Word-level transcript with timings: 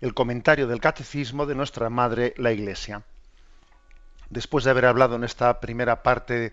el 0.00 0.14
comentario 0.14 0.66
del 0.66 0.80
catecismo 0.80 1.46
de 1.46 1.54
nuestra 1.54 1.90
Madre 1.90 2.34
la 2.36 2.52
Iglesia. 2.52 3.02
Después 4.30 4.64
de 4.64 4.70
haber 4.70 4.86
hablado 4.86 5.16
en 5.16 5.24
esta 5.24 5.60
primera 5.60 6.02
parte 6.02 6.52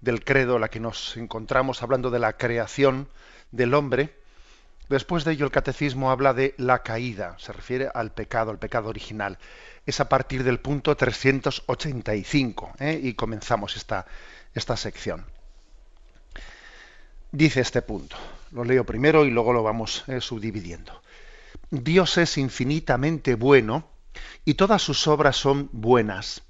del 0.00 0.24
credo, 0.24 0.58
la 0.58 0.68
que 0.68 0.80
nos 0.80 1.16
encontramos 1.16 1.82
hablando 1.82 2.10
de 2.10 2.18
la 2.18 2.34
creación 2.34 3.08
del 3.50 3.74
hombre, 3.74 4.16
después 4.88 5.24
de 5.24 5.32
ello 5.32 5.44
el 5.44 5.50
catecismo 5.50 6.10
habla 6.10 6.32
de 6.32 6.54
la 6.56 6.82
caída, 6.82 7.36
se 7.38 7.52
refiere 7.52 7.90
al 7.92 8.12
pecado, 8.12 8.50
al 8.50 8.58
pecado 8.58 8.88
original. 8.88 9.38
Es 9.84 10.00
a 10.00 10.08
partir 10.08 10.44
del 10.44 10.60
punto 10.60 10.96
385 10.96 12.72
¿eh? 12.78 13.00
y 13.02 13.14
comenzamos 13.14 13.76
esta, 13.76 14.06
esta 14.54 14.76
sección. 14.76 15.26
Dice 17.32 17.60
este 17.60 17.82
punto, 17.82 18.16
lo 18.52 18.64
leo 18.64 18.84
primero 18.84 19.24
y 19.24 19.30
luego 19.30 19.52
lo 19.52 19.62
vamos 19.62 20.04
eh, 20.06 20.20
subdividiendo. 20.20 21.02
Dios 21.72 22.16
es 22.16 22.38
infinitamente 22.38 23.34
bueno 23.34 23.90
y 24.44 24.54
todas 24.54 24.82
sus 24.82 25.08
obras 25.08 25.36
son 25.36 25.68
buenas. 25.72 26.44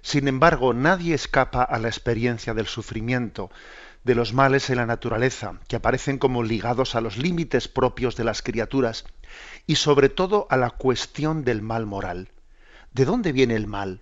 Sin 0.00 0.26
embargo, 0.26 0.72
nadie 0.72 1.14
escapa 1.14 1.62
a 1.62 1.78
la 1.78 1.88
experiencia 1.88 2.54
del 2.54 2.66
sufrimiento, 2.66 3.50
de 4.04 4.14
los 4.14 4.32
males 4.32 4.70
en 4.70 4.76
la 4.76 4.86
naturaleza, 4.86 5.60
que 5.68 5.76
aparecen 5.76 6.16
como 6.16 6.42
ligados 6.42 6.94
a 6.94 7.02
los 7.02 7.18
límites 7.18 7.68
propios 7.68 8.16
de 8.16 8.24
las 8.24 8.40
criaturas, 8.40 9.04
y 9.66 9.76
sobre 9.76 10.08
todo 10.08 10.46
a 10.48 10.56
la 10.56 10.70
cuestión 10.70 11.44
del 11.44 11.60
mal 11.60 11.84
moral. 11.84 12.30
¿De 12.94 13.04
dónde 13.04 13.32
viene 13.32 13.54
el 13.54 13.66
mal? 13.66 14.00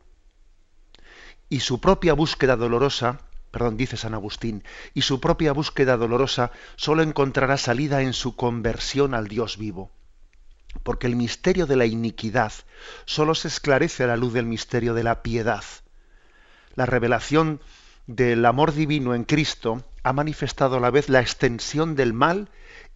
Y 1.48 1.58
su 1.58 1.80
propia 1.80 2.14
búsqueda 2.14 2.54
dolorosa, 2.54 3.18
perdón, 3.50 3.76
dice 3.76 3.96
San 3.96 4.14
Agustín, 4.14 4.62
y 4.94 5.02
su 5.02 5.20
propia 5.20 5.52
búsqueda 5.52 5.96
dolorosa 5.96 6.52
sólo 6.76 7.02
encontrará 7.02 7.56
salida 7.56 8.02
en 8.02 8.12
su 8.12 8.36
conversión 8.36 9.12
al 9.14 9.26
Dios 9.26 9.58
vivo 9.58 9.90
porque 10.82 11.06
el 11.06 11.16
misterio 11.16 11.66
de 11.66 11.76
la 11.76 11.86
iniquidad 11.86 12.52
sólo 13.04 13.34
se 13.34 13.48
esclarece 13.48 14.04
a 14.04 14.06
la 14.06 14.16
luz 14.16 14.32
del 14.32 14.46
misterio 14.46 14.94
de 14.94 15.04
la 15.04 15.22
piedad. 15.22 15.64
La 16.74 16.86
revelación 16.86 17.60
del 18.06 18.44
amor 18.46 18.72
divino 18.72 19.14
en 19.14 19.24
Cristo 19.24 19.84
ha 20.02 20.12
manifestado 20.12 20.76
a 20.76 20.80
la 20.80 20.90
vez 20.90 21.08
la 21.08 21.20
extensión 21.20 21.94
del 21.94 22.12
mal 22.12 22.48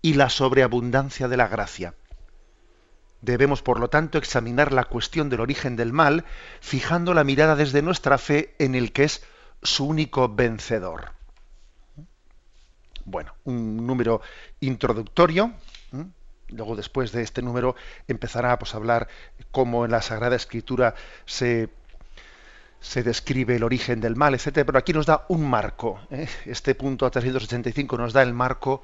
y 0.03 0.15
la 0.15 0.31
sobreabundancia 0.31 1.29
de 1.29 1.37
la 1.37 1.49
gracia. 1.49 1.95
Debemos, 3.21 3.63
por 3.63 3.81
lo 3.81 3.89
tanto, 3.89 4.19
examinar 4.19 4.73
la 4.73 4.85
cuestión 4.85 5.31
del 5.31 5.41
origen 5.41 5.77
del 5.77 5.93
mal, 5.93 6.25
fijando 6.61 7.15
la 7.15 7.25
mirada 7.25 7.57
desde 7.57 7.81
nuestra 7.81 8.19
fe 8.19 8.55
en 8.59 8.75
el 8.75 8.93
que 8.93 9.05
es 9.05 9.23
su 9.63 9.87
único 9.87 10.29
vencedor. 10.29 11.13
Bueno, 13.07 13.35
un 13.45 13.87
número 13.87 14.21
introductorio 14.61 15.55
Luego, 16.55 16.77
después 16.77 17.13
de 17.13 17.23
este 17.23 17.43
número, 17.43 17.77
empezará 18.09 18.59
pues, 18.59 18.75
a 18.75 18.79
hablar 18.79 19.09
cómo 19.51 19.85
en 19.85 19.91
la 19.91 20.03
Sagrada 20.03 20.37
Escritura 20.37 20.95
se, 21.27 21.69
se 22.81 23.03
describe 23.03 23.57
el 23.57 23.65
origen 23.65 24.01
del 24.01 24.17
mal, 24.17 24.35
etcétera. 24.35 24.65
Pero 24.67 24.79
aquí 24.79 24.93
nos 24.93 25.07
da 25.07 25.25
un 25.29 25.49
marco. 25.49 26.01
¿eh? 26.11 26.29
Este 26.47 26.75
punto 26.75 27.07
a 27.07 27.11
385 27.11 27.97
nos 27.99 28.13
da 28.13 28.23
el 28.23 28.33
marco, 28.33 28.83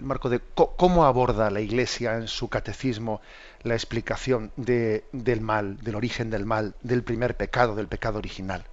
el 0.00 0.06
marco 0.06 0.28
de 0.28 0.40
cómo 0.54 1.04
aborda 1.04 1.50
la 1.50 1.60
Iglesia 1.60 2.16
en 2.16 2.28
su 2.28 2.48
catecismo 2.48 3.20
la 3.62 3.74
explicación 3.74 4.52
de, 4.56 5.04
del 5.12 5.40
mal, 5.40 5.78
del 5.78 5.94
origen 5.94 6.30
del 6.30 6.44
mal, 6.44 6.74
del 6.82 7.02
primer 7.02 7.36
pecado, 7.36 7.74
del 7.74 7.88
pecado 7.88 8.18
original. 8.18 8.64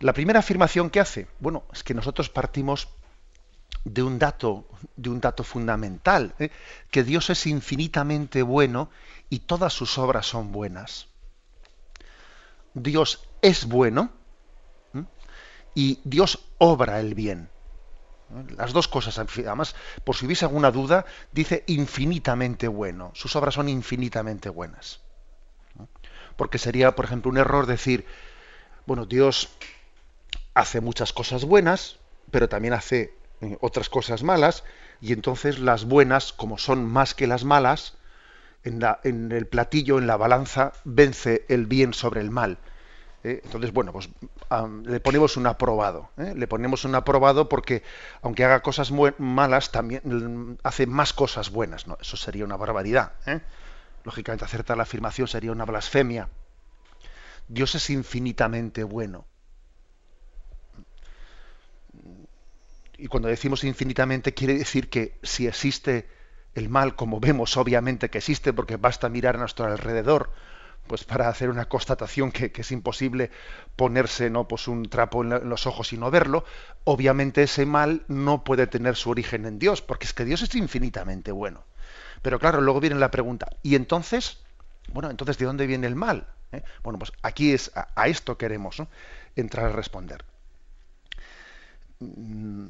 La 0.00 0.12
primera 0.12 0.38
afirmación 0.38 0.90
que 0.90 1.00
hace, 1.00 1.26
bueno, 1.40 1.64
es 1.72 1.82
que 1.82 1.94
nosotros 1.94 2.28
partimos 2.28 2.88
de 3.84 4.02
un 4.02 4.18
dato, 4.18 4.66
de 4.96 5.10
un 5.10 5.20
dato 5.20 5.44
fundamental, 5.44 6.34
¿eh? 6.38 6.50
que 6.90 7.04
Dios 7.04 7.30
es 7.30 7.46
infinitamente 7.46 8.42
bueno 8.42 8.90
y 9.30 9.40
todas 9.40 9.72
sus 9.72 9.98
obras 9.98 10.26
son 10.26 10.52
buenas. 10.52 11.08
Dios 12.74 13.28
es 13.42 13.66
bueno 13.66 14.10
y 15.74 16.00
Dios 16.04 16.40
obra 16.58 17.00
el 17.00 17.14
bien. 17.14 17.50
Las 18.56 18.72
dos 18.72 18.88
cosas, 18.88 19.18
además, 19.18 19.74
por 20.04 20.14
si 20.14 20.26
hubiese 20.26 20.44
alguna 20.44 20.70
duda, 20.70 21.06
dice 21.32 21.64
infinitamente 21.66 22.68
bueno. 22.68 23.10
Sus 23.14 23.34
obras 23.36 23.54
son 23.54 23.68
infinitamente 23.68 24.50
buenas. 24.50 25.00
Porque 26.36 26.58
sería, 26.58 26.94
por 26.94 27.06
ejemplo, 27.06 27.30
un 27.30 27.38
error 27.38 27.66
decir, 27.66 28.04
bueno, 28.86 29.06
Dios 29.06 29.48
hace 30.52 30.80
muchas 30.80 31.12
cosas 31.12 31.44
buenas, 31.44 31.98
pero 32.30 32.48
también 32.48 32.74
hace 32.74 33.14
eh, 33.40 33.56
otras 33.60 33.88
cosas 33.88 34.22
malas, 34.22 34.64
y 35.00 35.12
entonces 35.12 35.58
las 35.58 35.84
buenas, 35.84 36.32
como 36.32 36.58
son 36.58 36.84
más 36.84 37.14
que 37.14 37.26
las 37.26 37.44
malas, 37.44 37.94
en, 38.64 38.80
la, 38.80 39.00
en 39.04 39.32
el 39.32 39.46
platillo, 39.46 39.98
en 39.98 40.06
la 40.06 40.16
balanza, 40.16 40.72
vence 40.84 41.44
el 41.48 41.66
bien 41.66 41.94
sobre 41.94 42.20
el 42.20 42.30
mal. 42.30 42.58
¿eh? 43.24 43.40
entonces, 43.44 43.72
bueno, 43.72 43.92
pues 43.92 44.08
le 44.84 45.00
ponemos 45.00 45.36
un 45.36 45.46
aprobado. 45.46 46.10
¿eh? 46.16 46.34
Le 46.36 46.46
ponemos 46.46 46.84
un 46.84 46.94
aprobado 46.94 47.48
porque, 47.48 47.82
aunque 48.22 48.44
haga 48.44 48.60
cosas 48.60 48.92
malas, 49.18 49.70
también 49.70 50.58
hace 50.62 50.86
más 50.86 51.12
cosas 51.12 51.50
buenas. 51.50 51.86
¿no? 51.86 51.98
Eso 52.00 52.16
sería 52.16 52.44
una 52.44 52.56
barbaridad. 52.56 53.12
Lógicamente, 54.04 54.44
acertar 54.44 54.76
la 54.76 54.84
afirmación 54.84 55.28
sería 55.28 55.52
una 55.52 55.64
blasfemia. 55.64 56.28
Dios 57.48 57.74
es 57.74 57.90
infinitamente 57.90 58.84
bueno. 58.84 59.26
Y 62.98 63.06
cuando 63.06 63.28
decimos 63.28 63.64
infinitamente 63.64 64.34
quiere 64.34 64.54
decir 64.54 64.90
que 64.90 65.18
si 65.22 65.46
existe 65.46 66.08
el 66.54 66.68
mal, 66.68 66.96
como 66.96 67.20
vemos 67.20 67.56
obviamente 67.56 68.10
que 68.10 68.18
existe, 68.18 68.52
porque 68.52 68.76
basta 68.76 69.08
mirar 69.08 69.36
a 69.36 69.38
nuestro 69.38 69.66
alrededor, 69.66 70.32
pues 70.88 71.04
para 71.04 71.28
hacer 71.28 71.50
una 71.50 71.68
constatación 71.68 72.32
que, 72.32 72.52
es 72.54 72.72
imposible 72.72 73.30
ponerse 73.76 74.30
no 74.30 74.48
pues 74.48 74.66
un 74.66 74.88
trapo 74.88 75.22
en, 75.22 75.48
los 75.48 75.66
ojos 75.66 75.92
y 75.92 75.98
no 75.98 76.10
verlo, 76.10 76.44
obviamente 76.84 77.44
ese 77.44 77.66
mal 77.66 78.02
no 78.08 78.42
puede 78.42 78.66
tener 78.66 78.96
su 78.96 79.10
origen 79.10 79.46
en 79.46 79.58
Dios, 79.58 79.80
porque 79.82 80.06
es 80.06 80.12
que 80.12 80.24
Dios 80.24 80.42
es 80.42 80.54
infinitamente 80.56 81.30
bueno. 81.30 81.62
Pero 82.22 82.40
claro, 82.40 82.60
luego 82.60 82.80
viene 82.80 82.96
la 82.96 83.12
pregunta, 83.12 83.48
¿y 83.62 83.76
entonces? 83.76 84.38
Bueno, 84.92 85.10
entonces 85.10 85.38
¿de 85.38 85.44
dónde 85.44 85.66
viene 85.66 85.86
el 85.86 85.94
mal? 85.94 86.26
¿Eh? 86.50 86.62
Bueno, 86.82 86.98
pues 86.98 87.12
aquí 87.22 87.52
es 87.52 87.70
a, 87.74 88.08
esto 88.08 88.38
queremos 88.38 88.82
entrar 89.36 89.66
a 89.66 89.72
responder. 89.72 90.24
Mm, 92.00 92.68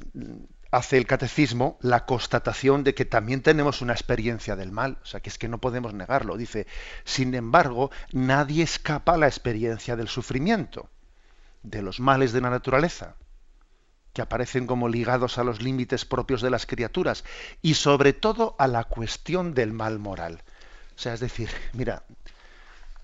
hace 0.70 0.96
el 0.96 1.06
catecismo 1.06 1.78
la 1.80 2.06
constatación 2.06 2.84
de 2.84 2.94
que 2.94 3.04
también 3.04 3.42
tenemos 3.42 3.80
una 3.82 3.92
experiencia 3.92 4.56
del 4.56 4.72
mal, 4.72 4.98
o 5.02 5.06
sea, 5.06 5.20
que 5.20 5.28
es 5.28 5.38
que 5.38 5.48
no 5.48 5.58
podemos 5.58 5.94
negarlo. 5.94 6.36
Dice, 6.36 6.66
sin 7.04 7.34
embargo, 7.34 7.90
nadie 8.12 8.62
escapa 8.62 9.14
a 9.14 9.18
la 9.18 9.26
experiencia 9.26 9.96
del 9.96 10.08
sufrimiento, 10.08 10.88
de 11.62 11.82
los 11.82 12.00
males 12.00 12.32
de 12.32 12.40
la 12.40 12.50
naturaleza, 12.50 13.16
que 14.12 14.22
aparecen 14.22 14.66
como 14.66 14.88
ligados 14.88 15.38
a 15.38 15.44
los 15.44 15.62
límites 15.62 16.04
propios 16.04 16.42
de 16.42 16.50
las 16.50 16.66
criaturas 16.66 17.24
y 17.62 17.74
sobre 17.74 18.12
todo 18.12 18.56
a 18.58 18.66
la 18.66 18.84
cuestión 18.84 19.54
del 19.54 19.72
mal 19.72 19.98
moral. 19.98 20.42
O 20.96 20.98
sea, 20.98 21.14
es 21.14 21.20
decir, 21.20 21.50
mira, 21.72 22.02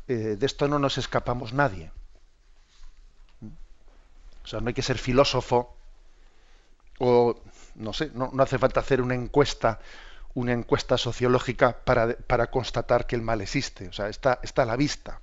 eh, 0.08 0.36
de 0.38 0.46
esto 0.46 0.68
no 0.68 0.78
nos 0.78 0.98
escapamos 0.98 1.52
nadie. 1.52 1.92
O 4.42 4.46
sea, 4.46 4.60
no 4.60 4.68
hay 4.68 4.74
que 4.74 4.82
ser 4.82 4.98
filósofo 4.98 5.73
o 6.98 7.40
no 7.74 7.92
sé, 7.92 8.10
no, 8.14 8.30
hace 8.38 8.58
falta 8.58 8.80
hacer 8.80 9.00
una 9.00 9.14
encuesta, 9.14 9.80
una 10.34 10.52
encuesta 10.52 10.96
sociológica 10.96 11.84
para, 11.84 12.16
para, 12.16 12.50
constatar 12.50 13.06
que 13.06 13.16
el 13.16 13.22
mal 13.22 13.40
existe, 13.40 13.88
o 13.88 13.92
sea, 13.92 14.08
está, 14.08 14.40
está 14.42 14.62
a 14.62 14.66
la 14.66 14.76
vista. 14.76 15.20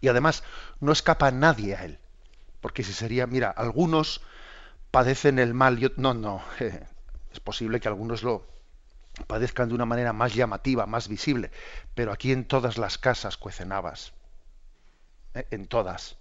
Y 0.00 0.08
además 0.08 0.42
no 0.80 0.92
escapa 0.92 1.30
nadie 1.30 1.76
a 1.76 1.84
él, 1.84 1.98
porque 2.60 2.82
si 2.82 2.92
sería, 2.92 3.26
mira, 3.26 3.50
algunos 3.50 4.22
padecen 4.90 5.38
el 5.38 5.54
mal, 5.54 5.92
no, 5.96 6.14
no, 6.14 6.42
es 7.32 7.40
posible 7.40 7.80
que 7.80 7.88
algunos 7.88 8.22
lo 8.22 8.46
padezcan 9.26 9.68
de 9.68 9.74
una 9.74 9.86
manera 9.86 10.12
más 10.12 10.34
llamativa, 10.34 10.86
más 10.86 11.08
visible, 11.08 11.50
pero 11.94 12.12
aquí 12.12 12.32
en 12.32 12.44
todas 12.44 12.78
las 12.78 12.98
casas 12.98 13.36
cuecen 13.36 13.72
habas, 13.72 14.12
¿eh? 15.34 15.46
en 15.50 15.66
todas 15.66 16.16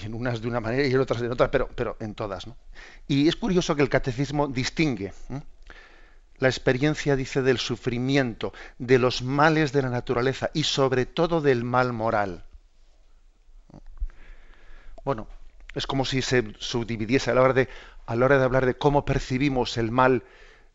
y 0.00 0.06
en 0.06 0.14
unas 0.14 0.40
de 0.40 0.48
una 0.48 0.60
manera 0.60 0.86
y 0.86 0.92
en 0.92 1.00
otras 1.00 1.20
de 1.20 1.28
otra, 1.28 1.50
pero, 1.50 1.68
pero 1.74 1.96
en 2.00 2.14
todas. 2.14 2.46
¿no? 2.46 2.56
Y 3.06 3.28
es 3.28 3.36
curioso 3.36 3.76
que 3.76 3.82
el 3.82 3.88
catecismo 3.88 4.48
distingue 4.48 5.12
la 6.38 6.48
experiencia, 6.48 7.16
dice, 7.16 7.42
del 7.42 7.58
sufrimiento, 7.58 8.52
de 8.78 8.98
los 8.98 9.22
males 9.22 9.72
de 9.72 9.82
la 9.82 9.90
naturaleza 9.90 10.50
y 10.54 10.62
sobre 10.62 11.06
todo 11.06 11.40
del 11.40 11.64
mal 11.64 11.92
moral. 11.92 12.44
Bueno, 15.04 15.26
es 15.74 15.86
como 15.86 16.04
si 16.04 16.22
se 16.22 16.54
subdividiese 16.58 17.30
a 17.30 17.34
la 17.34 17.42
hora 17.42 17.54
de, 17.54 17.68
a 18.06 18.14
la 18.14 18.26
hora 18.26 18.38
de 18.38 18.44
hablar 18.44 18.66
de 18.66 18.74
cómo 18.74 19.04
percibimos 19.04 19.76
el 19.78 19.90
mal 19.90 20.22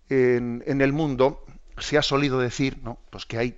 en, 0.09 0.63
en 0.67 0.81
el 0.81 0.91
mundo, 0.91 1.45
se 1.77 1.97
ha 1.97 2.01
solido 2.01 2.39
decir 2.39 2.79
¿no? 2.83 2.99
pues 3.09 3.25
que 3.25 3.37
hay 3.37 3.57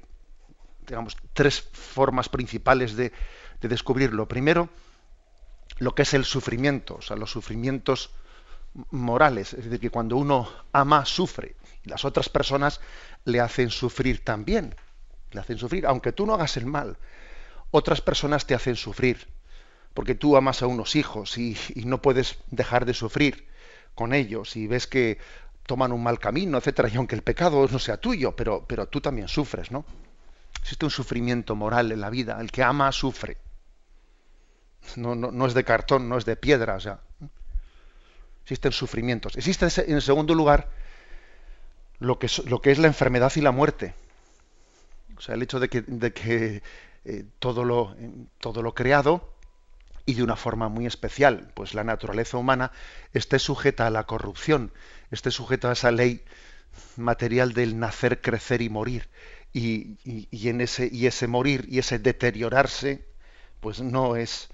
digamos, 0.87 1.17
tres 1.33 1.61
formas 1.73 2.29
principales 2.29 2.95
de, 2.95 3.11
de 3.61 3.67
descubrirlo. 3.67 4.27
Primero, 4.27 4.69
lo 5.77 5.95
que 5.95 6.03
es 6.03 6.13
el 6.13 6.25
sufrimiento, 6.25 6.95
o 6.95 7.01
sea, 7.01 7.17
los 7.17 7.31
sufrimientos 7.31 8.11
morales, 8.91 9.53
es 9.53 9.65
decir, 9.65 9.79
que 9.79 9.89
cuando 9.89 10.17
uno 10.17 10.49
ama, 10.71 11.05
sufre, 11.05 11.55
y 11.83 11.89
las 11.89 12.05
otras 12.05 12.29
personas 12.29 12.81
le 13.23 13.39
hacen 13.39 13.69
sufrir 13.69 14.23
también, 14.23 14.75
le 15.31 15.39
hacen 15.39 15.57
sufrir, 15.57 15.85
aunque 15.85 16.11
tú 16.11 16.25
no 16.25 16.33
hagas 16.33 16.57
el 16.57 16.65
mal, 16.65 16.97
otras 17.71 18.01
personas 18.01 18.45
te 18.45 18.55
hacen 18.55 18.75
sufrir, 18.75 19.27
porque 19.93 20.15
tú 20.15 20.35
amas 20.35 20.61
a 20.61 20.67
unos 20.67 20.95
hijos 20.95 21.37
y, 21.37 21.57
no 21.85 22.01
puedes 22.01 22.37
dejar 22.51 22.85
de 22.85 22.93
sufrir 22.93 23.47
con 23.95 24.13
ellos 24.13 24.55
y 24.57 24.67
ves 24.67 24.87
que 24.87 25.19
toman 25.65 25.91
un 25.93 26.03
mal 26.03 26.19
camino, 26.19 26.57
etcétera, 26.57 26.89
y 26.89 26.97
aunque 26.97 27.15
el 27.15 27.23
pecado 27.23 27.67
no 27.69 27.79
sea 27.79 27.97
tuyo, 27.97 28.35
pero, 28.35 28.65
pero 28.67 28.87
tú 28.87 29.01
también 29.01 29.27
sufres, 29.27 29.71
¿no? 29.71 29.85
Existe 30.61 30.85
un 30.85 30.91
sufrimiento 30.91 31.55
moral 31.55 31.91
en 31.91 32.01
la 32.01 32.09
vida, 32.09 32.37
el 32.39 32.51
que 32.51 32.63
ama 32.63 32.91
sufre. 32.91 33.37
No, 34.95 35.15
no, 35.15 35.31
no 35.31 35.45
es 35.45 35.53
de 35.53 35.63
cartón, 35.63 36.07
no 36.07 36.17
es 36.17 36.25
de 36.25 36.35
piedra, 36.35 36.75
o 36.75 36.79
sea, 36.79 36.99
existen 38.43 38.71
sufrimientos. 38.71 39.35
Existe 39.35 39.67
en 39.91 40.01
segundo 40.01 40.35
lugar 40.35 40.69
lo 41.99 42.19
que, 42.19 42.27
es, 42.27 42.39
lo 42.45 42.61
que 42.61 42.71
es 42.71 42.77
la 42.77 42.87
enfermedad 42.87 43.31
y 43.35 43.41
la 43.41 43.51
muerte. 43.51 43.95
O 45.17 45.21
sea, 45.21 45.35
el 45.35 45.41
hecho 45.41 45.59
de 45.59 45.69
que, 45.69 45.81
de 45.81 46.13
que 46.13 46.61
eh, 47.05 47.25
todo, 47.39 47.63
lo, 47.63 47.95
todo 48.39 48.61
lo 48.61 48.75
creado 48.75 49.33
y 50.05 50.13
de 50.13 50.23
una 50.23 50.35
forma 50.35 50.69
muy 50.69 50.85
especial, 50.85 51.51
pues 51.55 51.73
la 51.73 51.83
naturaleza 51.83 52.37
humana 52.37 52.71
esté 53.13 53.39
sujeta 53.39 53.87
a 53.87 53.89
la 53.89 54.03
corrupción, 54.03 54.71
esté 55.09 55.31
sujeta 55.31 55.69
a 55.69 55.73
esa 55.73 55.91
ley 55.91 56.23
material 56.97 57.53
del 57.53 57.79
nacer, 57.79 58.21
crecer 58.21 58.61
y 58.61 58.69
morir. 58.69 59.09
Y, 59.53 59.97
y 60.03 60.49
en 60.49 60.59
ese, 60.59 60.89
y 60.91 61.07
ese 61.07 61.27
morir 61.27 61.65
y 61.69 61.79
ese 61.79 61.97
deteriorarse, 61.97 63.05
pues 63.61 63.81
no 63.81 64.17
es, 64.17 64.49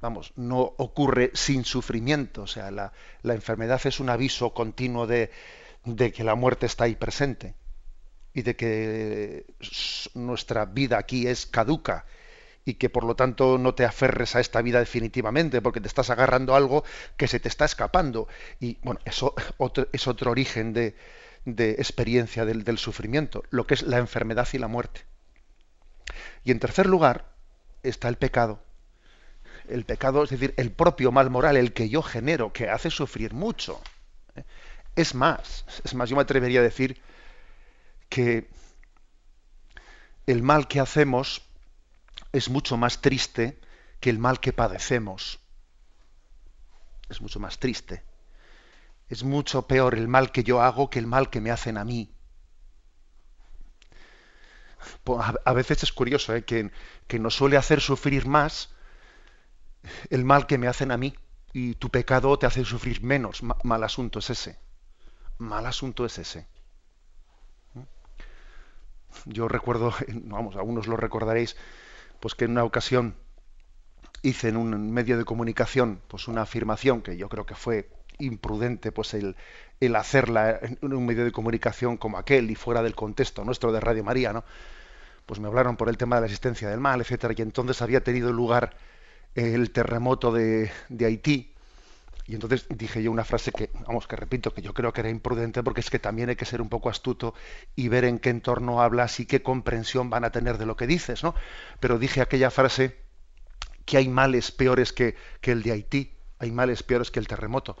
vamos, 0.00 0.32
no 0.36 0.60
ocurre 0.78 1.30
sin 1.34 1.64
sufrimiento. 1.64 2.42
O 2.42 2.46
sea, 2.46 2.70
la, 2.70 2.92
la 3.22 3.34
enfermedad 3.34 3.80
es 3.84 4.00
un 4.00 4.10
aviso 4.10 4.52
continuo 4.52 5.06
de, 5.06 5.30
de, 5.84 6.12
que 6.12 6.24
la 6.24 6.34
muerte 6.34 6.66
está 6.66 6.84
ahí 6.84 6.96
presente 6.96 7.54
y 8.32 8.42
de 8.42 8.56
que 8.56 9.46
nuestra 10.14 10.64
vida 10.64 10.98
aquí 10.98 11.26
es 11.26 11.46
caduca 11.46 12.06
y 12.64 12.74
que 12.74 12.90
por 12.90 13.04
lo 13.04 13.16
tanto 13.16 13.58
no 13.58 13.74
te 13.74 13.84
aferres 13.84 14.36
a 14.36 14.40
esta 14.40 14.62
vida 14.62 14.78
definitivamente 14.78 15.62
porque 15.62 15.80
te 15.80 15.88
estás 15.88 16.10
agarrando 16.10 16.54
algo 16.54 16.84
que 17.16 17.26
se 17.26 17.40
te 17.40 17.48
está 17.48 17.64
escapando. 17.64 18.28
Y 18.60 18.78
bueno, 18.82 19.00
eso 19.04 19.34
es 19.92 20.06
otro 20.06 20.30
origen 20.30 20.72
de, 20.72 20.94
de 21.44 21.72
experiencia 21.72 22.44
del, 22.44 22.64
del 22.64 22.78
sufrimiento, 22.78 23.42
lo 23.50 23.66
que 23.66 23.74
es 23.74 23.82
la 23.82 23.98
enfermedad 23.98 24.48
y 24.52 24.58
la 24.58 24.68
muerte. 24.68 25.02
Y 26.44 26.50
en 26.50 26.60
tercer 26.60 26.86
lugar 26.86 27.32
está 27.82 28.08
el 28.08 28.16
pecado 28.16 28.62
el 29.70 29.84
pecado, 29.84 30.24
es 30.24 30.30
decir, 30.30 30.54
el 30.56 30.72
propio 30.72 31.12
mal 31.12 31.30
moral, 31.30 31.56
el 31.56 31.72
que 31.72 31.88
yo 31.88 32.02
genero, 32.02 32.52
que 32.52 32.68
hace 32.68 32.90
sufrir 32.90 33.32
mucho. 33.32 33.80
Es 34.96 35.14
más, 35.14 35.64
es 35.84 35.94
más, 35.94 36.10
yo 36.10 36.16
me 36.16 36.22
atrevería 36.22 36.60
a 36.60 36.64
decir 36.64 37.00
que 38.08 38.50
el 40.26 40.42
mal 40.42 40.68
que 40.68 40.80
hacemos 40.80 41.42
es 42.32 42.48
mucho 42.48 42.76
más 42.76 43.00
triste 43.00 43.58
que 44.00 44.10
el 44.10 44.18
mal 44.18 44.40
que 44.40 44.52
padecemos. 44.52 45.38
Es 47.08 47.20
mucho 47.20 47.40
más 47.40 47.58
triste. 47.58 48.02
Es 49.08 49.24
mucho 49.24 49.66
peor 49.66 49.94
el 49.94 50.08
mal 50.08 50.30
que 50.32 50.44
yo 50.44 50.62
hago 50.62 50.90
que 50.90 50.98
el 50.98 51.06
mal 51.06 51.30
que 51.30 51.40
me 51.40 51.50
hacen 51.50 51.76
a 51.78 51.84
mí. 51.84 52.12
A 55.44 55.52
veces 55.52 55.82
es 55.82 55.92
curioso 55.92 56.34
¿eh? 56.34 56.44
que, 56.44 56.70
que 57.06 57.18
nos 57.18 57.34
suele 57.34 57.56
hacer 57.56 57.80
sufrir 57.80 58.26
más 58.26 58.70
el 60.10 60.24
mal 60.24 60.46
que 60.46 60.58
me 60.58 60.68
hacen 60.68 60.90
a 60.90 60.96
mí 60.96 61.14
y 61.52 61.74
tu 61.74 61.90
pecado 61.90 62.38
te 62.38 62.46
hace 62.46 62.64
sufrir 62.64 63.02
menos. 63.02 63.42
Mal 63.42 63.84
asunto 63.84 64.18
es 64.18 64.30
ese. 64.30 64.58
Mal 65.38 65.66
asunto 65.66 66.04
es 66.04 66.18
ese. 66.18 66.46
¿Mm? 67.74 67.80
Yo 69.26 69.48
recuerdo, 69.48 69.94
vamos, 70.08 70.56
algunos 70.56 70.86
lo 70.86 70.96
recordaréis, 70.96 71.56
pues 72.20 72.34
que 72.34 72.44
en 72.44 72.52
una 72.52 72.64
ocasión 72.64 73.14
hice 74.22 74.48
en 74.48 74.56
un 74.56 74.92
medio 74.92 75.16
de 75.16 75.24
comunicación 75.24 76.02
pues 76.06 76.28
una 76.28 76.42
afirmación 76.42 77.00
que 77.00 77.16
yo 77.16 77.30
creo 77.30 77.46
que 77.46 77.54
fue 77.54 77.88
imprudente 78.18 78.92
pues 78.92 79.14
el, 79.14 79.34
el 79.80 79.96
hacerla 79.96 80.60
en 80.60 80.92
un 80.92 81.06
medio 81.06 81.24
de 81.24 81.32
comunicación 81.32 81.96
como 81.96 82.18
aquel 82.18 82.50
y 82.50 82.54
fuera 82.54 82.82
del 82.82 82.94
contexto 82.94 83.44
nuestro 83.44 83.72
de 83.72 83.80
Radio 83.80 84.04
María, 84.04 84.32
¿no? 84.32 84.44
Pues 85.24 85.40
me 85.40 85.48
hablaron 85.48 85.76
por 85.76 85.88
el 85.88 85.96
tema 85.96 86.16
de 86.16 86.22
la 86.22 86.26
existencia 86.26 86.68
del 86.68 86.80
mal, 86.80 87.00
etcétera, 87.00 87.34
y 87.36 87.42
entonces 87.42 87.80
había 87.82 88.02
tenido 88.02 88.32
lugar 88.32 88.74
el 89.34 89.70
terremoto 89.70 90.32
de, 90.32 90.70
Haití. 91.00 91.54
Y 92.26 92.34
entonces 92.34 92.66
dije 92.68 93.02
yo 93.02 93.10
una 93.10 93.24
frase 93.24 93.50
que, 93.50 93.70
vamos, 93.86 94.06
que 94.06 94.14
repito, 94.14 94.54
que 94.54 94.62
yo 94.62 94.72
creo 94.72 94.92
que 94.92 95.00
era 95.00 95.10
imprudente 95.10 95.62
porque 95.64 95.80
es 95.80 95.90
que 95.90 95.98
también 95.98 96.28
hay 96.28 96.36
que 96.36 96.44
ser 96.44 96.62
un 96.62 96.68
poco 96.68 96.88
astuto 96.88 97.34
y 97.74 97.88
ver 97.88 98.04
en 98.04 98.20
qué 98.20 98.30
entorno 98.30 98.82
hablas 98.82 99.18
y 99.18 99.26
qué 99.26 99.42
comprensión 99.42 100.10
van 100.10 100.24
a 100.24 100.30
tener 100.30 100.56
de 100.56 100.66
lo 100.66 100.76
que 100.76 100.86
dices, 100.86 101.24
¿no? 101.24 101.34
Pero 101.80 101.98
dije 101.98 102.20
aquella 102.20 102.50
frase 102.50 102.96
que 103.84 103.96
hay 103.96 104.08
males 104.08 104.52
peores 104.52 104.92
que, 104.92 105.16
que 105.40 105.50
el 105.50 105.64
de 105.64 105.72
Haití, 105.72 106.12
hay 106.38 106.52
males 106.52 106.84
peores 106.84 107.10
que 107.10 107.18
el 107.18 107.26
terremoto. 107.26 107.76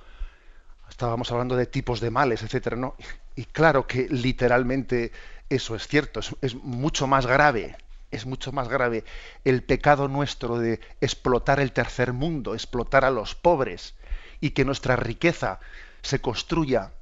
Estábamos 0.88 1.30
hablando 1.30 1.54
de 1.54 1.66
tipos 1.66 2.00
de 2.00 2.10
males, 2.10 2.42
etcétera, 2.42 2.76
¿no? 2.76 2.96
Y 3.36 3.44
claro 3.44 3.86
que 3.86 4.08
literalmente 4.08 5.12
eso 5.48 5.76
es 5.76 5.86
cierto, 5.86 6.18
es 6.40 6.54
mucho 6.56 7.06
más 7.06 7.26
grave 7.26 7.76
es 8.10 8.26
mucho 8.26 8.52
más 8.52 8.68
grave 8.68 9.04
el 9.44 9.62
pecado 9.62 10.08
nuestro 10.08 10.58
de 10.58 10.80
explotar 11.00 11.60
el 11.60 11.72
tercer 11.72 12.12
mundo, 12.12 12.54
explotar 12.54 13.04
a 13.04 13.10
los 13.10 13.34
pobres 13.34 13.94
y 14.40 14.50
que 14.50 14.64
nuestra 14.64 14.96
riqueza 14.96 15.60
se 16.02 16.20
construya 16.20 16.92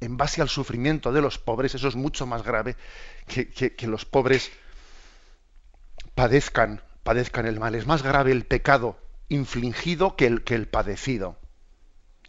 en 0.00 0.16
base 0.16 0.42
al 0.42 0.48
sufrimiento 0.48 1.12
de 1.12 1.22
los 1.22 1.38
pobres, 1.38 1.74
eso 1.74 1.88
es 1.88 1.96
mucho 1.96 2.26
más 2.26 2.42
grave 2.42 2.76
que, 3.26 3.48
que, 3.48 3.86
los 3.86 4.04
pobres 4.04 4.52
padezcan, 6.14 6.82
padezcan 7.02 7.46
el 7.46 7.58
mal. 7.58 7.74
Es 7.74 7.86
más 7.86 8.02
grave 8.02 8.32
el 8.32 8.44
pecado 8.44 8.98
infligido 9.28 10.16
que 10.16 10.26
el, 10.26 10.44
que 10.44 10.54
el 10.54 10.68
padecido. 10.68 11.38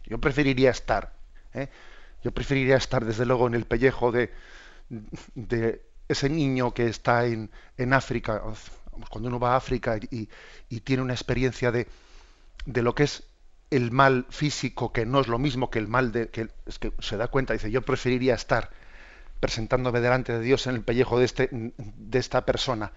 Yo 0.06 0.18
preferiría 0.18 0.70
estar, 0.70 1.12
¿eh? 1.52 1.68
yo 2.24 2.32
preferiría 2.32 2.76
estar 2.76 3.04
desde 3.04 3.26
luego 3.26 3.46
en 3.46 3.54
el 3.54 3.66
pellejo 3.66 4.12
de, 4.12 4.32
de 5.34 5.82
ese 6.08 6.28
niño 6.28 6.72
que 6.72 6.86
está 6.88 7.26
en, 7.26 7.50
en 7.76 7.92
África, 7.92 8.42
cuando 9.10 9.28
uno 9.28 9.38
va 9.38 9.52
a 9.52 9.56
África 9.56 9.98
y, 10.10 10.28
y 10.68 10.80
tiene 10.80 11.02
una 11.02 11.12
experiencia 11.12 11.70
de, 11.70 11.86
de, 12.64 12.82
lo 12.82 12.94
que 12.94 13.04
es 13.04 13.24
el 13.70 13.90
mal 13.90 14.26
físico, 14.30 14.92
que 14.92 15.06
no 15.06 15.20
es 15.20 15.28
lo 15.28 15.38
mismo 15.38 15.70
que 15.70 15.78
el 15.78 15.88
mal 15.88 16.10
de 16.12 16.28
que 16.28 16.48
es 16.66 16.78
que 16.78 16.92
se 16.98 17.16
da 17.16 17.28
cuenta, 17.28 17.52
dice, 17.52 17.70
yo 17.70 17.82
preferiría 17.82 18.34
estar 18.34 18.70
presentándome 19.40 20.00
delante 20.00 20.32
de 20.32 20.40
Dios 20.40 20.66
en 20.66 20.74
el 20.74 20.82
pellejo 20.82 21.18
de, 21.18 21.24
este, 21.26 21.48
de 21.52 22.18
esta 22.18 22.44
persona 22.44 22.92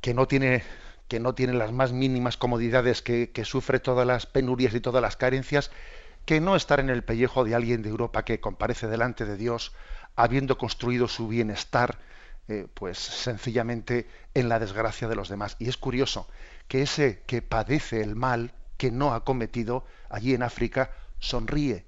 que 0.00 0.14
no 0.14 0.26
tiene 0.26 0.62
que 1.08 1.20
no 1.20 1.34
tiene 1.34 1.52
las 1.52 1.72
más 1.72 1.92
mínimas 1.92 2.38
comodidades, 2.38 3.02
que, 3.02 3.32
que 3.32 3.44
sufre 3.44 3.80
todas 3.80 4.06
las 4.06 4.24
penurias 4.24 4.74
y 4.74 4.80
todas 4.80 5.02
las 5.02 5.16
carencias, 5.16 5.70
que 6.24 6.40
no 6.40 6.56
estar 6.56 6.80
en 6.80 6.88
el 6.88 7.04
pellejo 7.04 7.44
de 7.44 7.54
alguien 7.54 7.82
de 7.82 7.90
Europa 7.90 8.24
que 8.24 8.40
comparece 8.40 8.86
delante 8.86 9.26
de 9.26 9.36
Dios 9.36 9.72
habiendo 10.16 10.58
construido 10.58 11.08
su 11.08 11.28
bienestar, 11.28 11.98
eh, 12.48 12.66
pues 12.74 12.98
sencillamente 12.98 14.08
en 14.34 14.48
la 14.48 14.58
desgracia 14.58 15.08
de 15.08 15.16
los 15.16 15.28
demás. 15.28 15.56
Y 15.58 15.68
es 15.68 15.76
curioso 15.76 16.28
que 16.68 16.82
ese 16.82 17.22
que 17.26 17.42
padece 17.42 18.02
el 18.02 18.16
mal 18.16 18.52
que 18.76 18.90
no 18.90 19.14
ha 19.14 19.24
cometido 19.24 19.84
allí 20.08 20.34
en 20.34 20.42
África 20.42 20.90
sonríe 21.18 21.86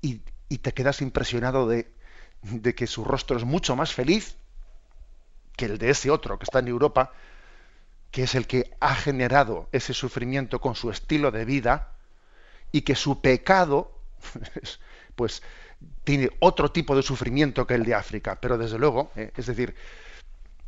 y, 0.00 0.20
te 0.58 0.72
quedas 0.72 1.02
impresionado 1.02 1.66
de, 1.66 1.92
de 2.42 2.74
que 2.76 2.86
su 2.86 3.04
rostro 3.04 3.36
es 3.36 3.44
mucho 3.44 3.74
más 3.74 3.92
feliz 3.92 4.36
que 5.56 5.64
el 5.64 5.78
de 5.78 5.90
ese 5.90 6.10
otro 6.10 6.38
que 6.38 6.44
está 6.44 6.60
en 6.60 6.68
Europa, 6.68 7.12
que 8.12 8.22
es 8.22 8.36
el 8.36 8.46
que 8.46 8.70
ha 8.78 8.94
generado 8.94 9.68
ese 9.72 9.92
sufrimiento 9.92 10.60
con 10.60 10.76
su 10.76 10.90
estilo 10.90 11.32
de 11.32 11.44
vida 11.44 11.94
y 12.70 12.82
que 12.82 12.94
su 12.94 13.20
pecado, 13.20 13.98
pues 15.16 15.42
tiene 16.04 16.30
otro 16.40 16.70
tipo 16.70 16.96
de 16.96 17.02
sufrimiento 17.02 17.66
que 17.66 17.74
el 17.74 17.84
de 17.84 17.94
África, 17.94 18.38
pero 18.40 18.58
desde 18.58 18.78
luego, 18.78 19.10
eh, 19.16 19.32
es 19.36 19.46
decir, 19.46 19.74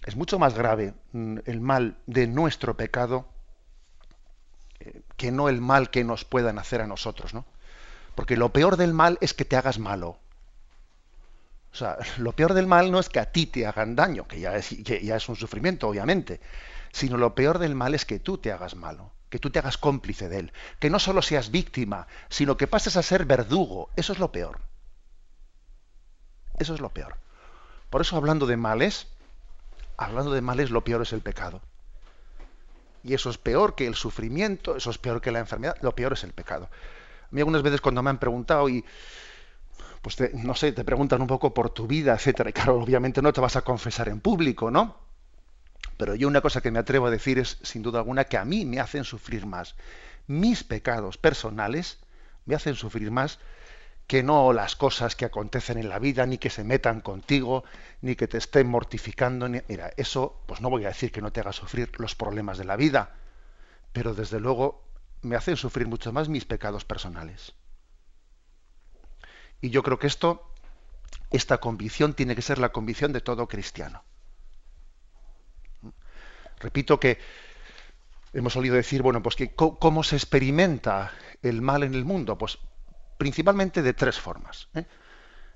es 0.05 0.17
mucho 0.17 0.39
más 0.39 0.55
grave 0.55 0.95
mm, 1.13 1.39
el 1.45 1.61
mal 1.61 1.97
de 2.07 2.27
nuestro 2.27 2.77
pecado 2.77 3.27
eh, 4.81 5.03
que 5.17 5.33
no 5.33 5.49
el 5.49 5.61
mal 5.61 5.91
que 5.91 6.05
nos 6.05 6.25
puedan 6.25 6.59
hacer 6.59 6.81
a 6.81 6.87
nosotros, 6.87 7.35
¿no? 7.35 7.45
Porque 8.15 8.37
lo 8.37 8.53
peor 8.53 8.77
del 8.77 8.95
mal 8.95 9.19
es 9.21 9.35
que 9.35 9.45
te 9.45 9.57
hagas 9.57 9.79
malo. 9.79 10.19
O 11.73 11.77
sea, 11.77 11.99
lo 12.19 12.33
peor 12.33 12.55
del 12.55 12.67
mal 12.67 12.91
no 12.91 12.99
es 12.99 13.09
que 13.09 13.21
a 13.21 13.31
ti 13.31 13.47
te 13.47 13.67
hagan 13.67 13.97
daño, 13.97 14.27
que 14.27 14.41
ya 14.41 14.57
es, 14.57 14.69
que 14.85 15.05
ya 15.05 15.17
es 15.17 15.29
un 15.29 15.37
sufrimiento, 15.37 15.89
obviamente, 15.89 16.41
sino 16.93 17.19
lo 17.19 17.35
peor 17.35 17.59
del 17.59 17.75
mal 17.75 17.95
es 17.95 18.07
que 18.07 18.19
tú 18.19 18.39
te 18.39 18.53
hagas 18.53 18.75
malo, 18.75 19.13
que 19.29 19.39
tú 19.39 19.51
te 19.51 19.59
hagas 19.59 19.77
cómplice 19.77 20.29
de 20.29 20.39
él, 20.39 20.53
que 20.79 20.89
no 20.89 20.99
solo 20.99 21.21
seas 21.21 21.51
víctima, 21.51 22.07
sino 22.29 22.57
que 22.57 22.67
pases 22.67 22.97
a 22.97 23.03
ser 23.03 23.27
verdugo. 23.27 23.91
Eso 23.97 24.13
es 24.13 24.19
lo 24.19 24.33
peor. 24.33 24.61
Eso 26.59 26.75
es 26.75 26.81
lo 26.81 26.91
peor. 26.91 27.17
Por 27.91 28.01
eso 28.01 28.17
hablando 28.17 28.47
de 28.47 28.57
males, 28.57 29.09
hablando 29.97 30.33
de 30.33 30.41
males, 30.41 30.71
lo 30.71 30.83
peor 30.83 31.03
es 31.03 31.13
el 31.13 31.21
pecado. 31.21 31.61
Y 33.03 33.15
eso 33.15 33.31
es 33.31 33.39
peor 33.39 33.75
que 33.75 33.87
el 33.87 33.95
sufrimiento, 33.95 34.77
eso 34.77 34.91
es 34.91 34.99
peor 34.99 35.21
que 35.21 35.31
la 35.31 35.39
enfermedad, 35.39 35.77
lo 35.81 35.95
peor 35.95 36.15
es 36.15 36.25
el 36.25 36.33
pecado. 36.33 36.69
A 37.23 37.29
mí 37.31 37.41
algunas 37.41 37.63
veces 37.63 37.81
cuando 37.81 38.03
me 38.03 38.11
han 38.11 38.19
preguntado 38.19 38.69
y 38.69 38.85
pues 40.03 40.17
no 40.35 40.55
sé, 40.55 40.73
te 40.73 40.85
preguntan 40.85 41.21
un 41.21 41.27
poco 41.27 41.53
por 41.53 41.71
tu 41.71 41.87
vida, 41.89 42.15
etcétera, 42.15 42.51
y 42.51 42.53
claro, 42.53 42.81
obviamente 42.81 43.21
no 43.23 43.33
te 43.33 43.41
vas 43.41 43.57
a 43.57 43.63
confesar 43.63 44.09
en 44.09 44.21
público, 44.21 44.71
¿no? 44.71 44.97
Pero 45.97 46.15
yo 46.15 46.29
una 46.29 46.41
cosa 46.41 46.61
que 46.61 46.71
me 46.71 46.79
atrevo 46.79 47.07
a 47.07 47.11
decir 47.11 47.39
es, 47.41 47.59
sin 47.63 47.83
duda 47.83 47.99
alguna, 47.99 48.25
que 48.25 48.37
a 48.37 48.45
mí 48.45 48.65
me 48.65 48.79
hacen 48.79 49.03
sufrir 49.03 49.47
más. 49.47 49.75
Mis 50.29 50.63
pecados 50.63 51.19
personales 51.19 51.99
me 52.45 52.55
hacen 52.55 52.75
sufrir 52.75 53.11
más 53.11 53.41
que 54.07 54.23
no 54.23 54.53
las 54.53 54.77
cosas 54.77 55.17
que 55.17 55.25
acontecen 55.25 55.79
en 55.79 55.89
la 55.89 55.99
vida, 55.99 56.27
ni 56.27 56.39
que 56.39 56.51
se 56.51 56.63
metan 56.63 57.01
contigo, 57.01 57.65
ni 58.03 58.15
que 58.15 58.29
te 58.29 58.39
estén 58.39 58.69
mortificando. 58.69 59.49
Ni... 59.49 59.61
Mira, 59.69 59.93
eso, 59.97 60.43
pues 60.47 60.61
no 60.61 60.71
voy 60.71 60.85
a 60.85 60.89
decir 60.89 61.11
que 61.11 61.21
no 61.21 61.33
te 61.33 61.41
haga 61.41 61.53
sufrir 61.53 61.91
los 61.99 62.15
problemas 62.15 62.59
de 62.59 62.65
la 62.65 62.77
vida, 62.77 63.17
pero 63.93 64.15
desde 64.15 64.39
luego 64.39 64.85
me 65.23 65.35
hacen 65.35 65.57
sufrir 65.57 65.89
mucho 65.89 66.13
más 66.13 66.29
mis 66.29 66.45
pecados 66.45 66.85
personales. 66.85 67.55
Y 69.61 69.71
yo 69.71 69.83
creo 69.83 69.99
que 69.99 70.07
esto, 70.07 70.53
esta 71.31 71.59
convicción 71.59 72.15
tiene 72.15 72.37
que 72.37 72.43
ser 72.43 72.59
la 72.59 72.71
convicción 72.71 73.13
de 73.13 73.21
todo 73.21 73.49
cristiano. 73.49 74.05
Repito 76.61 77.01
que 77.01 77.19
hemos 78.33 78.55
oído 78.57 78.77
decir, 78.77 79.03
bueno, 79.03 79.23
pues 79.23 79.35
que 79.35 79.55
cómo 79.55 80.05
se 80.05 80.17
experimenta 80.17 81.13
el 81.43 81.61
mal 81.61 81.83
en 81.83 81.95
el 81.95 82.05
mundo, 82.05 82.39
pues 82.39 82.59
principalmente 83.19 83.83
de 83.83 83.95
tres 83.95 84.19
formas. 84.19 84.69
¿eh? 84.75 84.85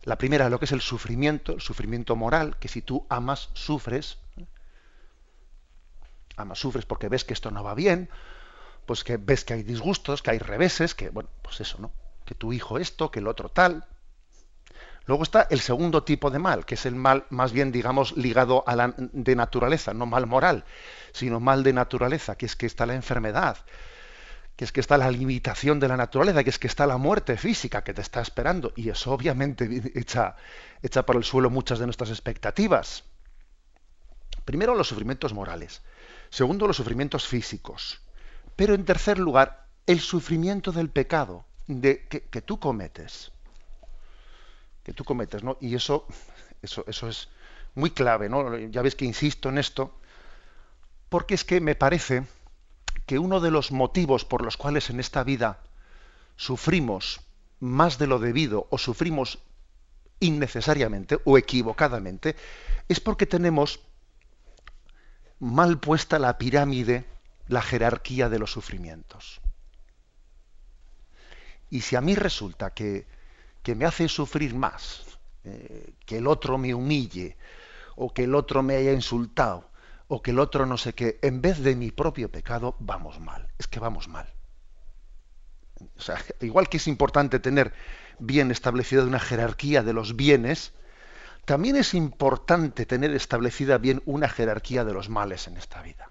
La 0.02 0.16
primera, 0.16 0.48
lo 0.48 0.58
que 0.58 0.64
es 0.64 0.72
el 0.72 0.80
sufrimiento, 0.80 1.52
el 1.52 1.60
sufrimiento 1.60 2.16
moral, 2.16 2.56
que 2.58 2.68
si 2.68 2.82
tú 2.82 3.06
amas, 3.08 3.50
sufres. 3.54 4.18
¿eh? 4.36 4.46
Amas, 6.36 6.58
sufres 6.58 6.86
porque 6.86 7.08
ves 7.08 7.24
que 7.24 7.34
esto 7.34 7.50
no 7.50 7.62
va 7.62 7.74
bien, 7.74 8.08
pues 8.86 9.04
que 9.04 9.18
ves 9.18 9.44
que 9.44 9.54
hay 9.54 9.62
disgustos, 9.62 10.22
que 10.22 10.30
hay 10.30 10.38
reveses, 10.38 10.94
que, 10.94 11.10
bueno, 11.10 11.28
pues 11.42 11.60
eso, 11.60 11.78
¿no? 11.78 11.92
Que 12.24 12.34
tu 12.34 12.52
hijo 12.52 12.78
esto, 12.78 13.10
que 13.10 13.18
el 13.18 13.28
otro 13.28 13.48
tal. 13.50 13.84
Luego 15.06 15.22
está 15.22 15.46
el 15.50 15.60
segundo 15.60 16.04
tipo 16.04 16.30
de 16.30 16.38
mal, 16.38 16.64
que 16.64 16.74
es 16.74 16.86
el 16.86 16.94
mal 16.94 17.26
más 17.30 17.52
bien, 17.52 17.72
digamos, 17.72 18.16
ligado 18.16 18.64
a 18.66 18.76
la 18.76 18.94
de 18.96 19.34
naturaleza, 19.34 19.92
no 19.92 20.06
mal 20.06 20.26
moral, 20.26 20.64
sino 21.12 21.40
mal 21.40 21.62
de 21.62 21.72
naturaleza, 21.72 22.36
que 22.36 22.46
es 22.46 22.56
que 22.56 22.66
está 22.66 22.86
la 22.86 22.94
enfermedad, 22.94 23.58
que 24.60 24.64
es 24.64 24.72
que 24.72 24.80
está 24.80 24.98
la 24.98 25.10
limitación 25.10 25.80
de 25.80 25.88
la 25.88 25.96
naturaleza, 25.96 26.44
que 26.44 26.50
es 26.50 26.58
que 26.58 26.66
está 26.66 26.86
la 26.86 26.98
muerte 26.98 27.38
física 27.38 27.82
que 27.82 27.94
te 27.94 28.02
está 28.02 28.20
esperando, 28.20 28.74
y 28.76 28.90
eso 28.90 29.10
obviamente 29.10 29.66
echa, 29.94 30.36
echa 30.82 31.06
por 31.06 31.16
el 31.16 31.24
suelo 31.24 31.48
muchas 31.48 31.78
de 31.78 31.86
nuestras 31.86 32.10
expectativas. 32.10 33.04
Primero, 34.44 34.74
los 34.74 34.86
sufrimientos 34.86 35.32
morales. 35.32 35.80
Segundo, 36.28 36.66
los 36.66 36.76
sufrimientos 36.76 37.26
físicos. 37.26 38.02
Pero 38.54 38.74
en 38.74 38.84
tercer 38.84 39.18
lugar, 39.18 39.64
el 39.86 39.98
sufrimiento 40.00 40.72
del 40.72 40.90
pecado 40.90 41.46
de, 41.66 42.06
que, 42.06 42.42
tú 42.42 42.60
cometes. 42.60 43.32
Que 44.82 44.92
tú 44.92 45.04
cometes, 45.04 45.42
¿no? 45.42 45.56
Y 45.62 45.74
eso, 45.74 46.06
eso, 46.60 46.84
eso 46.86 47.08
es 47.08 47.30
muy 47.74 47.92
clave, 47.92 48.28
¿no? 48.28 48.58
Ya 48.58 48.82
ves 48.82 48.94
que 48.94 49.06
insisto 49.06 49.48
en 49.48 49.56
esto, 49.56 49.98
porque 51.08 51.32
es 51.32 51.44
que 51.46 51.62
me 51.62 51.76
parece 51.76 52.26
que 53.10 53.18
uno 53.18 53.40
de 53.40 53.50
los 53.50 53.72
motivos 53.72 54.24
por 54.24 54.44
los 54.44 54.56
cuales 54.56 54.88
en 54.88 55.00
esta 55.00 55.24
vida 55.24 55.58
sufrimos 56.36 57.20
más 57.58 57.98
de 57.98 58.06
lo 58.06 58.20
debido 58.20 58.68
o 58.70 58.78
sufrimos 58.78 59.40
innecesariamente 60.20 61.18
o 61.24 61.36
equivocadamente 61.36 62.36
es 62.88 63.00
porque 63.00 63.26
tenemos 63.26 63.80
mal 65.40 65.80
puesta 65.80 66.20
la 66.20 66.38
pirámide, 66.38 67.04
la 67.48 67.62
jerarquía 67.62 68.28
de 68.28 68.38
los 68.38 68.52
sufrimientos. 68.52 69.40
Y 71.68 71.80
si 71.80 71.96
a 71.96 72.00
mí 72.00 72.14
resulta 72.14 72.74
que, 72.74 73.08
que 73.64 73.74
me 73.74 73.86
hace 73.86 74.06
sufrir 74.06 74.54
más, 74.54 75.18
eh, 75.42 75.94
que 76.06 76.18
el 76.18 76.28
otro 76.28 76.58
me 76.58 76.74
humille 76.74 77.36
o 77.96 78.14
que 78.14 78.22
el 78.22 78.36
otro 78.36 78.62
me 78.62 78.76
haya 78.76 78.92
insultado, 78.92 79.68
o 80.12 80.22
que 80.22 80.32
el 80.32 80.40
otro 80.40 80.66
no 80.66 80.76
sé 80.76 80.92
qué, 80.92 81.20
en 81.22 81.40
vez 81.40 81.60
de 81.60 81.76
mi 81.76 81.92
propio 81.92 82.32
pecado, 82.32 82.74
vamos 82.80 83.20
mal. 83.20 83.46
Es 83.58 83.68
que 83.68 83.78
vamos 83.78 84.08
mal. 84.08 84.34
O 85.96 86.00
sea, 86.00 86.18
igual 86.40 86.68
que 86.68 86.78
es 86.78 86.88
importante 86.88 87.38
tener 87.38 87.72
bien 88.18 88.50
establecida 88.50 89.04
una 89.04 89.20
jerarquía 89.20 89.84
de 89.84 89.92
los 89.92 90.16
bienes, 90.16 90.72
también 91.44 91.76
es 91.76 91.94
importante 91.94 92.86
tener 92.86 93.12
establecida 93.14 93.78
bien 93.78 94.02
una 94.04 94.28
jerarquía 94.28 94.84
de 94.84 94.92
los 94.92 95.08
males 95.08 95.46
en 95.46 95.56
esta 95.56 95.80
vida. 95.80 96.10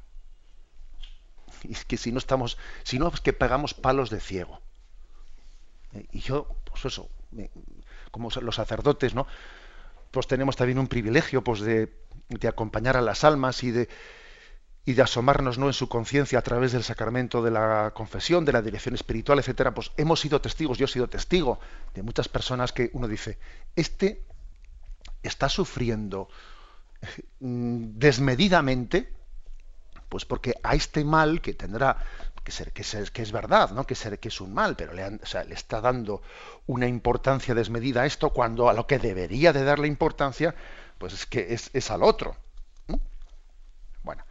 Y 1.64 1.74
es 1.74 1.84
que 1.84 1.98
si 1.98 2.14
no 2.14 2.20
estamos, 2.20 2.58
si 2.84 3.00
no 3.00 3.10
es 3.10 3.20
que 3.20 3.34
pegamos 3.34 3.74
palos 3.74 4.10
de 4.10 4.22
ciego. 4.22 4.62
Y 6.14 6.22
yo, 6.22 6.48
pues 6.64 6.86
eso, 6.86 7.10
como 8.12 8.30
los 8.30 8.56
sacerdotes, 8.56 9.14
¿no? 9.14 9.28
Pues 10.12 10.28
tenemos 10.28 10.56
también 10.56 10.80
un 10.80 10.88
privilegio, 10.88 11.44
pues 11.44 11.62
de 11.62 11.94
de 12.30 12.48
acompañar 12.48 12.96
a 12.96 13.02
las 13.02 13.24
almas 13.24 13.64
y 13.64 13.72
de, 13.72 13.90
y 14.86 14.94
de 14.94 15.02
asomarnos 15.02 15.58
¿no? 15.58 15.68
en 15.68 15.74
su 15.74 15.90
conciencia 15.90 16.40
a 16.40 16.42
través 16.44 16.72
del 16.72 16.84
sacramento 16.84 17.42
de 17.42 17.52
la 17.52 17.92
confesión, 17.96 18.46
de 18.46 18.54
la 18.54 18.62
dirección 18.62 18.96
espiritual, 18.96 19.40
etcétera, 19.40 19.74
pues 19.74 19.92
hemos 19.98 20.20
sido 20.20 20.40
testigos, 20.40 20.78
yo 20.78 20.86
he 20.86 20.90
sido 20.90 21.10
testigo 21.10 21.60
de 21.96 22.04
muchas 22.04 22.30
personas 22.30 22.72
que 22.72 22.92
uno 22.94 23.08
dice, 23.08 23.40
este 23.76 24.24
está 25.24 25.50
sufriendo 25.50 26.30
mm, 27.40 27.98
desmedidamente, 27.98 29.12
pues 30.08 30.26
porque 30.26 30.54
a 30.64 30.76
este 30.76 31.04
mal 31.04 31.42
que 31.42 31.54
tendrá 31.54 31.98
que 32.74 32.84
ser 32.84 33.12
que, 33.12 33.22
es 33.22 33.32
verdad, 33.32 33.72
¿no? 33.72 33.86
que, 33.86 33.96
ser, 33.96 34.20
que 34.20 34.30
es 34.30 34.42
un 34.42 34.54
mal, 34.54 34.76
pero 34.76 34.94
le, 34.94 35.20
está 35.52 35.82
dando 35.82 36.22
una 36.68 36.88
importancia 36.88 37.54
desmedida 37.54 38.02
a 38.02 38.06
esto 38.06 38.32
cuando 38.32 38.70
a 38.70 38.74
lo 38.74 38.88
que 38.88 39.00
debería 39.00 39.54
de 39.54 39.64
darle 39.64 39.88
importancia 39.88 40.56
pues 40.98 41.14
es 41.14 41.26
que 41.26 41.54
es, 41.54 41.92
al 41.92 42.04
otro. 42.04 42.36
Bueno, 44.04 44.24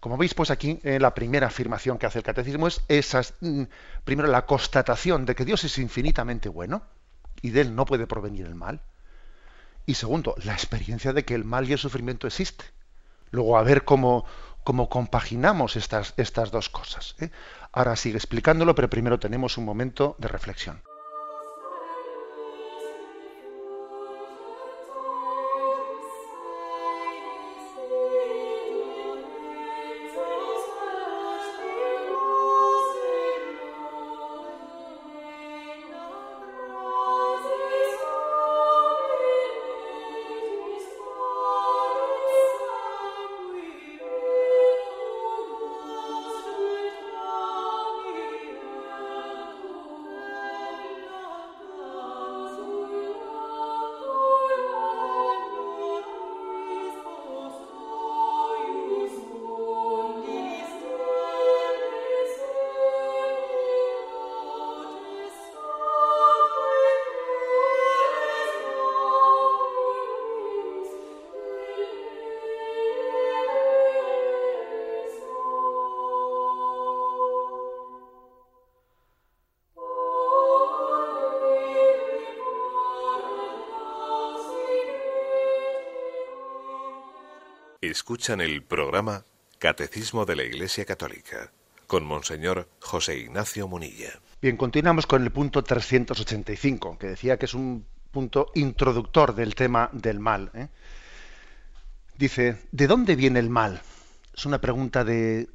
como 0.00 0.16
veis, 0.16 0.34
pues 0.34 0.50
aquí 0.50 0.80
eh, 0.82 0.98
la 0.98 1.14
primera 1.14 1.48
afirmación 1.48 1.98
que 1.98 2.06
hace 2.06 2.18
el 2.18 2.24
catecismo 2.24 2.66
es 2.66 2.80
esa, 2.88 3.22
mm, 3.40 3.64
primero 4.04 4.28
la 4.28 4.46
constatación 4.46 5.26
de 5.26 5.34
que 5.34 5.44
Dios 5.44 5.64
es 5.64 5.76
infinitamente 5.78 6.48
bueno 6.48 6.82
y 7.42 7.50
de 7.50 7.62
él 7.62 7.74
no 7.74 7.84
puede 7.84 8.06
provenir 8.06 8.46
el 8.46 8.54
mal. 8.54 8.80
Y 9.86 9.94
segundo, 9.94 10.34
la 10.44 10.54
experiencia 10.54 11.12
de 11.12 11.24
que 11.24 11.34
el 11.34 11.44
mal 11.44 11.68
y 11.68 11.72
el 11.72 11.78
sufrimiento 11.78 12.26
existe. 12.26 12.64
Luego, 13.30 13.58
a 13.58 13.62
ver 13.62 13.84
cómo, 13.84 14.24
cómo 14.64 14.88
compaginamos 14.88 15.76
estas, 15.76 16.14
estas 16.16 16.50
dos 16.50 16.68
cosas. 16.70 17.14
¿eh? 17.20 17.30
Ahora 17.72 17.96
sigue 17.96 18.16
explicándolo, 18.16 18.74
pero 18.74 18.90
primero 18.90 19.18
tenemos 19.20 19.58
un 19.58 19.64
momento 19.64 20.16
de 20.18 20.28
reflexión. 20.28 20.82
Escuchan 87.94 88.40
el 88.40 88.64
programa 88.64 89.22
Catecismo 89.60 90.24
de 90.24 90.34
la 90.34 90.42
Iglesia 90.42 90.84
Católica 90.84 91.52
con 91.86 92.04
Monseñor 92.04 92.68
José 92.80 93.18
Ignacio 93.18 93.68
Munilla. 93.68 94.18
Bien, 94.42 94.56
continuamos 94.56 95.06
con 95.06 95.22
el 95.22 95.30
punto 95.30 95.62
385, 95.62 96.98
que 96.98 97.06
decía 97.06 97.38
que 97.38 97.44
es 97.44 97.54
un 97.54 97.86
punto 98.10 98.50
introductor 98.56 99.36
del 99.36 99.54
tema 99.54 99.90
del 99.92 100.18
mal. 100.18 100.50
¿eh? 100.54 100.66
Dice, 102.18 102.58
¿de 102.72 102.88
dónde 102.88 103.14
viene 103.14 103.38
el 103.38 103.48
mal? 103.48 103.80
Es 104.36 104.44
una 104.44 104.60
pregunta 104.60 105.04
de, 105.04 105.48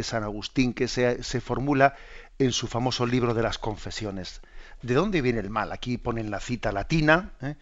San 0.00 0.22
Agustín 0.22 0.74
que 0.74 0.86
se, 0.86 1.40
formula 1.40 1.96
en 2.38 2.52
su 2.52 2.68
famoso 2.68 3.04
libro 3.04 3.34
de 3.34 3.42
las 3.42 3.58
confesiones. 3.58 4.42
¿De 4.80 4.94
dónde 4.94 5.22
viene 5.22 5.40
el 5.40 5.50
mal? 5.50 5.72
Aquí 5.72 5.98
ponen 5.98 6.30
la 6.30 6.38
cita 6.38 6.70
latina. 6.70 7.32
¿eh? 7.42 7.56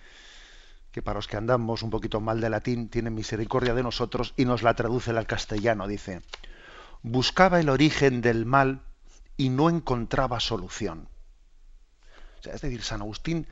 Que 0.93 1.03
para 1.03 1.19
los 1.19 1.29
que 1.29 1.37
andamos 1.37 1.83
un 1.83 1.91
poquito 1.91 2.21
mal 2.21 2.41
de 2.41 2.51
latín, 2.51 2.89
tiene 2.89 3.11
misericordia 3.11 3.75
de 3.75 3.83
nosotros 3.83 4.35
y 4.37 4.45
nos 4.45 4.63
la 4.63 4.75
traduce 4.75 5.11
al 5.11 5.27
castellano. 5.27 5.87
Dice, 5.87 6.23
buscaba 7.03 7.61
el 7.61 7.69
origen 7.69 8.21
del 8.21 8.47
mal 8.47 8.83
y 9.37 9.51
no 9.51 9.69
encontraba 9.69 10.41
solución. 10.41 11.09
es 12.45 12.61
decir, 12.61 12.83
San 12.83 13.03
Agustín 13.03 13.47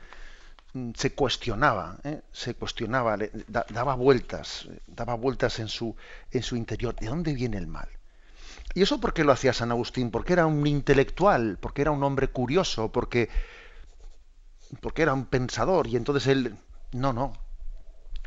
mm, 0.73 0.91
se 0.95 1.13
cuestionaba, 1.13 1.97
¿eh? 2.03 2.21
se 2.31 2.55
cuestionaba, 2.55 3.17
daba 3.47 3.95
vueltas, 3.95 4.67
daba 4.87 5.13
vueltas 5.15 5.59
en 5.59 5.67
su, 5.67 5.95
en 6.31 6.43
su 6.43 6.55
interior. 6.55 6.95
¿De 6.95 7.07
dónde 7.07 7.33
viene 7.33 7.57
el 7.57 7.67
mal? 7.67 7.87
¿Y 8.73 8.81
eso 8.81 8.99
por 8.99 9.13
qué 9.13 9.23
lo 9.23 9.31
hacía 9.31 9.53
San 9.53 9.71
Agustín? 9.71 10.11
Porque 10.11 10.33
era 10.33 10.45
un 10.45 10.65
intelectual, 10.67 11.57
porque 11.59 11.81
era 11.81 11.91
un 11.91 12.03
hombre 12.03 12.27
curioso, 12.27 12.91
porque, 12.91 13.29
porque 14.81 15.03
era 15.03 15.13
un 15.13 15.25
pensador, 15.25 15.87
y 15.87 15.95
entonces 15.95 16.27
él 16.27 16.57
no, 16.91 17.13
no. 17.13 17.33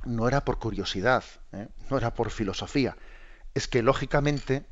No 0.05 0.29
era 0.29 0.45
por 0.45 0.59
curiosidad, 0.59 1.25
¿eh? 1.53 1.69
no 1.91 1.99
era 1.99 2.15
por 2.15 2.31
filosofía. 2.31 2.97
Es 3.55 3.69
que 3.69 3.83
lógicamente, 3.83 4.65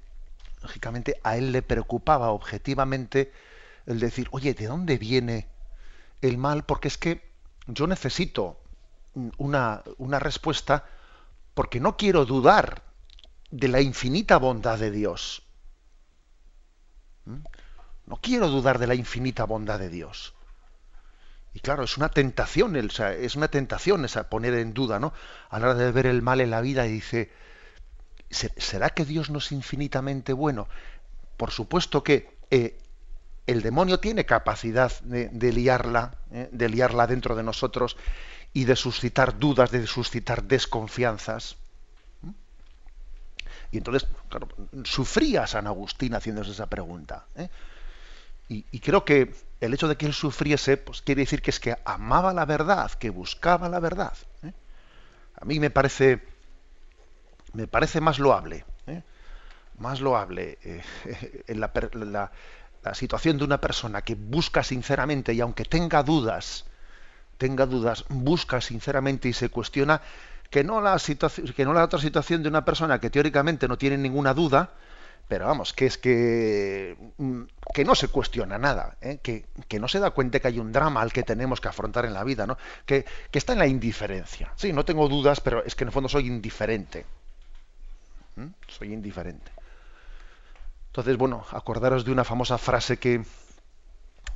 lógicamente 0.62 1.20
a 1.22 1.36
él 1.36 1.52
le 1.52 1.62
preocupaba 1.62 2.30
objetivamente 2.30 3.32
el 3.86 4.00
decir, 4.00 4.28
oye, 4.30 4.54
¿de 4.54 4.66
dónde 4.66 4.96
viene 4.96 5.48
el 6.22 6.38
mal? 6.38 6.64
Porque 6.64 6.88
es 6.88 6.96
que 6.96 7.30
yo 7.66 7.86
necesito 7.86 8.58
una, 9.36 9.82
una 9.98 10.18
respuesta 10.18 10.84
porque 11.54 11.80
no 11.80 11.96
quiero 11.96 12.24
dudar 12.24 12.82
de 13.50 13.68
la 13.68 13.80
infinita 13.80 14.38
bondad 14.38 14.78
de 14.78 14.90
Dios. 14.90 15.42
¿Mm? 17.24 17.38
No 18.06 18.16
quiero 18.22 18.48
dudar 18.48 18.78
de 18.78 18.86
la 18.86 18.94
infinita 18.94 19.44
bondad 19.44 19.78
de 19.78 19.90
Dios. 19.90 20.34
Y 21.58 21.60
claro, 21.60 21.82
es 21.82 21.96
una 21.96 22.08
tentación, 22.08 22.76
es 22.76 23.34
una 23.34 23.48
tentación 23.48 24.04
esa 24.04 24.30
poner 24.30 24.54
en 24.54 24.74
duda, 24.74 25.00
¿no? 25.00 25.12
A 25.50 25.58
la 25.58 25.70
hora 25.70 25.74
de 25.74 25.90
ver 25.90 26.06
el 26.06 26.22
mal 26.22 26.40
en 26.40 26.52
la 26.52 26.60
vida 26.60 26.86
y 26.86 26.92
dice, 26.92 27.32
¿será 28.30 28.90
que 28.90 29.04
Dios 29.04 29.28
no 29.28 29.38
es 29.38 29.50
infinitamente 29.50 30.32
bueno? 30.32 30.68
Por 31.36 31.50
supuesto 31.50 32.04
que 32.04 32.38
eh, 32.52 32.78
el 33.48 33.60
demonio 33.62 33.98
tiene 33.98 34.24
capacidad 34.24 34.92
de, 35.00 35.52
liarla, 35.52 36.14
¿eh? 36.30 36.48
de 36.52 36.68
liarla 36.68 37.08
dentro 37.08 37.34
de 37.34 37.42
nosotros 37.42 37.96
y 38.52 38.64
de 38.64 38.76
suscitar 38.76 39.36
dudas, 39.36 39.72
de 39.72 39.84
suscitar 39.88 40.44
desconfianzas. 40.44 41.56
Y 43.72 43.78
entonces, 43.78 44.08
claro, 44.28 44.46
sufría 44.84 45.48
San 45.48 45.66
Agustín 45.66 46.14
haciéndose 46.14 46.52
esa 46.52 46.68
pregunta. 46.68 47.26
¿eh? 47.34 47.48
Y, 48.48 48.78
creo 48.78 49.04
que 49.04 49.34
el 49.60 49.74
hecho 49.74 49.88
de 49.88 49.96
que 49.96 50.06
él 50.06 50.14
sufriese, 50.14 50.76
pues 50.76 51.02
quiere 51.02 51.22
decir 51.22 51.42
que 51.42 51.50
es 51.50 51.60
que 51.60 51.76
amaba 51.84 52.32
la 52.32 52.44
verdad, 52.44 52.92
que 52.92 53.10
buscaba 53.10 53.68
la 53.68 53.80
verdad. 53.80 54.14
¿eh? 54.42 54.52
A 55.40 55.44
mí 55.44 55.58
me 55.58 55.70
parece, 55.70 56.22
me 57.52 57.66
parece 57.66 58.00
más 58.00 58.18
loable, 58.18 58.64
¿eh? 58.86 59.02
más 59.78 60.00
loable 60.00 60.58
eh, 60.62 60.82
en 61.48 61.60
la, 61.60 61.72
la, 62.82 62.94
situación 62.94 63.36
de 63.36 63.44
una 63.44 63.60
persona 63.60 64.00
que 64.00 64.14
busca 64.14 64.62
sinceramente 64.62 65.34
y 65.34 65.40
aunque 65.42 65.64
tenga 65.64 66.02
dudas, 66.02 66.64
tenga 67.36 67.66
dudas, 67.66 68.04
busca 68.08 68.62
sinceramente 68.62 69.28
y 69.28 69.34
se 69.34 69.50
cuestiona 69.50 70.00
que 70.48 70.64
no 70.64 70.80
la 70.80 70.96
que 71.54 71.64
no 71.66 71.74
la 71.74 71.84
otra 71.84 71.98
situación 71.98 72.42
de 72.42 72.48
una 72.48 72.64
persona 72.64 72.98
que 72.98 73.10
teóricamente 73.10 73.68
no 73.68 73.76
tiene 73.76 73.98
ninguna 73.98 74.32
duda, 74.32 74.70
pero 75.28 75.46
vamos, 75.46 75.74
que 75.74 75.84
es 75.84 75.98
que, 75.98 76.96
mm, 77.18 77.42
que 77.74 77.84
no 77.84 77.94
se 77.94 78.08
cuestiona 78.08 78.56
nada, 78.56 78.96
¿eh? 79.02 79.18
que, 79.22 79.44
no 79.78 79.86
se 79.86 80.00
da 80.00 80.10
cuenta 80.10 80.40
que 80.40 80.48
hay 80.48 80.58
un 80.58 80.72
drama 80.72 81.02
al 81.02 81.12
que 81.12 81.22
tenemos 81.22 81.60
que 81.60 81.68
afrontar 81.68 82.06
en 82.06 82.14
la 82.14 82.24
vida, 82.24 82.46
¿no? 82.46 82.56
que, 82.86 83.04
está 83.32 83.52
en 83.52 83.58
la 83.58 83.66
indiferencia. 83.66 84.52
Sí, 84.56 84.72
no 84.72 84.86
tengo 84.86 85.06
dudas, 85.06 85.40
pero 85.40 85.62
es 85.62 85.74
que 85.74 85.84
en 85.84 85.88
el 85.88 85.92
fondo 85.92 86.08
soy 86.08 86.26
indiferente. 86.26 87.04
¿Mm? 88.36 88.46
Soy 88.66 88.94
indiferente. 88.94 89.52
Entonces, 90.86 91.18
bueno, 91.18 91.44
acordaros 91.50 92.06
de 92.06 92.10
una 92.10 92.24
famosa 92.24 92.56
frase 92.56 92.96
que, 92.96 93.22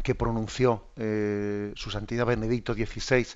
que 0.03 0.15
pronunció 0.15 0.85
eh, 0.97 1.73
su 1.75 1.91
santidad 1.91 2.27
Benedicto 2.27 2.75
XVI 2.75 3.27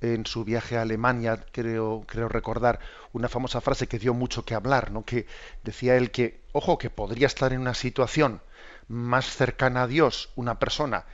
en 0.00 0.26
su 0.26 0.44
viaje 0.44 0.76
a 0.76 0.82
Alemania, 0.82 1.44
creo, 1.52 2.04
creo 2.06 2.28
recordar, 2.28 2.80
una 3.12 3.28
famosa 3.28 3.60
frase 3.60 3.86
que 3.86 3.98
dio 3.98 4.14
mucho 4.14 4.44
que 4.44 4.54
hablar, 4.54 4.90
¿no? 4.90 5.04
que 5.04 5.26
decía 5.62 5.96
él 5.96 6.10
que, 6.10 6.40
ojo, 6.52 6.78
que 6.78 6.90
podría 6.90 7.26
estar 7.26 7.52
en 7.52 7.60
una 7.60 7.74
situación 7.74 8.40
más 8.88 9.26
cercana 9.26 9.82
a 9.82 9.86
Dios 9.86 10.30
una 10.36 10.58
persona 10.58 11.04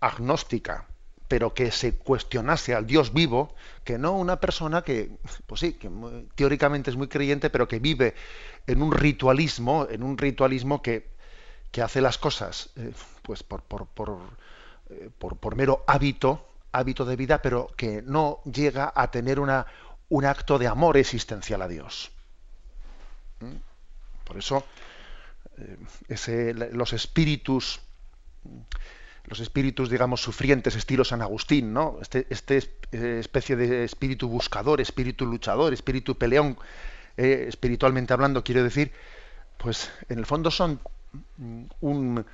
agnóstica, 0.00 0.86
pero 1.28 1.54
que 1.54 1.70
se 1.70 1.94
cuestionase 1.94 2.74
al 2.74 2.86
Dios 2.86 3.12
vivo, 3.12 3.54
que 3.84 3.98
no 3.98 4.12
una 4.12 4.40
persona 4.40 4.82
que, 4.82 5.10
pues 5.46 5.60
sí, 5.60 5.72
que 5.74 5.90
teóricamente 6.34 6.90
es 6.90 6.96
muy 6.96 7.08
creyente, 7.08 7.50
pero 7.50 7.66
que 7.66 7.78
vive 7.78 8.14
en 8.66 8.82
un 8.82 8.92
ritualismo, 8.92 9.86
en 9.90 10.02
un 10.02 10.18
ritualismo 10.18 10.82
que, 10.82 11.08
que 11.70 11.82
hace 11.82 12.00
las 12.00 12.18
cosas 12.18 12.70
eh, 12.76 12.92
pues 13.22 13.42
por, 13.42 13.62
por, 13.62 13.86
por, 13.86 14.18
eh, 14.90 15.10
por, 15.18 15.36
por 15.36 15.56
mero 15.56 15.84
hábito, 15.86 16.45
hábito 16.76 17.04
de 17.04 17.16
vida, 17.16 17.42
pero 17.42 17.72
que 17.76 18.02
no 18.02 18.40
llega 18.44 18.92
a 18.94 19.10
tener 19.10 19.40
una, 19.40 19.66
un 20.08 20.24
acto 20.24 20.58
de 20.58 20.66
amor 20.66 20.96
existencial 20.96 21.62
a 21.62 21.68
Dios. 21.68 22.10
¿Mm? 23.40 23.56
Por 24.24 24.38
eso 24.38 24.64
eh, 25.58 26.68
los 26.72 26.92
espíritus, 26.92 27.80
los 29.24 29.40
espíritus, 29.40 29.88
digamos, 29.90 30.20
sufrientes, 30.20 30.76
estilo 30.76 31.04
San 31.04 31.22
Agustín, 31.22 31.72
¿no? 31.72 31.98
Este, 32.02 32.26
este 32.30 32.58
eh, 32.92 33.18
especie 33.20 33.56
de 33.56 33.84
espíritu 33.84 34.28
buscador, 34.28 34.80
espíritu 34.80 35.24
luchador, 35.26 35.72
espíritu 35.72 36.16
peleón, 36.16 36.58
eh, 37.16 37.46
espiritualmente 37.48 38.12
hablando, 38.12 38.44
quiero 38.44 38.62
decir, 38.62 38.92
pues 39.56 39.90
en 40.08 40.18
el 40.18 40.26
fondo 40.26 40.50
son 40.50 40.80
un, 41.80 42.24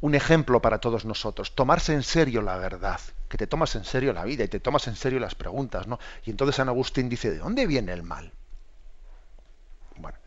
un 0.00 0.14
ejemplo 0.14 0.60
para 0.60 0.78
todos 0.78 1.04
nosotros. 1.04 1.54
Tomarse 1.54 1.94
en 1.94 2.02
serio 2.02 2.42
la 2.42 2.56
verdad, 2.58 3.00
que 3.32 3.38
te 3.38 3.46
tomas 3.46 3.74
en 3.76 3.84
serio 3.86 4.12
la 4.12 4.24
vida 4.24 4.44
y 4.44 4.48
te 4.48 4.60
tomas 4.60 4.86
en 4.88 4.94
serio 4.94 5.18
las 5.18 5.34
preguntas, 5.34 5.86
¿no? 5.86 5.98
Y 6.22 6.30
entonces 6.30 6.56
San 6.56 6.68
Agustín 6.68 7.08
dice, 7.08 7.30
¿de 7.30 7.38
dónde 7.38 7.66
viene 7.66 7.90
el 7.94 8.02
mal? 8.02 8.30
Bueno, 9.96 10.18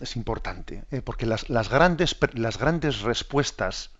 es 0.00 0.16
importante, 0.16 0.82
¿eh? 0.90 1.00
porque 1.00 1.26
las, 1.26 1.48
las, 1.50 1.68
grandes, 1.68 2.16
las 2.32 2.58
grandes 2.58 3.02
respuestas 3.02 3.92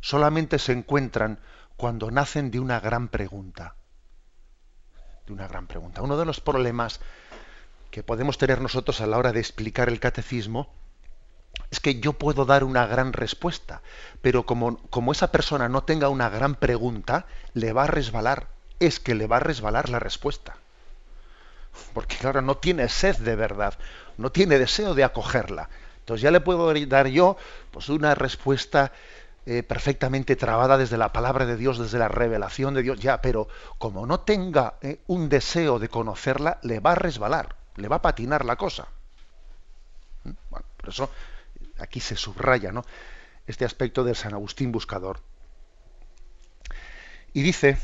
solamente 0.00 0.58
se 0.58 0.72
encuentran 0.72 1.38
cuando 1.76 2.10
nacen 2.10 2.50
de 2.50 2.58
una 2.58 2.80
gran 2.80 3.06
pregunta. 3.06 3.76
De 5.24 5.32
una 5.32 5.46
gran 5.46 5.68
pregunta. 5.68 6.02
Uno 6.02 6.16
de 6.16 6.26
los 6.26 6.40
problemas 6.40 6.98
que 7.92 8.02
podemos 8.02 8.38
tener 8.38 8.60
nosotros 8.60 9.00
a 9.00 9.06
la 9.06 9.18
hora 9.18 9.30
de 9.30 9.38
explicar 9.38 9.88
el 9.88 10.00
catecismo 10.00 10.74
es 11.70 11.80
que 11.80 12.00
yo 12.00 12.14
puedo 12.14 12.44
dar 12.44 12.64
una 12.64 12.86
gran 12.86 13.12
respuesta, 13.12 13.82
pero 14.22 14.46
como, 14.46 14.78
como, 14.88 15.12
esa 15.12 15.30
persona 15.30 15.68
no 15.68 15.82
tenga 15.82 16.08
una 16.08 16.28
gran 16.28 16.54
pregunta, 16.54 17.26
le 17.52 17.72
va 17.72 17.84
a 17.84 17.88
resbalar. 17.88 18.48
Es 18.80 19.00
que 19.00 19.14
le 19.14 19.26
va 19.26 19.36
a 19.36 19.40
resbalar 19.40 19.88
la 19.88 19.98
respuesta. 19.98 20.56
Porque 21.92 22.16
claro, 22.16 22.40
no 22.42 22.56
tiene 22.56 22.88
sed 22.88 23.16
de 23.18 23.36
verdad, 23.36 23.74
no 24.16 24.32
tiene 24.32 24.58
deseo 24.58 24.94
de 24.94 25.04
acogerla. 25.04 25.68
Entonces 26.00 26.22
ya 26.22 26.30
le 26.30 26.40
puedo 26.40 26.72
dar 26.86 27.08
yo 27.08 27.36
pues, 27.70 27.88
una 27.90 28.14
respuesta 28.14 28.92
eh, 29.44 29.62
perfectamente 29.62 30.36
trabada 30.36 30.78
desde 30.78 30.96
la 30.96 31.12
palabra 31.12 31.44
de 31.44 31.56
Dios, 31.56 31.78
desde 31.78 31.98
la 31.98 32.08
revelación 32.08 32.74
de 32.74 32.82
Dios, 32.82 32.98
ya, 32.98 33.20
pero 33.20 33.48
como 33.78 34.06
no 34.06 34.20
tenga 34.20 34.74
eh, 34.80 35.00
un 35.06 35.28
deseo 35.28 35.78
de 35.78 35.88
conocerla, 35.88 36.58
le 36.62 36.80
va 36.80 36.92
a 36.92 36.96
resbalar, 36.96 37.56
le 37.76 37.88
va 37.88 37.96
a 37.96 38.02
patinar 38.02 38.44
la 38.44 38.56
cosa. 38.56 38.88
¿Mm? 40.24 40.30
Bueno, 40.50 40.66
por 40.76 40.88
eso 40.88 41.10
aquí 41.78 42.00
se 42.00 42.16
subraya 42.16 42.72
¿no? 42.72 42.84
este 43.46 43.64
aspecto 43.64 44.04
del 44.04 44.16
San 44.16 44.34
Agustín 44.34 44.72
buscador. 44.72 45.20
Y 47.32 47.42
dice, 47.42 47.78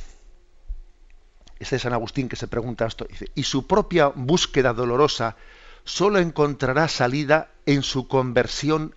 este 1.59 1.79
San 1.79 1.93
Agustín 1.93 2.29
que 2.29 2.37
se 2.37 2.49
pregunta 2.49 2.87
esto, 2.87 3.07
dice, 3.09 3.31
y 3.35 3.45
su 3.45 3.67
propia 3.67 4.09
búsqueda 4.09 4.73
dolorosa 4.73 5.37
solo 5.85 6.19
encontrará 6.19 6.89
salida 6.89 7.51
en 7.67 7.83
su 7.83 8.09
conversión 8.09 8.95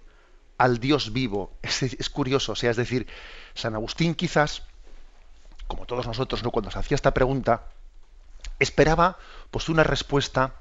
al 0.58 0.80
Dios 0.80 1.14
vivo. 1.14 1.54
Es, 1.62 2.10
curioso, 2.10 2.54
o 2.54 2.56
sea, 2.56 2.72
es 2.72 2.78
decir, 2.78 3.08
San 3.54 3.76
Agustín 3.76 4.16
quizás, 4.16 4.64
como 5.68 5.86
todos 5.86 6.08
nosotros, 6.08 6.44
¿no? 6.44 6.52
cuando 6.52 6.72
se 6.72 6.80
hacía 6.80 6.96
esta 6.96 7.14
pregunta, 7.14 7.66
esperaba 8.60 9.18
pues 9.52 9.70
una 9.70 9.84
respuesta 9.84 10.56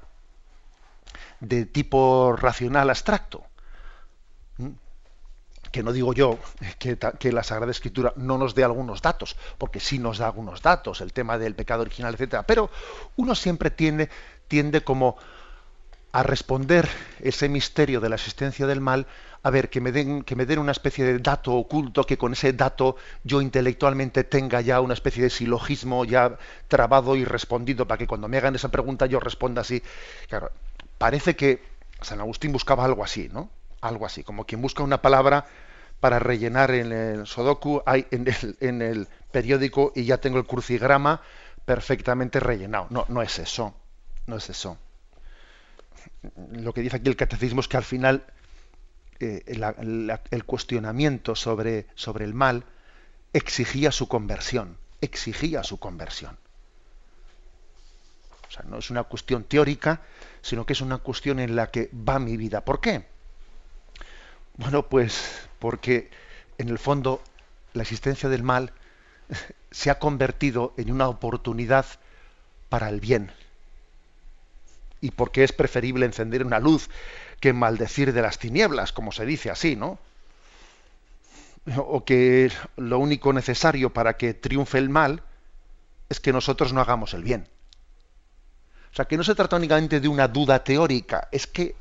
de 1.40 1.64
tipo 1.64 2.34
racional 2.36 2.90
abstracto. 2.90 3.44
Que 5.76 5.82
no 5.82 5.92
digo 5.92 6.14
yo 6.14 6.38
que, 6.78 6.96
que, 6.96 7.32
la 7.32 7.42
Sagrada 7.42 7.70
Escritura 7.70 8.14
no 8.16 8.38
nos 8.38 8.54
dé 8.54 8.64
algunos 8.64 9.02
datos, 9.02 9.36
porque 9.58 9.78
sí 9.78 9.98
nos 9.98 10.16
da 10.16 10.24
algunos 10.24 10.62
datos, 10.62 11.02
el 11.02 11.12
tema 11.12 11.36
del 11.36 11.54
pecado 11.54 11.82
original, 11.82 12.14
etcétera. 12.14 12.44
Pero 12.44 12.70
uno 13.16 13.34
siempre 13.34 13.70
tiende, 13.70 14.08
tiende 14.48 14.82
como 14.82 15.18
a 16.12 16.22
responder 16.22 16.88
ese 17.20 17.50
misterio 17.50 18.00
de 18.00 18.08
la 18.08 18.14
existencia 18.14 18.66
del 18.66 18.80
mal, 18.80 19.06
a 19.42 19.50
ver, 19.50 19.68
que 19.68 19.82
me 19.82 19.92
den, 19.92 20.22
que 20.22 20.34
me 20.34 20.46
den 20.46 20.60
una 20.60 20.72
especie 20.72 21.04
de 21.04 21.18
dato 21.18 21.52
oculto, 21.52 22.04
que 22.04 22.16
con 22.16 22.32
ese 22.32 22.54
dato 22.54 22.96
yo 23.22 23.42
intelectualmente 23.42 24.24
tenga 24.24 24.62
ya 24.62 24.80
una 24.80 24.94
especie 24.94 25.24
de 25.24 25.28
silogismo 25.28 26.06
ya 26.06 26.38
trabado 26.68 27.16
y 27.16 27.26
respondido, 27.26 27.86
para 27.86 27.98
que 27.98 28.06
cuando 28.06 28.28
me 28.28 28.38
hagan 28.38 28.54
esa 28.54 28.70
pregunta 28.70 29.04
yo 29.04 29.20
responda 29.20 29.60
así. 29.60 29.82
Claro, 30.26 30.52
parece 30.96 31.36
que 31.36 31.62
San 32.00 32.20
Agustín 32.20 32.50
buscaba 32.50 32.86
algo 32.86 33.04
así, 33.04 33.28
¿no? 33.30 33.50
Algo 33.82 34.06
así, 34.06 34.24
como 34.24 34.46
quien 34.46 34.62
busca 34.62 34.82
una 34.82 35.02
palabra 35.02 35.44
para 36.00 36.18
rellenar 36.18 36.70
en 36.72 36.92
el 36.92 37.26
Sodoku, 37.26 37.82
hay 37.86 38.06
en 38.10 38.28
el, 38.28 38.56
en 38.60 38.82
el 38.82 39.08
periódico 39.30 39.92
y 39.94 40.04
ya 40.04 40.18
tengo 40.18 40.38
el 40.38 40.46
crucigrama 40.46 41.22
perfectamente 41.64 42.40
rellenado. 42.40 42.86
No, 42.90 43.06
no 43.08 43.22
es 43.22 43.38
eso. 43.38 43.74
No 44.26 44.36
es 44.36 44.50
eso 44.50 44.78
lo 46.52 46.72
que 46.72 46.82
dice 46.82 46.96
aquí 46.96 47.08
el 47.08 47.16
catecismo 47.16 47.60
es 47.60 47.68
que 47.68 47.76
al 47.76 47.84
final 47.84 48.24
eh, 49.20 49.42
el 50.30 50.44
cuestionamiento 50.44 51.34
sobre, 51.34 51.86
sobre 51.94 52.24
el 52.24 52.34
mal 52.34 52.64
exigía 53.32 53.92
su 53.92 54.08
conversión, 54.08 54.78
exigía 55.00 55.62
su 55.62 55.78
conversión. 55.78 56.38
O 58.48 58.50
sea, 58.50 58.64
no 58.68 58.78
es 58.78 58.90
una 58.90 59.04
cuestión 59.04 59.44
teórica, 59.44 60.02
sino 60.40 60.64
que 60.64 60.72
es 60.72 60.80
una 60.80 60.98
cuestión 60.98 61.40
en 61.40 61.56
la 61.56 61.70
que 61.70 61.90
va 61.92 62.18
mi 62.18 62.36
vida. 62.36 62.64
¿Por 62.64 62.80
qué? 62.80 63.06
Bueno, 64.56 64.88
pues 64.88 65.48
porque 65.58 66.10
en 66.58 66.68
el 66.68 66.78
fondo 66.78 67.22
la 67.72 67.82
existencia 67.82 68.28
del 68.28 68.42
mal 68.42 68.72
se 69.70 69.90
ha 69.90 69.98
convertido 69.98 70.72
en 70.76 70.90
una 70.90 71.08
oportunidad 71.08 71.86
para 72.68 72.88
el 72.88 73.00
bien 73.00 73.32
y 75.00 75.10
porque 75.10 75.44
es 75.44 75.52
preferible 75.52 76.06
encender 76.06 76.44
una 76.44 76.58
luz 76.58 76.88
que 77.40 77.52
maldecir 77.52 78.12
de 78.12 78.22
las 78.22 78.38
tinieblas, 78.38 78.92
como 78.92 79.12
se 79.12 79.26
dice 79.26 79.50
así, 79.50 79.76
¿no? 79.76 79.98
O 81.76 82.04
que 82.04 82.50
lo 82.76 82.98
único 82.98 83.32
necesario 83.32 83.92
para 83.92 84.16
que 84.16 84.34
triunfe 84.34 84.78
el 84.78 84.88
mal 84.88 85.22
es 86.08 86.20
que 86.20 86.32
nosotros 86.32 86.72
no 86.72 86.80
hagamos 86.80 87.12
el 87.14 87.22
bien. 87.22 87.46
O 88.92 88.96
sea, 88.96 89.04
que 89.04 89.16
no 89.16 89.24
se 89.24 89.34
trata 89.34 89.56
únicamente 89.56 90.00
de 90.00 90.08
una 90.08 90.28
duda 90.28 90.64
teórica, 90.64 91.28
es 91.30 91.46
que, 91.46 91.74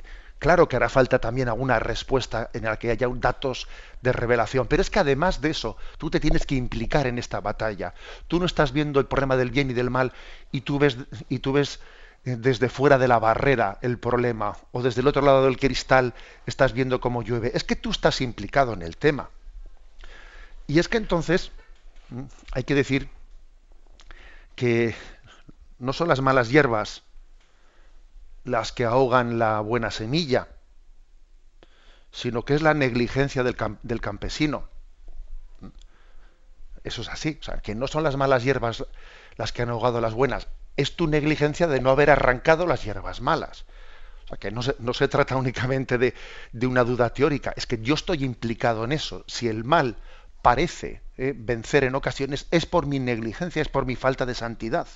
claro 0.46 0.70
que 0.70 0.76
hará 0.76 0.90
falta 0.90 1.18
también 1.18 1.50
alguna 1.50 1.80
respuesta 1.80 2.52
en 2.54 2.66
la 2.66 2.78
que 2.78 2.92
haya 2.92 3.08
datos 3.16 3.68
de 4.04 4.12
revelación, 4.12 4.68
pero 4.68 4.84
es 4.84 4.92
que 4.92 5.00
además 5.00 5.42
de 5.42 5.50
eso, 5.50 5.76
tú 5.98 6.12
te 6.12 6.20
tienes 6.20 6.46
que 6.46 6.54
implicar 6.54 7.08
en 7.08 7.18
esta 7.18 7.42
batalla. 7.42 7.96
Tú 8.28 8.40
no 8.40 8.46
estás 8.46 8.72
viendo 8.72 9.00
el 9.00 9.08
problema 9.08 9.38
del 9.38 9.50
bien 9.50 9.72
y 9.72 9.74
del 9.74 9.90
mal 9.90 10.14
y 10.52 10.62
tú 10.62 10.78
ves, 10.78 10.98
y 11.30 11.40
tú 11.40 11.52
ves 11.54 11.80
eh, 12.26 12.36
desde 12.38 12.70
fuera 12.70 13.00
de 13.00 13.08
la 13.08 13.18
barrera 13.18 13.80
el 13.82 13.98
problema 13.98 14.56
o 14.72 14.84
desde 14.84 15.02
el 15.02 15.08
otro 15.08 15.24
lado 15.24 15.46
del 15.46 15.58
cristal 15.58 16.14
estás 16.46 16.74
viendo 16.74 17.02
cómo 17.02 17.24
llueve. 17.24 17.50
Es 17.56 17.64
que 17.64 17.76
tú 17.76 17.90
estás 17.90 18.22
implicado 18.22 18.74
en 18.74 18.84
el 18.84 18.98
tema. 18.98 19.32
Y 20.68 20.78
es 20.78 20.88
que 20.88 20.98
entonces 20.98 21.52
mm, 22.10 22.22
hay 22.52 22.64
que 22.66 22.76
decir 22.76 23.10
que 24.56 24.94
no 25.80 25.92
son 25.92 26.08
las 26.08 26.22
malas 26.22 26.50
hierbas 26.50 27.02
las 28.46 28.72
que 28.72 28.86
ahogan 28.86 29.38
la 29.38 29.60
buena 29.60 29.92
semilla, 29.92 30.48
sino 32.12 32.46
que 32.46 32.56
es 32.56 32.62
la 32.62 32.74
negligencia 32.74 33.44
del, 33.44 33.58
del 33.84 34.02
campesino. 34.02 34.70
Eso 36.84 37.02
es 37.02 37.10
así, 37.10 37.38
o 37.42 37.44
sea, 37.44 37.58
que 37.58 37.76
no 37.76 37.88
son 37.88 38.04
las 38.04 38.16
malas 38.16 38.44
hierbas 38.44 38.86
las 39.36 39.52
que 39.52 39.64
han 39.64 39.70
ahogado 39.70 40.00
las 40.00 40.14
buenas, 40.14 40.48
es 40.78 40.96
tu 40.96 41.08
negligencia 41.08 41.68
de 41.68 41.82
no 41.82 41.90
haber 41.90 42.10
arrancado 42.10 42.68
las 42.68 42.84
hierbas 42.84 43.20
malas. 43.20 43.66
O 44.26 44.28
sea, 44.30 44.38
que 44.38 44.52
no 44.52 44.62
se, 44.62 45.08
trata 45.08 45.36
únicamente 45.36 45.98
de, 45.98 46.14
de, 46.52 46.68
una 46.68 46.84
duda 46.84 47.12
teórica, 47.12 47.54
es 47.56 47.68
que 47.68 47.80
yo 47.80 47.94
estoy 47.94 48.24
implicado 48.24 48.84
en 48.84 48.92
eso. 48.92 49.24
Si 49.28 49.48
el 49.48 49.64
mal 49.64 49.98
parece 50.42 51.02
eh, 51.18 51.34
vencer 51.36 51.84
en 51.84 51.96
ocasiones, 51.96 52.48
es 52.52 52.66
por 52.66 52.86
mi 52.86 53.00
negligencia, 53.00 53.62
es 53.62 53.70
por 53.70 53.86
mi 53.86 53.96
falta 53.96 54.26
de 54.26 54.36
santidad. 54.36 54.88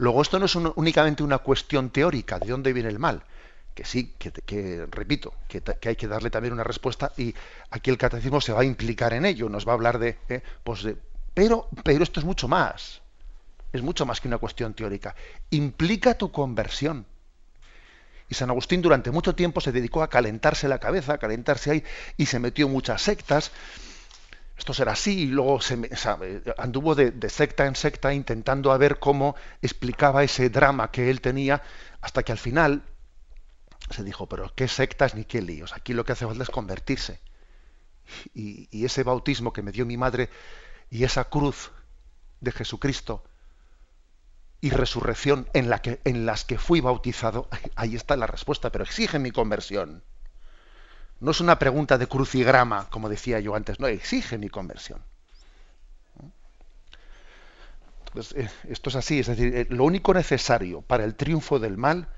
Luego, 0.00 0.22
esto 0.22 0.38
no 0.38 0.46
es 0.46 0.54
únicamente 0.56 1.22
una 1.22 1.38
cuestión 1.38 1.90
teórica, 1.90 2.38
de 2.38 2.48
dónde 2.48 2.72
viene 2.72 2.88
el 2.88 2.98
mal, 2.98 3.22
que 3.74 3.84
sí, 3.84 4.14
que, 4.18 4.86
repito, 4.90 5.34
que, 5.46 5.60
que, 5.60 5.88
hay 5.90 5.96
que 5.96 6.08
darle 6.08 6.30
también 6.30 6.54
una 6.54 6.64
respuesta 6.64 7.12
y 7.16 7.34
aquí 7.70 7.90
el 7.90 7.98
catecismo 7.98 8.40
se 8.40 8.52
va 8.52 8.62
a 8.62 8.64
implicar 8.64 9.12
en 9.12 9.26
ello, 9.26 9.48
nos 9.48 9.66
va 9.66 9.72
a 9.72 9.74
hablar 9.74 9.98
de, 9.98 10.18
eh, 10.28 10.42
pues 10.64 10.82
de 10.82 10.96
pero, 11.34 11.68
pero 11.84 12.02
esto 12.02 12.18
es 12.18 12.26
mucho 12.26 12.48
más 12.48 13.00
es 13.72 13.82
mucho 13.82 14.06
más 14.06 14.20
que 14.20 14.28
una 14.28 14.38
cuestión 14.38 14.74
teórica. 14.74 15.14
Implica 15.50 16.14
tu 16.14 16.32
conversión. 16.32 17.06
Y 18.28 18.34
San 18.34 18.50
Agustín 18.50 18.80
durante 18.80 19.10
mucho 19.10 19.34
tiempo 19.34 19.60
se 19.60 19.72
dedicó 19.72 20.02
a 20.02 20.10
calentarse 20.10 20.68
la 20.68 20.78
cabeza, 20.78 21.14
a 21.14 21.18
calentarse 21.18 21.70
ahí, 21.70 21.84
y 22.16 22.26
se 22.26 22.38
metió 22.38 22.66
en 22.66 22.72
muchas 22.72 23.02
sectas. 23.02 23.50
Esto 24.60 24.74
será 24.74 24.92
así, 24.92 25.20
y 25.20 25.26
luego 25.28 25.58
se, 25.62 25.88
anduvo 26.58 26.94
de, 26.94 27.30
secta 27.30 27.64
en 27.64 27.74
secta 27.74 28.12
intentando 28.12 28.72
a 28.72 28.76
ver 28.76 28.98
cómo 28.98 29.34
explicaba 29.62 30.22
ese 30.22 30.50
drama 30.50 30.90
que 30.90 31.08
él 31.08 31.22
tenía, 31.22 31.62
hasta 32.02 32.22
que 32.22 32.32
al 32.32 32.36
final 32.36 32.82
se 33.88 34.04
dijo, 34.04 34.28
pero 34.28 34.52
qué 34.54 34.68
sectas 34.68 35.14
ni 35.14 35.24
qué 35.24 35.40
líos, 35.40 35.72
aquí 35.72 35.94
lo 35.94 36.04
que 36.04 36.12
hace 36.12 36.26
falta 36.26 36.42
es 36.42 36.50
convertirse. 36.50 37.22
Y, 38.34 38.84
ese 38.84 39.02
bautismo 39.02 39.54
que 39.54 39.62
me 39.62 39.72
dio 39.72 39.86
mi 39.86 39.96
madre 39.96 40.28
y 40.90 41.04
esa 41.04 41.24
cruz 41.30 41.72
de 42.42 42.52
Jesucristo, 42.52 43.24
y 44.60 44.68
resurrección 44.68 45.48
en, 45.54 45.70
en 46.04 46.26
las 46.26 46.44
que 46.44 46.58
fui 46.58 46.82
bautizado, 46.82 47.48
ahí 47.76 47.96
está 47.96 48.14
la 48.14 48.26
respuesta, 48.26 48.70
pero 48.70 48.84
exige 48.84 49.18
mi 49.18 49.30
conversión. 49.30 50.04
No 51.20 51.30
es 51.30 51.40
una 51.40 51.58
pregunta 51.58 51.98
de 51.98 52.06
crucigrama, 52.06 52.88
como 52.88 53.08
decía 53.08 53.40
yo 53.40 53.54
antes, 53.54 53.78
no, 53.78 53.86
exige 53.86 54.38
mi 54.38 54.48
conversión. 54.48 55.02
Eh, 58.34 58.48
esto 58.68 58.88
es 58.90 58.96
así, 58.96 59.20
es 59.20 59.26
decir, 59.28 59.54
eh, 59.54 59.66
lo 59.70 59.84
único 59.84 60.14
necesario 60.14 60.82
para 60.82 61.04
el 61.04 61.14
triunfo 61.14 61.58
del 61.58 61.76
mal 61.76 62.08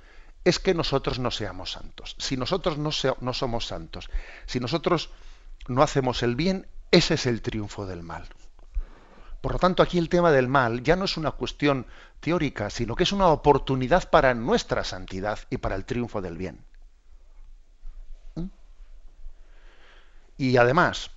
es 0.44 0.58
que 0.58 0.72
nosotros 0.74 1.18
no 1.18 1.30
seamos 1.30 1.72
santos. 1.72 2.16
Si 2.18 2.36
nosotros 2.36 2.78
no, 2.78 2.90
no 3.20 3.32
somos 3.34 3.66
santos, 3.66 4.08
si 4.46 4.60
nosotros 4.60 5.10
no 5.68 5.82
hacemos 5.82 6.22
el 6.22 6.36
bien, 6.36 6.66
ese 6.90 7.14
es 7.14 7.26
el 7.26 7.42
triunfo 7.42 7.86
del 7.86 8.02
mal. 8.02 8.28
Por 9.40 9.52
lo 9.52 9.58
tanto, 9.58 9.82
aquí 9.82 9.98
el 9.98 10.08
tema 10.08 10.30
del 10.30 10.46
mal 10.46 10.82
ya 10.82 10.94
no 10.94 11.04
es 11.04 11.16
una 11.16 11.32
cuestión 11.32 11.86
teórica, 12.20 12.70
sino 12.70 12.94
que 12.94 13.02
es 13.02 13.12
una 13.12 13.28
oportunidad 13.28 14.08
para 14.08 14.34
nuestra 14.34 14.84
santidad 14.84 15.40
y 15.50 15.58
para 15.58 15.74
el 15.74 15.84
triunfo 15.84 16.22
del 16.22 16.38
bien. 16.38 16.64
Y 20.42 20.56
además, 20.56 21.12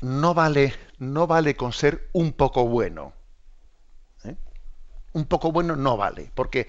no 0.00 0.32
vale, 0.32 0.72
no 1.00 1.26
vale 1.26 1.56
con 1.56 1.72
ser 1.72 2.08
un 2.12 2.32
poco 2.32 2.68
bueno. 2.68 3.12
¿eh? 4.22 4.36
Un 5.12 5.24
poco 5.26 5.50
bueno 5.50 5.74
no 5.74 5.96
vale, 5.96 6.30
porque 6.36 6.68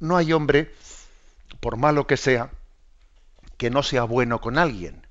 no 0.00 0.18
hay 0.18 0.34
hombre, 0.34 0.70
por 1.60 1.78
malo 1.78 2.06
que 2.06 2.18
sea, 2.18 2.50
que 3.56 3.70
no 3.70 3.82
sea 3.82 4.02
bueno 4.02 4.42
con 4.42 4.58
alguien. 4.58 5.06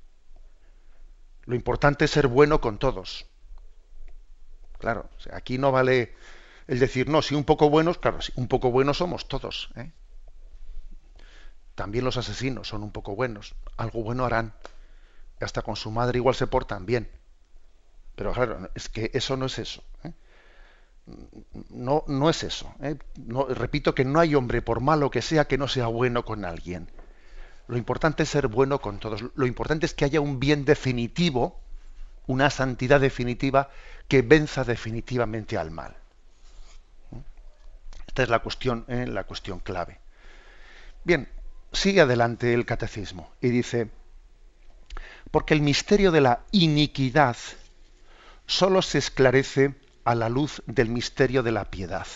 Lo 1.46 1.56
importante 1.56 2.06
es 2.06 2.12
ser 2.12 2.28
bueno 2.28 2.62
con 2.62 2.78
todos. 2.78 3.26
Claro, 4.78 5.10
aquí 5.34 5.58
no 5.58 5.72
vale 5.72 6.14
el 6.68 6.78
decir, 6.78 7.10
no, 7.10 7.24
si 7.24 7.34
un 7.34 7.44
poco 7.44 7.72
buenos, 7.72 7.98
claro, 7.98 8.22
si 8.22 8.32
un 8.36 8.48
poco 8.48 8.70
buenos 8.70 8.98
somos 8.98 9.28
todos. 9.28 9.72
¿eh? 9.76 9.92
También 11.74 12.06
los 12.06 12.18
asesinos 12.18 12.68
son 12.68 12.84
un 12.84 12.92
poco 12.92 13.16
buenos, 13.16 13.56
algo 13.78 14.04
bueno 14.04 14.26
harán. 14.26 14.54
Hasta 15.40 15.62
con 15.62 15.76
su 15.76 15.92
madre 15.92 16.18
igual 16.18 16.36
se 16.36 16.48
portan 16.48 16.86
bien. 16.86 17.10
Pero 18.16 18.34
claro, 18.34 18.70
es 18.74 18.90
que 18.90 19.12
eso 19.14 19.38
no 19.38 19.46
es 19.46 19.60
eso. 19.60 19.84
¿eh? 20.04 20.12
No, 21.70 22.04
no 22.08 22.30
es 22.30 22.44
eso. 22.44 22.74
¿eh? 22.82 22.98
Repito 23.50 23.94
que 23.94 24.06
no 24.06 24.20
hay 24.20 24.36
hombre, 24.36 24.62
por 24.62 24.82
malo 24.82 25.12
que 25.12 25.22
sea, 25.22 25.46
que 25.46 25.58
no 25.58 25.68
sea 25.68 25.88
bueno 25.88 26.26
con 26.26 26.44
alguien. 26.44 26.90
Lo 27.68 27.78
importante 27.78 28.24
es 28.24 28.30
ser 28.30 28.48
bueno 28.48 28.82
con 28.82 29.00
todos. 29.00 29.24
Lo 29.36 29.46
importante 29.46 29.86
es 29.86 29.94
que 29.94 30.06
haya 30.06 30.22
un 30.22 30.40
bien 30.40 30.66
definitivo, 30.66 31.60
una 32.26 32.50
santidad 32.50 33.00
definitiva 33.00 33.70
que 34.08 34.22
venza 34.22 34.64
definitivamente 34.64 35.58
al 35.58 35.72
mal. 35.72 35.96
Esta 38.08 38.24
es 38.24 38.30
la 38.30 38.40
cuestión, 38.40 38.86
eh, 38.88 39.06
la 39.06 39.26
cuestión 39.26 39.60
clave. 39.60 40.00
Bien, 41.04 41.30
sigue 41.72 42.02
adelante 42.02 42.54
el 42.54 42.66
catecismo 42.66 43.32
y 43.42 43.50
dice, 43.50 43.90
porque 45.32 45.54
el 45.54 45.62
misterio 45.62 46.12
de 46.12 46.22
la 46.22 46.42
iniquidad 46.52 47.38
solo 48.46 48.82
se 48.82 48.98
esclarece 48.98 49.76
a 50.04 50.16
la 50.16 50.30
luz 50.30 50.62
del 50.66 50.90
misterio 50.90 51.44
de 51.44 51.52
la 51.52 51.66
piedad. 51.66 52.08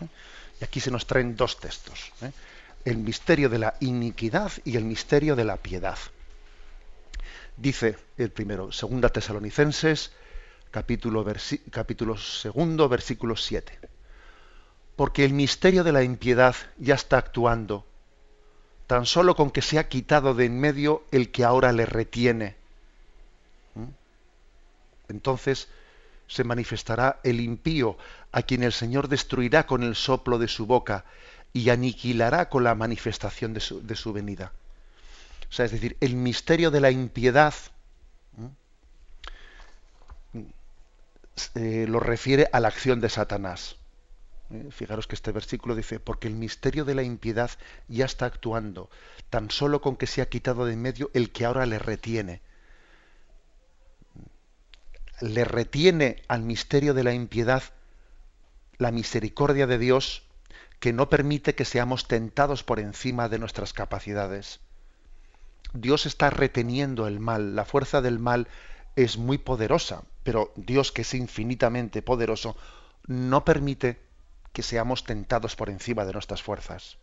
¿Eh? 0.00 0.06
Y 0.60 0.64
aquí 0.64 0.80
se 0.80 0.90
nos 0.90 1.06
traen 1.06 1.36
dos 1.36 1.58
textos. 1.58 2.12
¿eh? 2.22 2.32
el 2.84 2.96
misterio 2.98 3.48
de 3.48 3.58
la 3.58 3.74
iniquidad 3.80 4.52
y 4.64 4.76
el 4.76 4.84
misterio 4.84 5.36
de 5.36 5.44
la 5.44 5.56
piedad. 5.56 5.98
Dice 7.56 7.98
el 8.16 8.30
primero, 8.30 8.72
segunda 8.72 9.10
Tesalonicenses, 9.10 10.12
capítulo, 10.70 11.24
capítulo 11.70 12.16
segundo, 12.16 12.88
versículo 12.88 13.36
7. 13.36 13.78
Porque 14.96 15.24
el 15.24 15.34
misterio 15.34 15.84
de 15.84 15.92
la 15.92 16.02
impiedad 16.02 16.54
ya 16.78 16.94
está 16.94 17.18
actuando, 17.18 17.86
tan 18.90 19.06
solo 19.06 19.36
con 19.36 19.52
que 19.52 19.62
se 19.62 19.78
ha 19.78 19.86
quitado 19.86 20.34
de 20.34 20.46
en 20.46 20.58
medio 20.58 21.04
el 21.12 21.30
que 21.30 21.44
ahora 21.44 21.70
le 21.70 21.86
retiene. 21.86 22.56
¿Mm? 23.76 23.84
Entonces 25.10 25.68
se 26.26 26.42
manifestará 26.42 27.20
el 27.22 27.38
impío, 27.38 27.96
a 28.32 28.42
quien 28.42 28.64
el 28.64 28.72
Señor 28.72 29.06
destruirá 29.06 29.64
con 29.64 29.84
el 29.84 29.94
soplo 29.94 30.40
de 30.40 30.48
su 30.48 30.66
boca 30.66 31.04
y 31.52 31.70
aniquilará 31.70 32.48
con 32.48 32.64
la 32.64 32.74
manifestación 32.74 33.54
de 33.54 33.60
su, 33.60 34.12
venida. 34.12 34.50
O 35.48 35.52
sea, 35.52 35.66
es 35.66 35.70
decir, 35.70 35.96
el 36.00 36.16
misterio 36.16 36.72
de 36.72 36.80
la 36.80 36.90
impiedad 36.90 37.54
eh, 41.54 41.86
lo 41.88 42.00
refiere 42.00 42.48
a 42.52 42.58
la 42.58 42.66
acción 42.66 43.00
de 43.00 43.08
Satanás. 43.08 43.76
Eh, 44.50 44.68
fijaros 44.70 45.06
que 45.06 45.14
este 45.14 45.30
versículo 45.30 45.76
dice, 45.76 46.00
porque 46.00 46.26
el 46.26 46.34
misterio 46.34 46.84
de 46.84 46.96
la 46.96 47.04
impiedad 47.04 47.50
ya 47.86 48.04
está 48.04 48.26
actuando, 48.26 48.90
tan 49.30 49.50
solo 49.50 49.80
con 49.80 49.96
que 49.96 50.08
se 50.08 50.22
ha 50.22 50.28
quitado 50.28 50.64
de 50.64 50.72
en 50.72 50.82
medio 50.82 51.10
el 51.14 51.30
que 51.30 51.44
ahora 51.44 51.66
le 51.66 51.78
retiene. 51.78 52.42
Le 55.20 55.44
retiene 55.44 56.22
al 56.26 56.42
misterio 56.42 56.94
de 56.94 57.04
la 57.04 57.14
impiedad 57.14 57.62
la 58.78 58.90
misericordia 58.90 59.66
de 59.66 59.78
Dios 59.78 60.24
que 60.80 60.92
no 60.92 61.08
permite 61.10 61.54
que 61.54 61.66
seamos 61.66 62.08
tentados 62.08 62.64
por 62.64 62.80
encima 62.80 63.28
de 63.28 63.38
nuestras 63.38 63.72
capacidades. 63.72 64.60
Dios 65.74 66.06
está 66.06 66.30
reteniendo 66.30 67.06
el 67.06 67.20
mal, 67.20 67.54
la 67.54 67.66
fuerza 67.66 68.00
del 68.00 68.18
mal 68.18 68.48
es 68.96 69.18
muy 69.18 69.38
poderosa, 69.38 70.02
pero 70.24 70.52
Dios 70.56 70.90
que 70.90 71.02
es 71.02 71.14
infinitamente 71.14 72.02
poderoso 72.02 72.56
no 73.06 73.44
permite 73.44 74.09
que 74.52 74.62
seamos 74.62 75.04
tentados 75.04 75.56
por 75.56 75.70
encima 75.70 76.04
de 76.04 76.12
nuestras 76.12 76.42
fuerzas. 76.42 76.98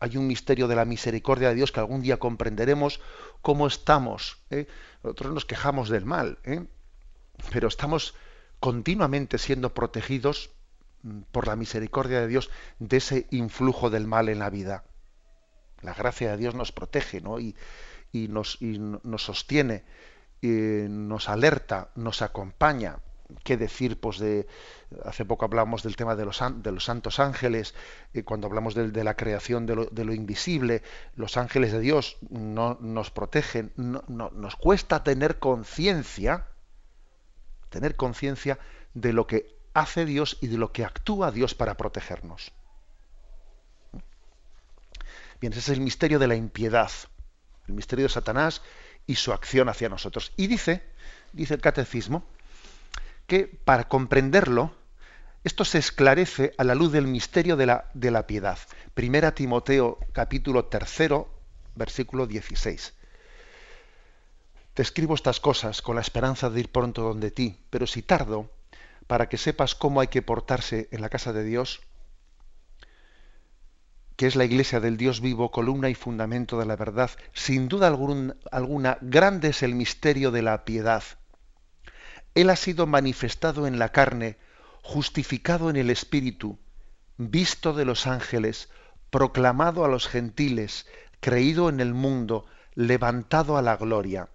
Hay 0.00 0.16
un 0.16 0.26
misterio 0.26 0.68
de 0.68 0.76
la 0.76 0.84
misericordia 0.84 1.48
de 1.48 1.56
Dios 1.56 1.72
que 1.72 1.80
algún 1.80 2.02
día 2.02 2.18
comprenderemos 2.18 3.00
cómo 3.42 3.66
estamos. 3.66 4.38
¿eh? 4.50 4.66
Nosotros 5.02 5.34
nos 5.34 5.44
quejamos 5.44 5.88
del 5.88 6.04
mal, 6.04 6.38
¿eh? 6.44 6.64
pero 7.52 7.68
estamos 7.68 8.14
continuamente 8.60 9.38
siendo 9.38 9.74
protegidos 9.74 10.50
mm, 11.02 11.22
por 11.32 11.48
la 11.48 11.56
misericordia 11.56 12.20
de 12.20 12.28
Dios 12.28 12.50
de 12.78 12.98
ese 12.98 13.26
influjo 13.30 13.90
del 13.90 14.06
mal 14.06 14.28
en 14.28 14.38
la 14.38 14.50
vida. 14.50 14.84
La 15.82 15.94
gracia 15.94 16.30
de 16.30 16.36
Dios 16.36 16.54
nos 16.54 16.72
protege 16.72 17.20
¿no? 17.20 17.40
y, 17.40 17.54
nos, 18.12 18.60
nos, 18.62 19.22
sostiene, 19.22 19.84
y 20.40 20.48
nos 20.48 21.28
alerta, 21.28 21.90
nos 21.94 22.22
acompaña. 22.22 22.98
¿Qué 23.44 23.56
decir? 23.56 24.00
Pues 24.00 24.18
de 24.18 24.46
hace 25.04 25.24
poco 25.24 25.44
hablamos 25.44 25.82
del 25.82 25.96
tema 25.96 26.16
de 26.16 26.24
los, 26.24 26.38
santos 26.84 27.20
ángeles, 27.20 27.74
y 28.14 28.22
cuando 28.22 28.46
hablamos 28.46 28.74
de, 28.74 29.04
la 29.04 29.16
creación 29.16 29.66
de 29.66 29.74
lo, 30.04 30.14
invisible, 30.14 30.82
los 31.14 31.36
ángeles 31.36 31.72
de 31.72 31.80
Dios 31.80 32.16
no, 32.30 32.78
nos 32.80 33.10
protegen, 33.10 33.72
no, 33.76 34.02
nos 34.08 34.56
cuesta 34.56 35.04
tener 35.04 35.38
conciencia 35.38 36.46
tener 37.68 37.96
conciencia 37.96 38.58
de 38.94 39.12
lo 39.12 39.26
que 39.26 39.56
hace 39.74 40.04
Dios 40.04 40.38
y 40.40 40.48
de 40.48 40.58
lo 40.58 40.72
que 40.72 40.84
actúa 40.84 41.30
Dios 41.30 41.54
para 41.54 41.76
protegernos. 41.76 42.52
Bien, 45.40 45.52
ese 45.52 45.60
es 45.60 45.68
el 45.68 45.80
misterio 45.80 46.18
de 46.18 46.26
la 46.26 46.34
impiedad, 46.34 46.90
el 47.68 47.74
misterio 47.74 48.04
de 48.04 48.08
Satanás 48.08 48.62
y 49.06 49.14
su 49.14 49.32
acción 49.32 49.68
hacia 49.68 49.88
nosotros. 49.88 50.32
Y 50.36 50.48
dice, 50.48 50.82
dice 51.32 51.54
el 51.54 51.60
catecismo, 51.60 52.24
que 53.28 53.46
para 53.46 53.88
comprenderlo, 53.88 54.74
esto 55.44 55.64
se 55.64 55.78
esclarece 55.78 56.54
a 56.56 56.64
la 56.64 56.74
luz 56.74 56.90
del 56.90 57.06
misterio 57.06 57.56
de 57.56 57.66
la, 57.66 58.26
piedad. 58.26 58.58
Primera 58.94 59.34
Timoteo 59.34 59.98
capítulo 60.12 60.64
tercero, 60.64 61.28
versículo 61.76 62.26
16. 62.26 62.94
Te 64.72 64.82
escribo 64.82 65.14
estas 65.14 65.40
cosas 65.40 65.82
con 65.82 65.94
la 65.94 66.00
esperanza 66.00 66.48
de 66.48 66.60
ir 66.60 66.72
pronto 66.72 67.02
donde 67.02 67.30
ti, 67.30 67.60
pero 67.68 67.86
si 67.86 68.02
tardo, 68.02 68.50
para 69.06 69.28
que 69.28 69.36
sepas 69.36 69.74
cómo 69.74 70.00
hay 70.00 70.08
que 70.08 70.22
portarse 70.22 70.88
en 70.90 71.02
la 71.02 71.10
casa 71.10 71.34
de 71.34 71.44
Dios, 71.44 71.82
que 74.16 74.26
es 74.26 74.36
la 74.36 74.46
iglesia 74.46 74.80
del 74.80 74.96
Dios 74.96 75.20
vivo, 75.20 75.50
columna 75.50 75.90
y 75.90 75.94
fundamento 75.94 76.58
de 76.58 76.64
la 76.64 76.76
verdad, 76.76 77.10
sin 77.34 77.68
duda 77.68 77.88
alguna, 77.88 78.98
grande 79.02 79.48
es 79.48 79.62
el 79.62 79.74
misterio 79.74 80.30
de 80.30 80.42
la 80.42 80.64
piedad. 80.64 81.02
Él 82.38 82.50
ha 82.50 82.56
sido 82.56 82.86
manifestado 82.86 83.66
en 83.66 83.80
la 83.80 83.88
carne, 83.88 84.36
justificado 84.82 85.70
en 85.70 85.76
el 85.76 85.90
Espíritu, 85.90 86.56
visto 87.16 87.72
de 87.72 87.84
los 87.84 88.06
ángeles, 88.06 88.68
proclamado 89.10 89.84
a 89.84 89.88
los 89.88 90.06
gentiles, 90.06 90.86
creído 91.18 91.68
en 91.68 91.80
el 91.80 91.94
mundo, 91.94 92.46
levantado 92.76 93.56
a 93.56 93.62
la 93.62 93.76
gloria. 93.76 94.28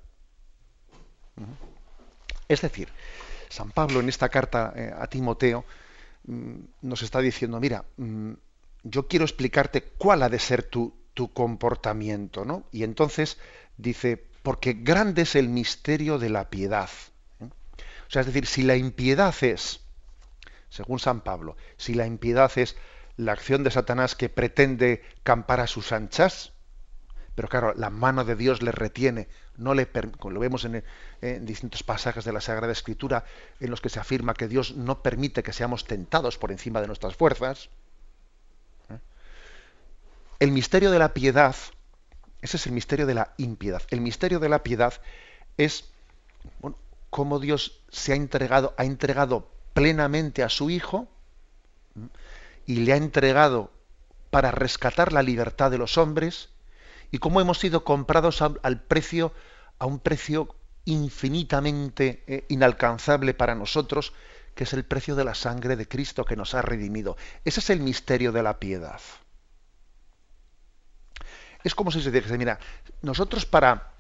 Es 2.50 2.60
decir, 2.60 2.90
San 3.48 3.72
Pablo 3.72 4.02
en 4.02 4.10
esta 4.10 4.28
carta 4.28 4.74
eh, 4.76 4.94
a 4.94 5.08
Timoteo 5.08 5.64
mm, 6.28 6.56
nos 6.82 7.04
está 7.04 7.20
diciendo, 7.22 7.58
mira, 7.62 7.86
mm, 7.96 8.34
yo 8.84 9.08
quiero 9.08 9.24
explicarte 9.24 9.82
cuál 9.82 10.24
ha 10.24 10.30
de 10.30 10.40
ser 10.40 10.64
tu, 10.64 10.94
comportamiento, 11.34 12.44
¿no? 12.44 12.66
Y 12.74 12.84
entonces 12.84 13.38
dice, 13.78 14.22
porque 14.42 14.74
grande 14.74 15.22
es 15.22 15.38
el 15.38 15.48
misterio 15.48 16.20
de 16.20 16.30
la 16.30 16.50
piedad. 16.50 16.90
O 18.08 18.12
sea, 18.12 18.22
es 18.22 18.28
decir, 18.28 18.46
si 18.46 18.64
la 18.64 18.76
impiedad 18.76 19.36
es, 19.42 19.82
según 20.70 21.00
San 21.00 21.22
Pablo, 21.22 21.56
si 21.78 21.94
la 21.94 22.06
impiedad 22.06 22.52
es 22.56 22.76
la 23.18 23.32
acción 23.32 23.64
de 23.64 23.72
Satanás 23.72 24.16
que 24.16 24.30
pretende 24.30 25.04
campar 25.24 25.60
a 25.60 25.68
sus 25.68 25.92
anchas, 25.92 26.54
pero 27.36 27.48
claro, 27.48 27.74
la 27.76 27.90
mano 27.90 28.26
de 28.26 28.36
Dios 28.36 28.62
le 28.62 28.72
retiene, 28.72 29.28
no 29.58 29.74
le 29.74 29.88
lo 30.30 30.40
vemos 30.40 30.66
en, 30.66 30.84
distintos 31.46 31.84
pasajes 31.84 32.26
de 32.26 32.34
la 32.34 32.42
Sagrada 32.42 32.72
Escritura 32.72 33.24
en 33.60 33.72
los 33.72 33.82
que 33.82 33.90
se 33.90 34.00
afirma 34.00 34.34
que 34.34 34.48
Dios 34.48 34.76
no 34.76 35.02
permite 35.02 35.42
que 35.42 35.54
seamos 35.54 35.86
tentados 35.86 36.38
por 36.38 36.52
encima 36.52 36.82
de 36.82 36.88
nuestras 36.88 37.16
fuerzas. 37.16 37.70
¿eh? 38.90 39.00
El 40.40 40.52
misterio 40.52 40.92
de 40.92 41.00
la 41.00 41.14
piedad, 41.14 41.56
ese 42.42 42.58
es 42.58 42.68
el 42.68 42.74
misterio 42.74 43.08
de 43.08 43.16
la 43.16 43.34
impiedad. 43.38 43.82
El 43.90 44.02
misterio 44.02 44.40
de 44.40 44.50
la 44.50 44.62
piedad 44.62 44.94
es 45.58 45.90
bueno, 46.60 46.78
cómo 47.14 47.38
Dios 47.38 47.80
se 47.90 48.12
ha 48.12 48.16
entregado, 48.16 48.74
ha 48.76 48.86
entregado 48.86 49.48
plenamente 49.76 50.42
a 50.42 50.50
su 50.50 50.72
Hijo 50.72 51.08
y 52.66 52.78
le 52.78 52.94
ha 52.94 52.98
entregado 52.98 53.72
para 54.32 54.50
rescatar 54.50 55.14
la 55.14 55.22
libertad 55.22 55.70
de 55.70 55.78
los 55.78 56.00
hombres 56.00 56.50
y 57.12 57.20
cómo 57.20 57.40
hemos 57.40 57.60
sido 57.60 57.84
comprados 57.84 58.42
al, 58.42 58.82
precio, 58.82 59.32
a 59.78 59.86
un 59.86 60.00
precio 60.00 60.56
infinitamente 60.86 62.24
eh, 62.26 62.46
inalcanzable 62.50 63.36
para 63.36 63.54
nosotros, 63.54 64.12
que 64.56 64.64
es 64.64 64.74
el 64.74 64.84
precio 64.84 65.16
de 65.16 65.24
la 65.24 65.36
sangre 65.36 65.76
de 65.76 65.88
Cristo 65.88 66.26
que 66.26 66.36
nos 66.36 66.56
ha 66.56 66.64
redimido. 66.64 67.16
Ese 67.46 67.60
es 67.60 67.70
el 67.70 67.80
misterio 67.80 68.32
de 68.32 68.42
la 68.42 68.58
piedad. 68.60 69.00
Es 71.64 71.76
como 71.76 71.92
si 71.92 72.02
se 72.02 72.10
dijese, 72.10 72.40
mira, 72.40 72.58
nosotros 73.04 73.46
para, 73.46 73.92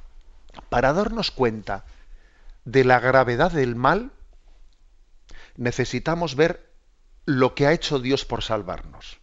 para 0.69 0.93
darnos 0.93 1.29
cuenta 1.29 1.85
de 2.65 2.83
la 2.83 2.99
gravedad 2.99 3.51
del 3.51 3.75
mal, 3.75 4.11
necesitamos 5.55 6.35
ver 6.35 6.69
lo 7.25 7.55
que 7.55 7.67
ha 7.67 7.73
hecho 7.73 7.99
Dios 7.99 8.25
por 8.25 8.43
salvarnos. 8.43 9.19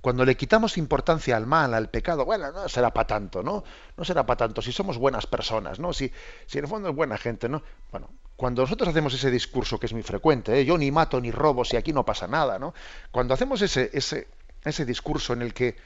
Cuando 0.00 0.24
le 0.24 0.36
quitamos 0.36 0.78
importancia 0.78 1.36
al 1.36 1.46
mal, 1.46 1.74
al 1.74 1.90
pecado, 1.90 2.24
bueno, 2.24 2.52
no 2.52 2.68
será 2.68 2.94
para 2.94 3.06
tanto, 3.08 3.42
¿no? 3.42 3.64
No 3.96 4.04
será 4.04 4.24
para 4.24 4.36
tanto, 4.36 4.62
si 4.62 4.70
somos 4.70 4.96
buenas 4.96 5.26
personas, 5.26 5.80
¿no? 5.80 5.92
Si, 5.92 6.12
si 6.46 6.58
en 6.58 6.64
el 6.64 6.70
fondo 6.70 6.88
es 6.90 6.94
buena 6.94 7.18
gente, 7.18 7.48
¿no? 7.48 7.62
Bueno, 7.90 8.08
cuando 8.36 8.62
nosotros 8.62 8.88
hacemos 8.88 9.12
ese 9.14 9.30
discurso 9.30 9.80
que 9.80 9.86
es 9.86 9.92
muy 9.92 10.04
frecuente, 10.04 10.60
¿eh? 10.60 10.64
yo 10.64 10.78
ni 10.78 10.92
mato 10.92 11.20
ni 11.20 11.32
robo 11.32 11.64
si 11.64 11.76
aquí 11.76 11.92
no 11.92 12.04
pasa 12.04 12.28
nada, 12.28 12.60
¿no? 12.60 12.74
Cuando 13.10 13.34
hacemos 13.34 13.60
ese, 13.60 13.90
ese, 13.92 14.28
ese 14.64 14.84
discurso 14.84 15.32
en 15.32 15.42
el 15.42 15.52
que 15.52 15.76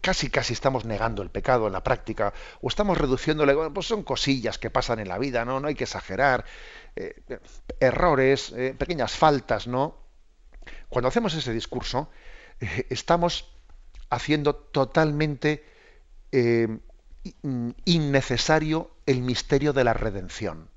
casi 0.00 0.30
casi 0.30 0.52
estamos 0.52 0.84
negando 0.84 1.22
el 1.22 1.30
pecado 1.30 1.66
en 1.66 1.72
la 1.72 1.82
práctica 1.82 2.32
o 2.60 2.68
estamos 2.68 2.98
reduciéndole, 2.98 3.54
pues 3.70 3.86
son 3.86 4.02
cosillas 4.02 4.58
que 4.58 4.70
pasan 4.70 4.98
en 4.98 5.08
la 5.08 5.18
vida, 5.18 5.44
¿no? 5.44 5.60
No 5.60 5.68
hay 5.68 5.74
que 5.74 5.84
exagerar, 5.84 6.44
eh, 6.96 7.22
errores, 7.80 8.52
eh, 8.56 8.74
pequeñas 8.76 9.12
faltas, 9.12 9.66
¿no? 9.66 9.96
Cuando 10.88 11.08
hacemos 11.08 11.34
ese 11.34 11.52
discurso, 11.52 12.10
estamos 12.88 13.50
haciendo 14.10 14.54
totalmente 14.54 15.64
eh, 16.32 16.78
innecesario 17.84 18.90
el 19.06 19.22
misterio 19.22 19.72
de 19.72 19.84
la 19.84 19.94
redención. 19.94 20.68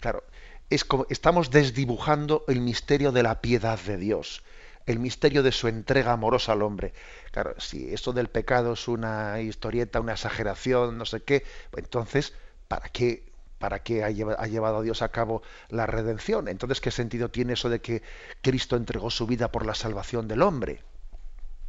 Claro, 0.00 0.24
es 0.70 0.84
como, 0.84 1.06
estamos 1.10 1.50
desdibujando 1.50 2.44
el 2.48 2.60
misterio 2.60 3.12
de 3.12 3.22
la 3.22 3.40
piedad 3.40 3.78
de 3.78 3.96
Dios. 3.96 4.42
El 4.90 4.98
misterio 4.98 5.42
de 5.42 5.52
su 5.52 5.68
entrega 5.68 6.12
amorosa 6.12 6.52
al 6.52 6.62
hombre. 6.62 6.92
Claro, 7.30 7.54
si 7.58 7.92
esto 7.92 8.12
del 8.12 8.28
pecado 8.28 8.72
es 8.72 8.88
una 8.88 9.40
historieta, 9.40 10.00
una 10.00 10.12
exageración, 10.12 10.98
no 10.98 11.04
sé 11.04 11.22
qué, 11.22 11.44
entonces, 11.76 12.34
¿para 12.68 12.88
qué, 12.88 13.24
para 13.58 13.82
qué 13.82 14.04
ha 14.04 14.10
llevado 14.10 14.78
a 14.78 14.82
Dios 14.82 15.02
a 15.02 15.10
cabo 15.10 15.42
la 15.68 15.86
redención? 15.86 16.48
Entonces, 16.48 16.80
¿qué 16.80 16.90
sentido 16.90 17.30
tiene 17.30 17.54
eso 17.54 17.68
de 17.68 17.80
que 17.80 18.02
Cristo 18.42 18.76
entregó 18.76 19.10
su 19.10 19.26
vida 19.26 19.52
por 19.52 19.64
la 19.64 19.74
salvación 19.74 20.28
del 20.28 20.42
hombre? 20.42 20.82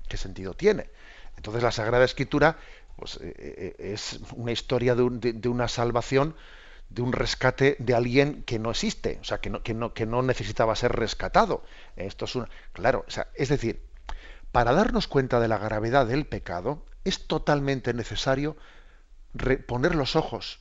¿Qué 0.08 0.18
sentido 0.18 0.54
tiene? 0.54 0.90
Entonces, 1.38 1.64
la 1.64 1.72
Sagrada 1.72 2.04
Escritura 2.06 2.58
pues, 2.98 3.18
eh, 3.22 3.34
eh, 3.38 3.76
es 3.80 4.20
una 4.36 4.52
historia 4.52 4.96
de 4.96 5.50
una 5.50 5.68
salvación 5.68 6.36
de 6.94 7.02
un 7.02 7.14
rescate 7.14 7.78
de 7.80 7.96
alguien 7.96 8.44
que 8.44 8.60
no 8.60 8.72
existe, 8.72 9.18
o 9.22 9.24
sea, 9.24 9.40
que 9.40 9.50
no, 9.50 9.64
que 9.64 9.74
no, 9.74 9.94
que 9.94 10.06
no 10.06 10.22
necesitaba 10.22 10.76
ser 10.76 10.92
rescatado. 10.92 11.64
Esto 11.96 12.26
es 12.26 12.36
una, 12.36 12.50
claro, 12.74 13.06
o 13.08 13.12
sea, 13.12 13.28
es 13.36 13.50
decir, 13.50 13.82
para 14.52 14.74
darnos 14.74 15.08
cuenta 15.08 15.40
de 15.40 15.48
la 15.48 15.58
gravedad 15.58 16.06
del 16.06 16.26
pecado, 16.26 16.86
es 17.06 17.28
totalmente 17.28 17.94
necesario 17.94 18.58
poner 19.68 19.96
los 19.96 20.18
ojos, 20.18 20.60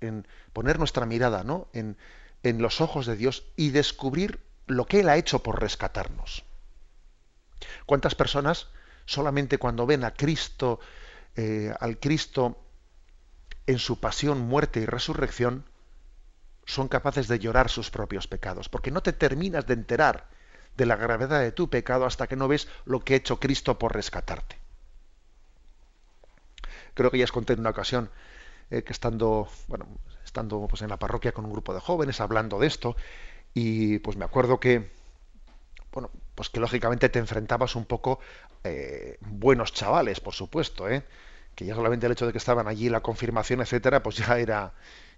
en, 0.00 0.28
poner 0.52 0.78
nuestra 0.78 1.06
mirada 1.06 1.44
¿no? 1.44 1.68
en, 1.72 1.96
en 2.42 2.60
los 2.60 2.82
ojos 2.82 3.06
de 3.06 3.16
Dios 3.16 3.44
y 3.56 3.70
descubrir 3.70 4.40
lo 4.66 4.84
que 4.86 5.00
Él 5.00 5.08
ha 5.08 5.16
hecho 5.16 5.42
por 5.42 5.60
rescatarnos. 5.60 6.44
¿Cuántas 7.86 8.14
personas 8.14 8.68
solamente 9.06 9.56
cuando 9.56 9.86
ven 9.86 10.04
a 10.04 10.12
Cristo, 10.12 10.80
eh, 11.36 11.72
al 11.80 11.98
Cristo 11.98 12.63
en 13.66 13.78
su 13.78 13.98
pasión, 13.98 14.40
muerte 14.40 14.80
y 14.80 14.86
resurrección, 14.86 15.64
son 16.66 16.88
capaces 16.88 17.28
de 17.28 17.38
llorar 17.38 17.68
sus 17.68 17.90
propios 17.90 18.26
pecados, 18.26 18.68
porque 18.68 18.90
no 18.90 19.02
te 19.02 19.12
terminas 19.12 19.66
de 19.66 19.74
enterar 19.74 20.28
de 20.76 20.86
la 20.86 20.96
gravedad 20.96 21.40
de 21.40 21.52
tu 21.52 21.68
pecado 21.68 22.06
hasta 22.06 22.26
que 22.26 22.36
no 22.36 22.48
ves 22.48 22.68
lo 22.84 23.00
que 23.00 23.14
ha 23.14 23.16
hecho 23.16 23.38
Cristo 23.38 23.78
por 23.78 23.94
rescatarte. 23.94 24.58
Creo 26.94 27.10
que 27.10 27.18
ya 27.18 27.24
os 27.24 27.32
conté 27.32 27.52
en 27.52 27.60
una 27.60 27.70
ocasión 27.70 28.10
eh, 28.70 28.82
que 28.82 28.92
estando, 28.92 29.48
bueno, 29.68 29.86
estando 30.24 30.66
pues, 30.68 30.82
en 30.82 30.88
la 30.88 30.98
parroquia 30.98 31.32
con 31.32 31.44
un 31.44 31.52
grupo 31.52 31.74
de 31.74 31.80
jóvenes 31.80 32.20
hablando 32.20 32.58
de 32.58 32.66
esto, 32.66 32.96
y 33.52 33.98
pues 34.00 34.16
me 34.16 34.24
acuerdo 34.24 34.58
que, 34.58 34.90
bueno, 35.92 36.10
pues 36.34 36.48
que 36.50 36.60
lógicamente 36.60 37.08
te 37.08 37.18
enfrentabas 37.18 37.76
un 37.76 37.84
poco 37.84 38.18
eh, 38.64 39.18
buenos 39.20 39.72
chavales, 39.72 40.20
por 40.20 40.34
supuesto, 40.34 40.88
¿eh? 40.88 41.04
Que 41.54 41.64
ya 41.64 41.74
solamente 41.74 42.06
el 42.06 42.12
hecho 42.12 42.26
de 42.26 42.32
que 42.32 42.38
estaban 42.38 42.68
allí 42.68 42.88
la 42.88 43.00
confirmación, 43.00 43.60
etcétera, 43.60 44.02
pues 44.02 44.16
ya 44.16 44.38
era 44.38 44.74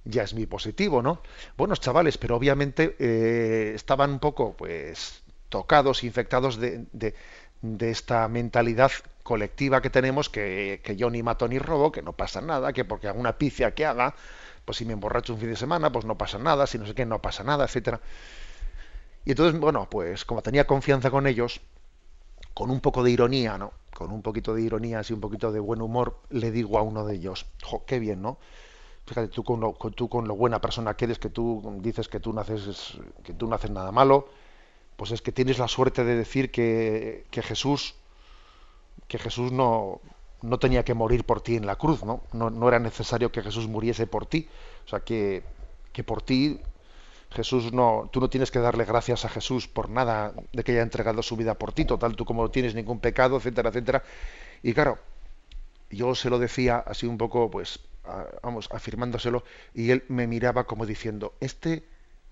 ya 0.06 0.22
es 0.22 0.34
muy 0.34 0.46
positivo, 0.46 1.02
¿no? 1.02 1.20
Buenos 1.56 1.80
chavales, 1.80 2.16
pero 2.18 2.36
obviamente 2.36 2.96
eh, 2.98 3.72
estaban 3.74 4.10
un 4.12 4.18
poco, 4.20 4.56
pues, 4.56 5.22
tocados, 5.48 6.04
infectados 6.04 6.58
de, 6.58 6.86
de, 6.92 7.90
esta 7.90 8.28
mentalidad 8.28 8.92
colectiva 9.22 9.82
que 9.82 9.90
tenemos, 9.90 10.28
que, 10.30 10.80
que, 10.84 10.96
yo 10.96 11.10
ni 11.10 11.22
mato 11.22 11.48
ni 11.48 11.58
robo, 11.58 11.90
que 11.90 12.02
no 12.02 12.12
pasa 12.12 12.40
nada, 12.40 12.72
que 12.72 12.84
porque 12.84 13.08
alguna 13.08 13.38
picia 13.38 13.74
que 13.74 13.84
haga, 13.84 14.14
pues 14.64 14.78
si 14.78 14.84
me 14.84 14.92
emborracho 14.92 15.34
un 15.34 15.40
fin 15.40 15.50
de 15.50 15.56
semana, 15.56 15.90
pues 15.90 16.04
no 16.04 16.16
pasa 16.16 16.38
nada, 16.38 16.66
si 16.66 16.78
no 16.78 16.86
sé 16.86 16.94
qué, 16.94 17.04
no 17.06 17.20
pasa 17.20 17.42
nada, 17.42 17.64
etcétera. 17.64 18.00
Y 19.24 19.30
entonces, 19.30 19.58
bueno, 19.58 19.88
pues 19.90 20.24
como 20.24 20.42
tenía 20.42 20.66
confianza 20.66 21.10
con 21.10 21.26
ellos, 21.26 21.60
con 22.56 22.70
un 22.70 22.80
poco 22.80 23.02
de 23.02 23.10
ironía, 23.10 23.58
¿no? 23.58 23.74
con 23.92 24.10
un 24.10 24.22
poquito 24.22 24.54
de 24.54 24.62
ironía 24.62 25.02
y 25.06 25.12
un 25.12 25.20
poquito 25.20 25.52
de 25.52 25.60
buen 25.60 25.82
humor, 25.82 26.20
le 26.30 26.50
digo 26.50 26.78
a 26.78 26.82
uno 26.82 27.04
de 27.04 27.16
ellos, 27.16 27.44
qué 27.86 27.98
bien, 27.98 28.22
¿no? 28.22 28.38
Fíjate, 29.04 29.28
tú 29.28 29.44
con, 29.44 29.60
lo, 29.60 29.74
tú 29.94 30.08
con 30.08 30.26
lo 30.26 30.36
buena 30.36 30.58
persona 30.58 30.94
que 30.96 31.04
eres, 31.04 31.18
que 31.18 31.28
tú 31.28 31.62
dices 31.82 32.08
que 32.08 32.18
tú 32.18 32.32
no 32.32 32.40
haces, 32.40 32.96
que 33.24 33.34
tú 33.34 33.46
no 33.46 33.56
haces 33.56 33.70
nada 33.70 33.92
malo, 33.92 34.28
pues 34.96 35.10
es 35.10 35.20
que 35.20 35.32
tienes 35.32 35.58
la 35.58 35.68
suerte 35.68 36.02
de 36.02 36.16
decir 36.16 36.50
que, 36.50 37.26
que 37.30 37.42
Jesús, 37.42 37.94
que 39.06 39.18
Jesús 39.18 39.52
no, 39.52 40.00
no 40.40 40.58
tenía 40.58 40.82
que 40.82 40.94
morir 40.94 41.24
por 41.24 41.42
ti 41.42 41.56
en 41.56 41.66
la 41.66 41.76
cruz, 41.76 42.04
¿no? 42.04 42.22
¿no? 42.32 42.48
No 42.48 42.68
era 42.68 42.78
necesario 42.78 43.30
que 43.30 43.42
Jesús 43.42 43.68
muriese 43.68 44.06
por 44.06 44.24
ti. 44.24 44.48
O 44.86 44.88
sea, 44.88 45.00
que, 45.00 45.42
que 45.92 46.04
por 46.04 46.22
ti 46.22 46.58
Jesús 47.36 47.72
no, 47.72 48.08
tú 48.10 48.20
no 48.20 48.30
tienes 48.30 48.50
que 48.50 48.58
darle 48.58 48.84
gracias 48.84 49.24
a 49.26 49.28
Jesús 49.28 49.68
por 49.68 49.90
nada 49.90 50.32
de 50.52 50.64
que 50.64 50.72
haya 50.72 50.82
entregado 50.82 51.22
su 51.22 51.36
vida 51.36 51.54
por 51.54 51.72
ti, 51.72 51.84
total, 51.84 52.16
tú 52.16 52.24
como 52.24 52.42
no 52.42 52.50
tienes 52.50 52.74
ningún 52.74 52.98
pecado, 52.98 53.36
etcétera, 53.36 53.68
etcétera. 53.68 54.02
Y 54.62 54.72
claro, 54.72 54.98
yo 55.90 56.14
se 56.14 56.30
lo 56.30 56.38
decía 56.38 56.78
así 56.78 57.06
un 57.06 57.18
poco, 57.18 57.50
pues, 57.50 57.80
vamos, 58.42 58.68
afirmándoselo, 58.72 59.44
y 59.74 59.90
él 59.90 60.04
me 60.08 60.26
miraba 60.26 60.64
como 60.64 60.86
diciendo, 60.86 61.34
este, 61.40 61.84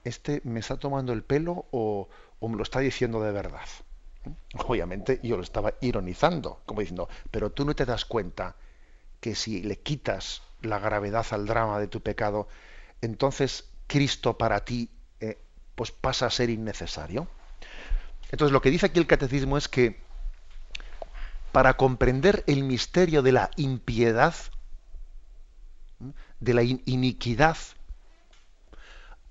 este 0.05 0.40
me 0.45 0.61
está 0.61 0.79
tomando 0.79 1.12
el 1.12 1.23
pelo 1.23 1.67
o, 1.71 2.09
o 2.40 2.49
me 2.49 2.57
lo 2.57 2.62
está 2.62 2.81
diciendo 2.81 3.21
de 3.23 3.33
verdad. 3.33 3.69
Obviamente 4.67 5.21
yo 5.23 5.37
lo 5.37 5.43
estaba 5.43 5.75
ironizando, 5.83 6.62
como 6.64 6.81
diciendo, 6.81 7.09
pero 7.31 7.51
tú 7.51 7.67
no 7.67 7.75
te 7.75 7.85
das 7.85 8.07
cuenta 8.07 8.57
que 9.21 9.35
si 9.35 9.62
le 9.62 9.79
quitas 9.79 10.43
la 10.62 10.79
gravedad 10.79 11.27
al 11.31 11.47
drama 11.47 11.79
de 11.79 11.88
tu 11.88 12.01
pecado, 12.01 12.49
entonces 13.03 13.69
Cristo 13.87 14.38
para 14.38 14.64
ti 14.64 14.88
pues 15.75 15.91
pasa 15.91 16.27
a 16.27 16.31
ser 16.31 16.51
innecesario. 16.51 17.29
Entonces 18.31 18.53
lo 18.53 18.63
que 18.63 18.71
dice 18.71 18.87
aquí 18.87 18.99
el 18.99 19.07
catecismo 19.07 19.57
es 19.57 19.69
que 19.69 20.03
para 21.53 21.77
comprender 21.77 22.43
el 22.47 22.65
misterio 22.65 23.23
de 23.23 23.33
la 23.33 23.51
impiedad, 23.57 24.35
de 26.41 26.55
la 26.55 26.63
iniquidad, 26.63 27.57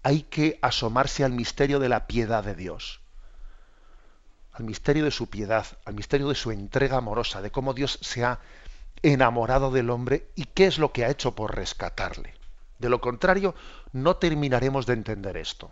hay 0.03 0.23
que 0.23 0.57
asomarse 0.61 1.23
al 1.23 1.33
misterio 1.33 1.79
de 1.79 1.89
la 1.89 2.07
piedad 2.07 2.43
de 2.43 2.55
Dios, 2.55 3.01
al 4.53 4.65
misterio 4.65 5.05
de 5.05 5.11
su 5.11 5.29
piedad, 5.29 5.65
al 5.85 5.95
misterio 5.95 6.29
de 6.29 6.35
su 6.35 6.51
entrega 6.51 6.97
amorosa, 6.97 7.41
de 7.41 7.51
cómo 7.51 7.73
Dios 7.73 7.99
se 8.01 8.23
ha 8.23 8.39
enamorado 9.01 9.71
del 9.71 9.89
hombre 9.89 10.29
y 10.35 10.45
qué 10.45 10.65
es 10.65 10.77
lo 10.77 10.93
que 10.93 11.03
ha 11.03 11.09
hecho 11.09 11.35
por 11.35 11.55
rescatarle. 11.55 12.35
De 12.79 12.89
lo 12.89 13.01
contrario, 13.01 13.53
no 13.91 14.15
terminaremos 14.15 14.85
de 14.85 14.93
entender 14.93 15.37
esto. 15.37 15.71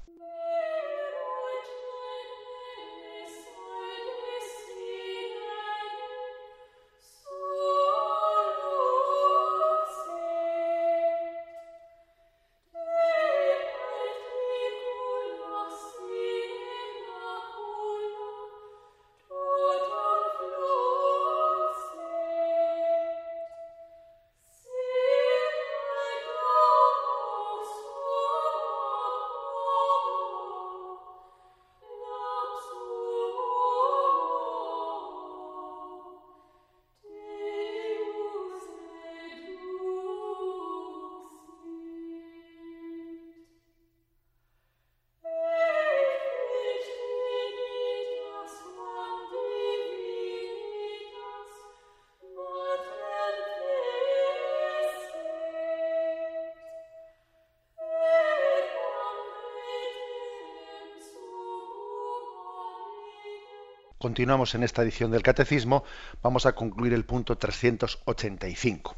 Continuamos 64.01 64.55
en 64.55 64.63
esta 64.63 64.81
edición 64.81 65.11
del 65.11 65.21
Catecismo, 65.21 65.83
vamos 66.23 66.47
a 66.47 66.53
concluir 66.53 66.91
el 66.93 67.05
punto 67.05 67.37
385 67.37 68.95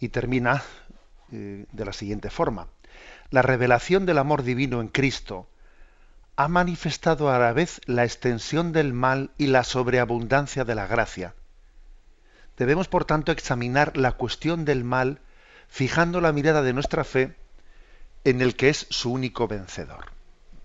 y 0.00 0.10
termina 0.10 0.62
eh, 1.32 1.64
de 1.72 1.84
la 1.86 1.94
siguiente 1.94 2.28
forma. 2.28 2.68
La 3.30 3.40
revelación 3.40 4.04
del 4.04 4.18
amor 4.18 4.42
divino 4.42 4.82
en 4.82 4.88
Cristo 4.88 5.48
ha 6.36 6.46
manifestado 6.46 7.30
a 7.30 7.38
la 7.38 7.54
vez 7.54 7.80
la 7.86 8.04
extensión 8.04 8.72
del 8.72 8.92
mal 8.92 9.30
y 9.38 9.46
la 9.46 9.64
sobreabundancia 9.64 10.66
de 10.66 10.74
la 10.74 10.86
gracia. 10.86 11.34
Debemos, 12.58 12.86
por 12.86 13.06
tanto, 13.06 13.32
examinar 13.32 13.96
la 13.96 14.12
cuestión 14.12 14.66
del 14.66 14.84
mal 14.84 15.20
fijando 15.68 16.20
la 16.20 16.34
mirada 16.34 16.60
de 16.60 16.74
nuestra 16.74 17.04
fe 17.04 17.34
en 18.24 18.42
el 18.42 18.56
que 18.56 18.68
es 18.68 18.88
su 18.90 19.10
único 19.10 19.48
vencedor. 19.48 20.12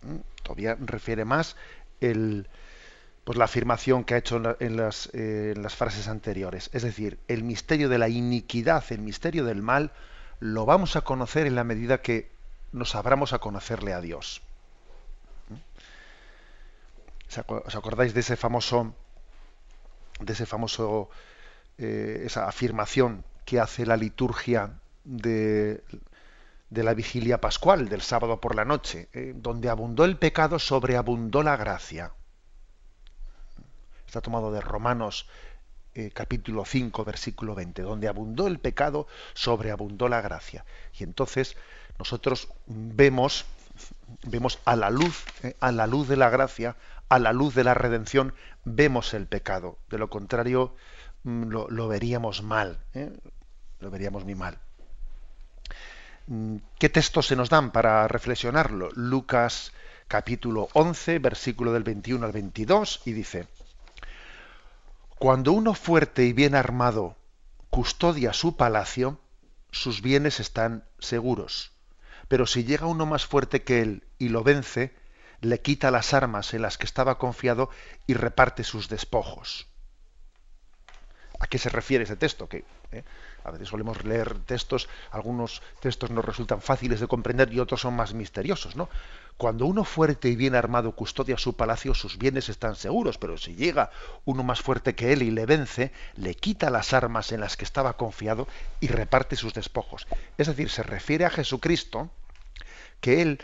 ¿Mm? 0.02 0.18
Todavía 0.44 0.76
refiere 0.82 1.24
más 1.24 1.56
el, 2.02 2.50
pues 3.24 3.38
la 3.38 3.46
afirmación 3.46 4.04
que 4.04 4.16
ha 4.16 4.18
hecho 4.18 4.42
en, 4.60 4.78
las, 4.78 5.10
eh, 5.14 5.56
frases 5.70 6.08
anteriores. 6.08 6.70
Es 6.74 6.84
decir, 6.84 7.20
el 7.28 7.44
misterio 7.44 7.88
de 7.88 7.98
la 7.98 8.10
iniquidad, 8.10 8.84
el 8.90 9.00
misterio 9.00 9.46
del 9.46 9.62
mal, 9.62 9.92
lo 10.40 10.66
vamos 10.66 10.96
a 10.96 11.02
conocer 11.02 11.48
en 11.48 11.56
la 11.56 11.64
medida 11.64 12.02
que 12.02 12.32
nos 12.74 12.96
abramos 12.96 13.32
a 13.32 13.40
conocerle 13.40 13.94
a 13.94 14.02
Dios. 14.02 14.42
¿Os 17.48 17.76
acordáis 17.76 18.14
de 18.14 18.20
ese 18.20 18.36
famoso, 18.36 18.94
de 20.20 20.34
ese 20.34 20.46
famoso, 20.46 21.10
eh, 21.78 22.24
esa 22.26 22.48
afirmación 22.48 23.24
que 23.46 23.60
hace 23.60 23.86
la 23.86 23.98
liturgia 23.98 24.80
de, 25.04 25.84
de, 26.70 26.84
la 26.84 26.94
vigilia 26.94 27.42
pascual 27.42 27.90
del 27.90 28.02
sábado 28.02 28.40
por 28.40 28.56
la 28.56 28.66
noche, 28.66 29.10
eh, 29.14 29.34
donde 29.36 29.70
abundó 29.70 30.06
el 30.06 30.18
pecado, 30.18 30.60
sobreabundó 30.60 31.42
la 31.42 31.58
gracia. 31.58 32.12
Está 34.14 34.22
tomado 34.22 34.52
de 34.52 34.62
Romanos 34.62 35.26
eh, 35.96 36.12
capítulo 36.14 36.66
5, 36.66 37.04
versículo 37.04 37.56
20, 37.56 37.82
donde 37.82 38.08
abundó 38.08 38.46
el 38.46 38.60
pecado, 38.60 39.08
sobreabundó 39.34 40.08
la 40.08 40.22
gracia. 40.22 40.66
Y 40.94 41.04
entonces 41.04 41.58
nosotros 41.98 42.48
vemos, 42.68 43.46
vemos 44.28 44.60
a 44.66 44.76
la 44.76 44.92
luz, 44.92 45.26
a 45.60 45.72
la 45.72 45.88
luz 45.88 46.08
de 46.08 46.18
la 46.18 46.30
gracia, 46.30 46.76
a 47.10 47.18
la 47.18 47.34
luz 47.34 47.56
de 47.56 47.64
la 47.64 47.74
redención 47.74 48.36
vemos 48.66 49.16
el 49.16 49.26
pecado. 49.26 49.80
De 49.90 49.98
lo 49.98 50.12
contrario, 50.12 50.76
mm, 51.24 51.46
lo, 51.50 51.88
veríamos 51.88 52.44
mal. 52.44 52.78
¿eh? 52.94 53.12
Lo 53.80 53.90
veríamos 53.90 54.26
muy 54.26 54.36
mal. 54.36 54.60
Mm, 56.28 56.58
¿Qué 56.78 56.90
textos 56.90 57.26
se 57.26 57.36
nos 57.36 57.50
dan 57.50 57.72
para 57.72 58.08
reflexionarlo? 58.08 58.92
Lucas 58.94 59.74
capítulo 60.08 60.70
11, 60.74 61.18
versículo 61.18 61.74
del 61.74 61.82
21 61.82 62.24
al 62.28 62.32
22, 62.32 63.02
y 63.06 63.14
dice, 63.14 63.48
Cuando 65.24 65.54
uno 65.54 65.74
fuerte 65.74 66.26
y 66.26 66.34
bien 66.34 66.54
armado 66.54 67.16
custodia 67.70 68.34
su 68.34 68.58
palacio, 68.58 69.22
sus 69.72 70.02
bienes 70.02 70.42
están 70.42 70.84
seguros. 71.00 71.72
Pero 72.28 72.46
si 72.46 72.66
llega 72.66 72.88
uno 72.88 73.06
más 73.06 73.26
fuerte 73.26 73.64
que 73.64 73.82
él 73.82 74.04
y 74.20 74.28
lo 74.28 74.44
vence, 74.44 74.94
le 75.40 75.62
quita 75.62 75.92
las 75.92 76.14
armas 76.14 76.54
en 76.54 76.62
las 76.62 76.78
que 76.78 76.86
estaba 76.86 77.20
confiado 77.20 77.70
y 78.06 78.16
reparte 78.16 78.66
sus 78.66 78.90
despojos. 78.90 79.68
¿A 81.40 81.48
qué 81.48 81.58
se 81.58 81.70
refiere 81.70 82.04
ese 82.04 82.18
texto? 82.18 82.50
Que 82.50 82.66
eh, 82.92 83.06
a 83.44 83.52
veces 83.52 83.70
solemos 83.70 84.04
leer 84.04 84.40
textos, 84.40 84.90
algunos 85.12 85.62
textos 85.80 86.12
nos 86.12 86.24
resultan 86.24 86.62
fáciles 86.62 87.00
de 87.00 87.08
comprender 87.08 87.54
y 87.54 87.60
otros 87.60 87.82
son 87.82 87.96
más 87.96 88.14
misteriosos, 88.14 88.76
¿no? 88.76 88.90
Cuando 89.38 89.66
uno 89.66 89.84
fuerte 89.84 90.30
y 90.30 90.36
bien 90.36 90.56
armado 90.56 90.92
custodia 90.96 91.38
su 91.38 91.56
palacio, 91.56 91.94
sus 91.94 92.18
bienes 92.18 92.50
están 92.50 92.76
seguros, 92.76 93.18
pero 93.18 93.38
si 93.38 93.56
llega 93.56 93.90
uno 94.26 94.44
más 94.44 94.62
fuerte 94.62 94.96
que 94.96 95.12
él 95.12 95.24
y 95.24 95.32
le 95.32 95.46
vence, 95.46 95.92
le 96.16 96.36
quita 96.36 96.70
las 96.70 96.94
armas 96.94 97.32
en 97.32 97.42
las 97.42 97.58
que 97.58 97.66
estaba 97.66 97.98
confiado 97.98 98.48
y 98.80 98.88
reparte 98.88 99.36
sus 99.36 99.54
despojos. 99.54 100.08
Es 100.38 100.48
decir, 100.48 100.70
se 100.70 100.84
refiere 100.84 101.26
a 101.26 101.30
Jesucristo 101.30 102.12
que 103.02 103.22
él 103.22 103.40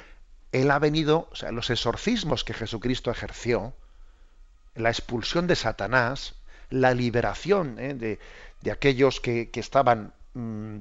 él 0.51 0.71
ha 0.71 0.79
venido, 0.79 1.27
o 1.31 1.35
sea, 1.35 1.51
los 1.51 1.69
exorcismos 1.69 2.43
que 2.43 2.53
Jesucristo 2.53 3.11
ejerció, 3.11 3.73
la 4.75 4.89
expulsión 4.89 5.47
de 5.47 5.55
Satanás, 5.55 6.35
la 6.69 6.93
liberación 6.93 7.77
¿eh? 7.79 7.93
de, 7.93 8.71
aquellos 8.71 9.19
que, 9.19 9.49
estaban, 9.53 10.13
mm, 10.33 10.77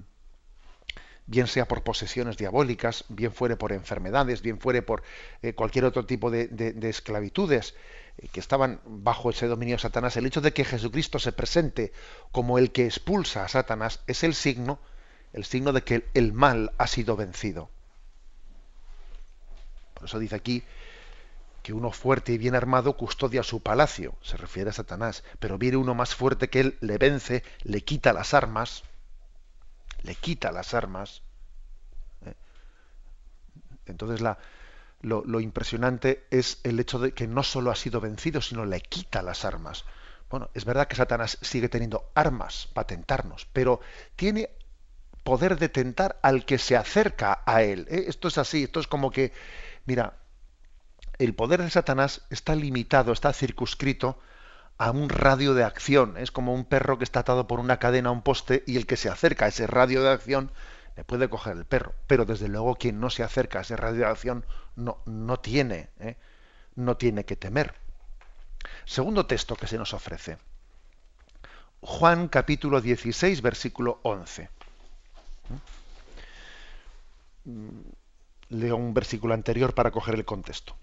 bien 1.26 1.46
sea 1.46 1.66
por 1.66 1.82
posesiones 1.82 2.36
diabólicas, 2.36 3.04
bien 3.08 3.32
fuere 3.32 3.56
por 3.56 3.72
enfermedades, 3.72 4.42
bien 4.42 4.60
fuere 4.60 4.82
por 4.82 5.02
eh, 5.42 5.54
cualquier 5.54 5.84
otro 5.84 6.06
tipo 6.06 6.30
de, 6.30 6.74
esclavitudes, 6.82 7.74
eh, 8.18 8.28
que 8.32 8.40
estaban 8.40 8.80
bajo 8.84 9.30
ese 9.30 9.46
dominio 9.46 9.76
de 9.76 9.82
Satanás, 9.82 10.16
el 10.16 10.26
hecho 10.26 10.40
de 10.40 10.52
que 10.52 10.64
Jesucristo 10.64 11.18
se 11.18 11.32
presente 11.32 11.92
como 12.32 12.58
el 12.58 12.72
que 12.72 12.84
expulsa 12.84 13.44
a 13.44 13.48
Satanás 13.48 14.00
es 14.06 14.24
el 14.24 14.34
signo, 14.34 14.78
el 15.32 15.44
signo 15.44 15.72
de 15.72 15.82
que 15.82 16.04
el 16.14 16.32
mal 16.32 16.72
ha 16.78 16.86
sido 16.86 17.16
vencido. 17.16 17.70
Por 19.94 20.04
eso 20.04 20.18
dice 20.18 20.36
aquí 20.36 20.62
que 21.62 21.72
uno 21.72 21.90
fuerte 21.90 22.32
y 22.32 22.38
bien 22.38 22.54
armado 22.54 22.96
custodia 22.96 23.42
su 23.42 23.62
palacio, 23.62 24.14
se 24.22 24.36
refiere 24.36 24.70
a 24.70 24.72
Satanás, 24.72 25.24
pero 25.38 25.58
viene 25.58 25.76
uno 25.76 25.94
más 25.94 26.14
fuerte 26.14 26.48
que 26.48 26.60
él, 26.60 26.78
le 26.80 26.98
vence, 26.98 27.42
le 27.62 27.82
quita 27.82 28.12
las 28.12 28.34
armas, 28.34 28.84
le 30.02 30.14
quita 30.14 30.52
las 30.52 30.74
armas. 30.74 31.22
¿eh? 32.24 32.34
Entonces 33.86 34.24
lo, 35.00 35.40
impresionante 35.40 36.26
es 36.30 36.60
el 36.64 36.80
hecho 36.80 36.98
de 36.98 37.12
que 37.12 37.26
no 37.26 37.42
solo 37.42 37.70
ha 37.70 37.76
sido 37.76 38.00
vencido, 38.00 38.40
sino 38.40 38.64
le 38.64 38.80
quita 38.80 39.22
las 39.22 39.44
armas. 39.44 39.84
Bueno, 40.30 40.50
es 40.54 40.64
verdad 40.64 40.88
que 40.88 40.96
Satanás 40.96 41.38
sigue 41.40 41.68
teniendo 41.68 42.10
armas 42.14 42.68
para 42.74 42.86
tentarnos, 42.86 43.46
pero 43.52 43.80
tiene 44.14 44.50
poder 45.24 45.58
de 45.58 45.68
tentar 45.68 46.18
al 46.22 46.44
que 46.44 46.58
se 46.58 46.76
acerca 46.76 47.42
a 47.46 47.62
él. 47.62 47.86
¿eh? 47.90 48.04
Esto 48.08 48.28
es 48.28 48.38
así, 48.38 48.64
esto 48.64 48.80
es 48.80 48.86
como 48.86 49.10
que 49.10 49.32
Mira, 49.88 50.12
el 51.18 51.34
poder 51.34 51.62
de 51.62 51.70
Satanás 51.70 52.22
está 52.30 52.54
limitado, 52.54 53.12
está 53.12 53.32
circunscrito 53.32 54.18
a 54.78 54.90
un 54.90 55.08
radio 55.08 55.54
de 55.54 55.64
acción. 55.64 56.16
Es 56.16 56.30
como 56.30 56.54
un 56.54 56.64
perro 56.64 56.98
que 56.98 57.04
está 57.04 57.20
atado 57.20 57.46
por 57.46 57.60
una 57.60 57.78
cadena 57.78 58.10
a 58.10 58.12
un 58.12 58.22
poste 58.22 58.62
y 58.66 58.76
el 58.76 58.86
que 58.86 58.96
se 58.96 59.08
acerca 59.08 59.44
a 59.44 59.48
ese 59.48 59.66
radio 59.66 60.02
de 60.02 60.10
acción 60.10 60.52
le 60.96 61.04
puede 61.04 61.28
coger 61.28 61.56
el 61.56 61.64
perro. 61.64 61.94
Pero 62.06 62.24
desde 62.24 62.48
luego 62.48 62.76
quien 62.76 63.00
no 63.00 63.10
se 63.10 63.22
acerca 63.22 63.58
a 63.58 63.62
ese 63.62 63.76
radio 63.76 64.00
de 64.00 64.10
acción 64.10 64.46
no, 64.76 64.98
no 65.06 65.40
tiene, 65.40 65.90
¿eh? 65.98 66.16
no 66.76 66.96
tiene 66.96 67.24
que 67.24 67.36
temer. 67.36 67.74
Segundo 68.84 69.26
texto 69.26 69.56
que 69.56 69.66
se 69.66 69.78
nos 69.78 69.94
ofrece. 69.94 70.38
Juan 71.80 72.28
capítulo 72.28 72.80
16, 72.80 73.42
versículo 73.42 74.00
11 74.02 74.50
leo 78.50 78.76
un 78.76 78.94
versículo 78.94 79.34
anterior 79.34 79.74
para 79.74 79.90
coger 79.90 80.14
el 80.14 80.24
contexto. 80.24 80.74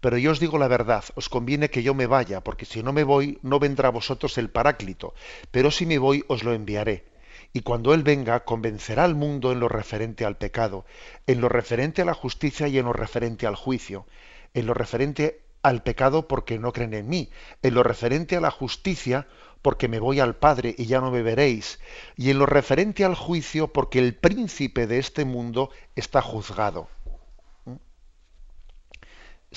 Pero 0.00 0.16
yo 0.18 0.30
os 0.30 0.40
digo 0.40 0.58
la 0.58 0.68
verdad, 0.68 1.04
os 1.14 1.28
conviene 1.28 1.70
que 1.70 1.82
yo 1.82 1.94
me 1.94 2.06
vaya, 2.06 2.42
porque 2.42 2.64
si 2.64 2.82
no 2.82 2.92
me 2.92 3.04
voy, 3.04 3.38
no 3.42 3.58
vendrá 3.58 3.88
a 3.88 3.92
vosotros 3.92 4.38
el 4.38 4.50
Paráclito, 4.50 5.14
pero 5.50 5.70
si 5.70 5.86
me 5.86 5.98
voy, 5.98 6.24
os 6.28 6.44
lo 6.44 6.52
enviaré. 6.52 7.04
Y 7.52 7.62
cuando 7.62 7.94
Él 7.94 8.02
venga, 8.02 8.44
convencerá 8.44 9.04
al 9.04 9.14
mundo 9.14 9.52
en 9.52 9.60
lo 9.60 9.68
referente 9.68 10.24
al 10.24 10.36
pecado, 10.36 10.84
en 11.26 11.40
lo 11.40 11.48
referente 11.48 12.02
a 12.02 12.04
la 12.04 12.14
justicia 12.14 12.68
y 12.68 12.78
en 12.78 12.84
lo 12.84 12.92
referente 12.92 13.46
al 13.46 13.56
juicio, 13.56 14.06
en 14.54 14.66
lo 14.66 14.74
referente 14.74 15.42
al 15.62 15.82
pecado 15.82 16.28
porque 16.28 16.58
no 16.58 16.72
creen 16.72 16.94
en 16.94 17.08
mí, 17.08 17.30
en 17.62 17.74
lo 17.74 17.82
referente 17.82 18.36
a 18.36 18.40
la 18.40 18.50
justicia 18.50 19.26
porque 19.62 19.88
me 19.88 19.98
voy 19.98 20.20
al 20.20 20.36
Padre 20.36 20.74
y 20.78 20.86
ya 20.86 21.00
no 21.00 21.10
me 21.10 21.22
veréis, 21.22 21.80
y 22.16 22.30
en 22.30 22.38
lo 22.38 22.46
referente 22.46 23.04
al 23.04 23.14
juicio 23.14 23.72
porque 23.72 23.98
el 23.98 24.14
príncipe 24.14 24.86
de 24.86 24.98
este 24.98 25.24
mundo 25.24 25.70
está 25.96 26.22
juzgado. 26.22 26.88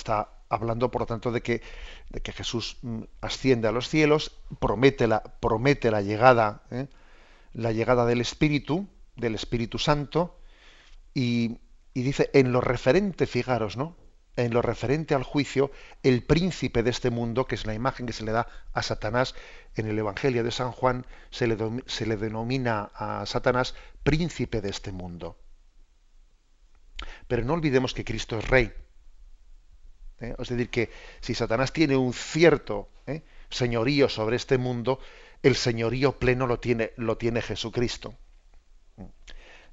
Está 0.02 0.30
hablando, 0.48 0.90
por 0.90 1.02
lo 1.02 1.06
tanto, 1.06 1.30
de 1.30 1.42
que, 1.42 1.62
de 2.10 2.20
que 2.22 2.32
Jesús 2.32 2.78
mm, 2.82 3.02
asciende 3.20 3.68
a 3.68 3.72
los 3.72 3.88
cielos, 3.88 4.32
promete 4.58 5.06
la, 5.06 5.22
promete 5.22 5.92
la 5.92 6.02
llegada, 6.02 6.64
¿eh? 6.72 6.88
la 7.52 7.70
llegada 7.70 8.04
del 8.04 8.20
Espíritu, 8.20 8.88
del 9.14 9.36
Espíritu 9.36 9.78
Santo, 9.78 10.40
y, 11.14 11.58
y, 11.94 12.02
dice, 12.02 12.30
en 12.34 12.50
lo 12.50 12.60
referente, 12.60 13.28
fijaros, 13.28 13.76
¿no? 13.76 13.94
En 14.34 14.52
lo 14.52 14.60
referente 14.60 15.14
al 15.14 15.22
juicio, 15.22 15.70
el 16.02 16.24
príncipe 16.24 16.82
de 16.82 16.90
este 16.90 17.10
mundo, 17.10 17.46
que 17.46 17.54
es 17.54 17.64
la 17.64 17.74
imagen 17.74 18.06
que 18.06 18.12
se 18.12 18.24
le 18.24 18.32
da 18.32 18.48
a 18.72 18.82
Satanás 18.82 19.36
en 19.76 19.86
el 19.86 19.96
Evangelio 19.96 20.42
de 20.42 20.50
San 20.50 20.72
Juan, 20.72 21.06
se 21.30 21.46
le, 21.46 21.56
se 21.86 22.06
le 22.06 22.16
denomina 22.16 22.90
a 22.96 23.24
Satanás 23.26 23.76
príncipe 24.02 24.60
de 24.60 24.70
este 24.70 24.90
mundo. 24.90 25.38
Pero 27.28 27.44
no 27.44 27.52
olvidemos 27.52 27.94
que 27.94 28.04
Cristo 28.04 28.36
es 28.40 28.48
rey 28.48 28.72
¿eh? 30.22 30.34
Es 30.38 30.48
decir, 30.48 30.70
que 30.70 30.90
si 31.20 31.34
Satanás 31.34 31.72
tiene 31.72 31.96
un 31.96 32.12
cierto 32.12 32.88
¿eh? 33.06 33.22
señorío 33.50 34.08
sobre 34.08 34.36
este 34.36 34.58
mundo, 34.58 34.98
el 35.42 35.56
señorío 35.56 36.18
pleno 36.18 36.46
lo 36.46 36.58
tiene, 36.58 36.92
lo 36.96 37.18
tiene 37.18 37.42
Jesucristo. 37.42 38.14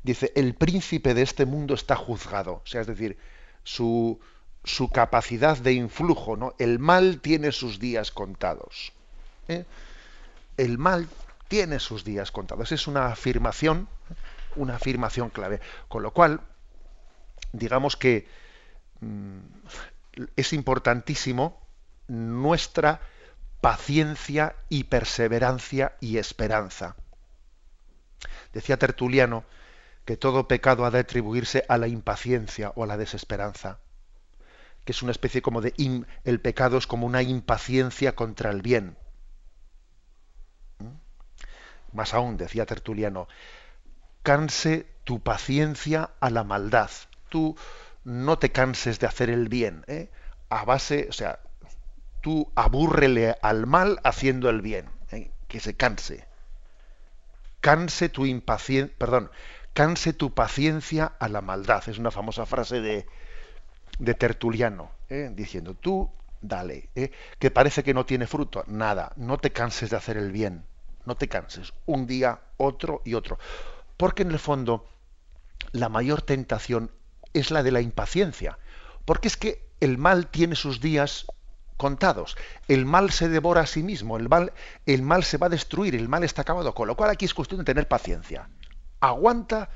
Dice, 0.01 0.31
el 0.35 0.55
príncipe 0.55 1.13
de 1.13 1.21
este 1.21 1.45
mundo 1.45 1.73
está 1.73 1.95
juzgado. 1.95 2.61
O 2.63 2.65
sea, 2.65 2.81
es 2.81 2.87
decir, 2.87 3.17
su, 3.63 4.19
su 4.63 4.89
capacidad 4.89 5.57
de 5.57 5.73
influjo, 5.73 6.37
¿no? 6.37 6.53
El 6.57 6.79
mal 6.79 7.19
tiene 7.21 7.51
sus 7.51 7.79
días 7.79 8.11
contados. 8.11 8.93
¿eh? 9.47 9.65
El 10.57 10.77
mal 10.77 11.07
tiene 11.47 11.79
sus 11.79 12.03
días 12.03 12.31
contados. 12.31 12.71
Es 12.71 12.87
una 12.87 13.07
afirmación, 13.07 13.89
una 14.55 14.75
afirmación 14.75 15.29
clave. 15.29 15.59
Con 15.89 16.03
lo 16.03 16.11
cual, 16.11 16.41
digamos 17.51 17.97
que 17.97 18.27
mm, 19.01 19.39
es 20.35 20.53
importantísimo 20.53 21.61
nuestra 22.07 23.01
paciencia 23.61 24.55
y 24.69 24.85
perseverancia 24.85 25.95
y 25.99 26.17
esperanza. 26.17 26.95
Decía 28.53 28.77
Tertuliano 28.77 29.43
que 30.05 30.17
todo 30.17 30.47
pecado 30.47 30.85
ha 30.85 30.91
de 30.91 30.99
atribuirse 30.99 31.65
a 31.67 31.77
la 31.77 31.87
impaciencia 31.87 32.71
o 32.75 32.83
a 32.83 32.87
la 32.87 32.97
desesperanza, 32.97 33.79
que 34.85 34.91
es 34.91 35.03
una 35.03 35.11
especie 35.11 35.41
como 35.41 35.61
de 35.61 35.73
el 36.23 36.41
pecado 36.41 36.77
es 36.77 36.87
como 36.87 37.05
una 37.05 37.21
impaciencia 37.21 38.15
contra 38.15 38.49
el 38.49 38.61
bien. 38.61 38.97
¿Mm? 40.79 41.95
Más 41.95 42.13
aún, 42.13 42.37
decía 42.37 42.65
Tertuliano, 42.65 43.27
canse 44.23 44.87
tu 45.03 45.21
paciencia 45.21 46.11
a 46.19 46.29
la 46.29 46.43
maldad. 46.43 46.89
tú 47.29 47.55
no 48.09 48.39
te 48.39 48.51
canses 48.51 48.99
de 48.99 49.05
hacer 49.05 49.29
el 49.29 49.49
bien, 49.49 49.83
¿eh? 49.87 50.09
a 50.49 50.65
base, 50.65 51.05
o 51.09 51.13
sea, 51.13 51.39
tú 52.21 52.51
abúrrele 52.55 53.35
al 53.43 53.67
mal 53.67 53.99
haciendo 54.03 54.49
el 54.49 54.61
bien, 54.61 54.89
¿eh? 55.11 55.29
que 55.47 55.59
se 55.59 55.75
canse. 55.75 56.25
Canse 57.61 58.09
tu 58.09 58.25
impaciencia, 58.25 58.95
perdón, 58.97 59.29
canse 59.73 60.13
tu 60.13 60.33
paciencia 60.33 61.13
a 61.19 61.29
la 61.29 61.41
maldad. 61.41 61.87
Es 61.87 61.99
una 61.99 62.09
famosa 62.09 62.47
frase 62.47 62.81
de, 62.81 63.05
de 63.99 64.13
Tertuliano, 64.15 64.89
¿eh? 65.09 65.29
diciendo, 65.31 65.75
tú 65.75 66.09
dale, 66.41 66.89
¿eh? 66.95 67.11
que 67.37 67.51
parece 67.51 67.83
que 67.83 67.93
no 67.93 68.07
tiene 68.07 68.25
fruto, 68.25 68.63
nada, 68.65 69.11
no 69.17 69.37
te 69.37 69.51
canses 69.51 69.91
de 69.91 69.97
hacer 69.97 70.17
el 70.17 70.31
bien, 70.31 70.65
no 71.05 71.15
te 71.15 71.27
canses, 71.27 71.73
un 71.85 72.07
día, 72.07 72.39
otro 72.57 73.03
y 73.05 73.13
otro. 73.13 73.37
Porque 73.97 74.23
en 74.23 74.31
el 74.31 74.39
fondo 74.39 74.87
la 75.73 75.89
mayor 75.89 76.23
tentación 76.23 76.89
es 77.33 77.51
la 77.51 77.63
de 77.63 77.71
la 77.71 77.81
impaciencia, 77.81 78.57
porque 79.05 79.27
es 79.27 79.37
que 79.37 79.63
el 79.79 79.97
mal 79.97 80.27
tiene 80.27 80.55
sus 80.55 80.81
días 80.81 81.25
contados. 81.77 82.35
El 82.67 82.85
mal 82.85 83.09
se 83.11 83.29
devora 83.29 83.61
a 83.61 83.65
sí 83.65 83.83
mismo, 83.83 84.17
el 84.17 84.27
mal, 84.27 84.53
el 84.85 85.01
mal 85.01 85.23
se 85.23 85.37
va 85.37 85.47
a 85.47 85.49
destruir, 85.49 85.95
el 85.95 86.09
mal 86.09 86.23
está 86.23 86.41
acabado. 86.41 86.73
Con 86.75 86.87
lo 86.87 86.95
cual 86.95 87.09
aquí 87.09 87.25
es 87.25 87.33
cuestión 87.33 87.59
de 87.59 87.65
tener 87.65 87.87
paciencia. 87.87 88.49
Aguanta 88.99 89.69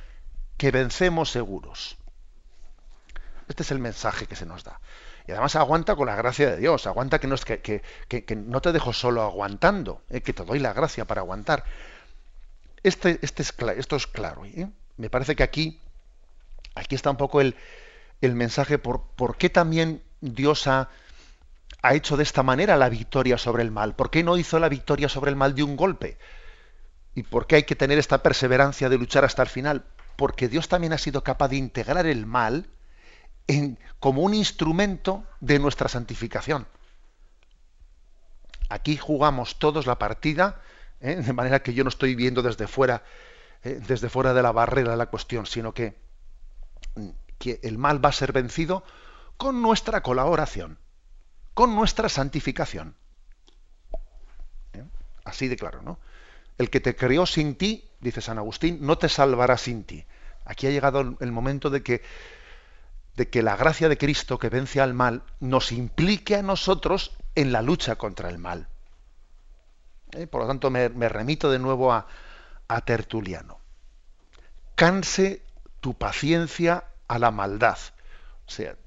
que 0.57 0.69
vencemos 0.71 1.31
seguros. 1.31 1.97
Este 3.47 3.63
es 3.63 3.71
el 3.71 3.79
mensaje 3.79 4.25
que 4.25 4.35
se 4.35 4.45
nos 4.45 4.63
da. 4.63 4.79
Y 5.27 5.31
además 5.31 5.55
aguanta 5.55 5.95
con 5.95 6.07
la 6.07 6.15
gracia 6.15 6.51
de 6.51 6.57
Dios, 6.57 6.85
aguanta 6.85 7.19
que 7.19 7.27
no, 7.27 7.37
que, 7.37 7.81
que, 8.07 8.35
no 8.35 8.61
te 8.61 8.73
dejo 8.73 8.91
solo 8.91 9.21
aguantando, 9.21 10.01
eh, 10.09 10.21
que 10.21 10.33
te 10.33 10.43
doy 10.43 10.59
la 10.59 10.73
gracia 10.73 11.05
para 11.05 11.21
aguantar. 11.21 11.63
Este, 12.83 13.19
este 13.21 13.43
es, 13.43 13.53
esto 13.77 13.95
es 13.95 14.07
claro. 14.07 14.43
¿eh? 14.43 14.67
Me 14.97 15.09
parece 15.09 15.37
que 15.37 15.43
aquí, 15.43 15.79
aquí 16.75 16.95
está 16.95 17.09
un 17.09 17.17
poco 17.17 17.41
el, 17.41 17.55
el 18.21 18.35
mensaje 18.35 18.77
por, 18.77 19.03
por 19.15 19.37
qué 19.37 19.49
también 19.49 20.01
Dios 20.21 20.67
ha, 20.67 20.89
ha 21.81 21.93
hecho 21.93 22.17
de 22.17 22.23
esta 22.23 22.43
manera 22.43 22.77
la 22.77 22.89
victoria 22.89 23.37
sobre 23.37 23.63
el 23.63 23.71
mal. 23.71 23.95
¿Por 23.95 24.09
qué 24.09 24.23
no 24.23 24.37
hizo 24.37 24.59
la 24.59 24.69
victoria 24.69 25.09
sobre 25.09 25.29
el 25.31 25.35
mal 25.35 25.55
de 25.55 25.63
un 25.63 25.75
golpe? 25.75 26.17
¿Y 27.15 27.23
por 27.23 27.45
qué 27.45 27.57
hay 27.57 27.63
que 27.63 27.75
tener 27.75 27.97
esta 27.99 28.23
perseverancia 28.23 28.89
de 28.89 28.97
luchar 28.97 29.25
hasta 29.25 29.43
el 29.43 29.49
final? 29.49 29.85
Porque 30.15 30.47
Dios 30.47 30.67
también 30.67 30.93
ha 30.93 30.97
sido 30.97 31.23
capaz 31.23 31.49
de 31.49 31.57
integrar 31.57 32.05
el 32.05 32.25
mal 32.25 32.69
como 33.99 34.21
un 34.21 34.33
instrumento 34.33 35.25
de 35.41 35.59
nuestra 35.59 35.89
santificación. 35.89 36.65
Aquí 38.69 38.97
jugamos 38.97 39.59
todos 39.59 39.85
la 39.85 39.99
partida, 39.99 40.61
¿eh? 41.01 41.15
de 41.15 41.33
manera 41.33 41.61
que 41.61 41.73
yo 41.73 41.83
no 41.83 41.89
estoy 41.89 42.15
viendo 42.15 42.41
desde 42.41 42.67
fuera, 42.67 43.03
¿eh? 43.63 43.79
desde 43.85 44.09
fuera 44.09 44.33
de 44.33 44.41
la 44.41 44.51
barrera 44.51 44.95
la 44.95 45.07
cuestión, 45.07 45.45
sino 45.45 45.73
que, 45.73 45.95
que 47.37 47.59
el 47.63 47.77
mal 47.77 48.03
va 48.03 48.09
a 48.09 48.13
ser 48.13 48.31
vencido 48.31 48.83
con 49.37 49.61
nuestra 49.61 50.01
colaboración, 50.01 50.79
con 51.53 51.75
nuestra 51.75 52.09
santificación. 52.09 52.95
¿Eh? 54.73 54.83
Así 55.25 55.47
de 55.47 55.57
claro, 55.57 55.81
¿no? 55.81 55.99
El 56.57 56.69
que 56.69 56.79
te 56.79 56.95
creó 56.95 57.25
sin 57.25 57.55
ti, 57.55 57.89
dice 57.99 58.21
San 58.21 58.37
Agustín, 58.37 58.79
no 58.81 58.97
te 58.97 59.09
salvará 59.09 59.57
sin 59.57 59.83
ti. 59.83 60.05
Aquí 60.45 60.67
ha 60.67 60.71
llegado 60.71 61.17
el 61.19 61.31
momento 61.31 61.69
de 61.69 61.83
que 61.83 62.01
de 63.15 63.29
que 63.29 63.43
la 63.43 63.55
gracia 63.55 63.89
de 63.89 63.97
Cristo 63.97 64.39
que 64.39 64.49
vence 64.49 64.81
al 64.81 64.93
mal 64.93 65.23
nos 65.39 65.71
implique 65.71 66.35
a 66.35 66.41
nosotros 66.41 67.15
en 67.35 67.51
la 67.51 67.61
lucha 67.61 67.95
contra 67.95 68.29
el 68.29 68.37
mal. 68.37 68.67
¿Eh? 70.11 70.27
Por 70.27 70.41
lo 70.41 70.47
tanto, 70.47 70.69
me, 70.69 70.89
remito 70.89 71.51
de 71.51 71.59
nuevo 71.59 71.93
a, 71.93 72.07
a 72.67 72.81
Tertuliano. 72.81 73.59
Canse 74.75 75.43
tu 75.83 75.95
paciencia 75.95 76.85
a 77.09 77.19
la 77.19 77.29
maldad. 77.29 77.77
O 78.47 78.49
sea, 78.49 78.77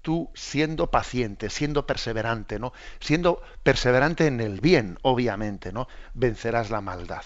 tú 0.00 0.30
siendo 0.32 0.90
paciente, 0.90 1.50
siendo 1.50 1.86
perseverante, 1.86 2.58
¿no? 2.58 2.72
Siendo 2.98 3.42
perseverante 3.62 4.26
en 4.26 4.40
el 4.40 4.62
bien, 4.62 4.98
obviamente, 5.02 5.70
¿no? 5.70 5.86
Vencerás 6.14 6.70
la 6.70 6.80
maldad. 6.80 7.24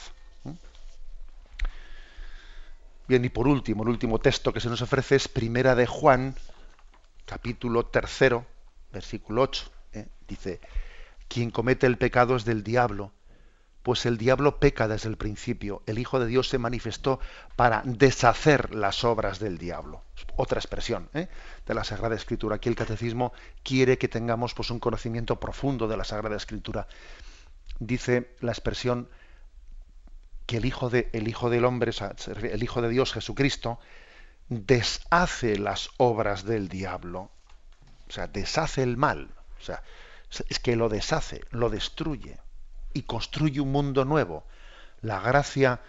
Bien, 3.06 3.24
y 3.24 3.28
por 3.28 3.46
último, 3.46 3.84
el 3.84 3.90
último 3.90 4.18
texto 4.18 4.52
que 4.52 4.58
se 4.58 4.68
nos 4.68 4.82
ofrece 4.82 5.14
es 5.14 5.28
Primera 5.28 5.76
de 5.76 5.86
Juan, 5.86 6.34
capítulo 7.24 7.86
tercero, 7.86 8.46
versículo 8.92 9.42
8, 9.42 9.70
¿eh? 9.92 10.08
dice, 10.26 10.60
quien 11.28 11.52
comete 11.52 11.86
el 11.86 11.98
pecado 11.98 12.34
es 12.34 12.44
del 12.44 12.64
diablo, 12.64 13.12
pues 13.82 14.04
el 14.04 14.18
diablo 14.18 14.58
peca 14.58 14.88
desde 14.88 15.08
el 15.08 15.16
principio. 15.16 15.82
El 15.86 15.98
Hijo 15.98 16.20
de 16.20 16.26
Dios 16.26 16.48
se 16.48 16.58
manifestó 16.58 17.20
para 17.56 17.82
deshacer 17.84 18.74
las 18.74 19.04
obras 19.04 19.38
del 19.38 19.58
diablo. 19.58 20.02
Otra 20.36 20.58
expresión 20.58 21.08
¿eh? 21.14 21.28
de 21.66 21.74
la 21.74 21.84
Sagrada 21.84 22.14
Escritura. 22.14 22.56
Aquí 22.56 22.68
el 22.68 22.74
Catecismo 22.74 23.32
quiere 23.62 23.96
que 23.96 24.08
tengamos 24.08 24.54
pues, 24.54 24.70
un 24.70 24.80
conocimiento 24.80 25.40
profundo 25.40 25.88
de 25.88 25.96
la 25.96 26.04
Sagrada 26.04 26.36
Escritura. 26.36 26.88
Dice 27.78 28.36
la 28.40 28.52
expresión 28.52 29.08
que 30.46 30.58
el 30.58 30.66
Hijo, 30.66 30.90
de, 30.90 31.08
el 31.12 31.28
Hijo 31.28 31.48
del 31.48 31.64
Hombre, 31.64 31.92
el 32.42 32.62
Hijo 32.62 32.82
de 32.82 32.88
Dios 32.90 33.14
Jesucristo, 33.14 33.78
deshace 34.48 35.58
las 35.58 35.88
obras 35.96 36.44
del 36.44 36.68
diablo. 36.68 37.30
O 38.08 38.12
sea, 38.12 38.26
deshace 38.26 38.82
el 38.82 38.98
mal. 38.98 39.30
O 39.58 39.62
sea, 39.62 39.82
es 40.48 40.58
que 40.58 40.76
lo 40.76 40.90
deshace, 40.90 41.42
lo 41.50 41.70
destruye 41.70 42.38
y 42.92 43.02
construye 43.02 43.60
un 43.60 43.72
mundo 43.72 44.04
nuevo. 44.04 44.44
La 45.00 45.20
gracia, 45.20 45.80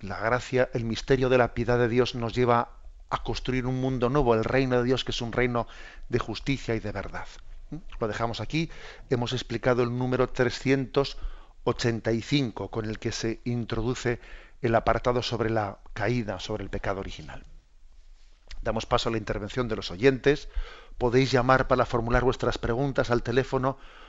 la 0.00 0.20
gracia, 0.20 0.68
el 0.74 0.84
misterio 0.84 1.28
de 1.28 1.38
la 1.38 1.54
piedad 1.54 1.78
de 1.78 1.88
Dios 1.88 2.14
nos 2.14 2.34
lleva 2.34 2.70
a 3.08 3.22
construir 3.22 3.66
un 3.66 3.80
mundo 3.80 4.08
nuevo, 4.08 4.34
el 4.34 4.44
reino 4.44 4.78
de 4.78 4.84
Dios 4.84 5.04
que 5.04 5.12
es 5.12 5.20
un 5.20 5.32
reino 5.32 5.66
de 6.08 6.18
justicia 6.18 6.74
y 6.74 6.80
de 6.80 6.92
verdad. 6.92 7.26
¿Mm? 7.70 7.76
Lo 8.00 8.08
dejamos 8.08 8.40
aquí. 8.40 8.70
Hemos 9.10 9.32
explicado 9.32 9.82
el 9.82 9.96
número 9.96 10.28
385 10.28 12.70
con 12.70 12.84
el 12.84 12.98
que 12.98 13.12
se 13.12 13.40
introduce 13.44 14.20
el 14.62 14.74
apartado 14.74 15.22
sobre 15.22 15.50
la 15.50 15.78
caída, 15.92 16.40
sobre 16.40 16.64
el 16.64 16.70
pecado 16.70 17.00
original. 17.00 17.44
Damos 18.62 18.86
paso 18.86 19.08
a 19.08 19.12
la 19.12 19.18
intervención 19.18 19.68
de 19.68 19.76
los 19.76 19.90
oyentes. 19.90 20.48
Podéis 20.98 21.30
llamar 21.30 21.68
para 21.68 21.86
formular 21.86 22.24
vuestras 22.24 22.58
preguntas 22.58 23.10
al 23.10 23.22
teléfono 23.22 23.78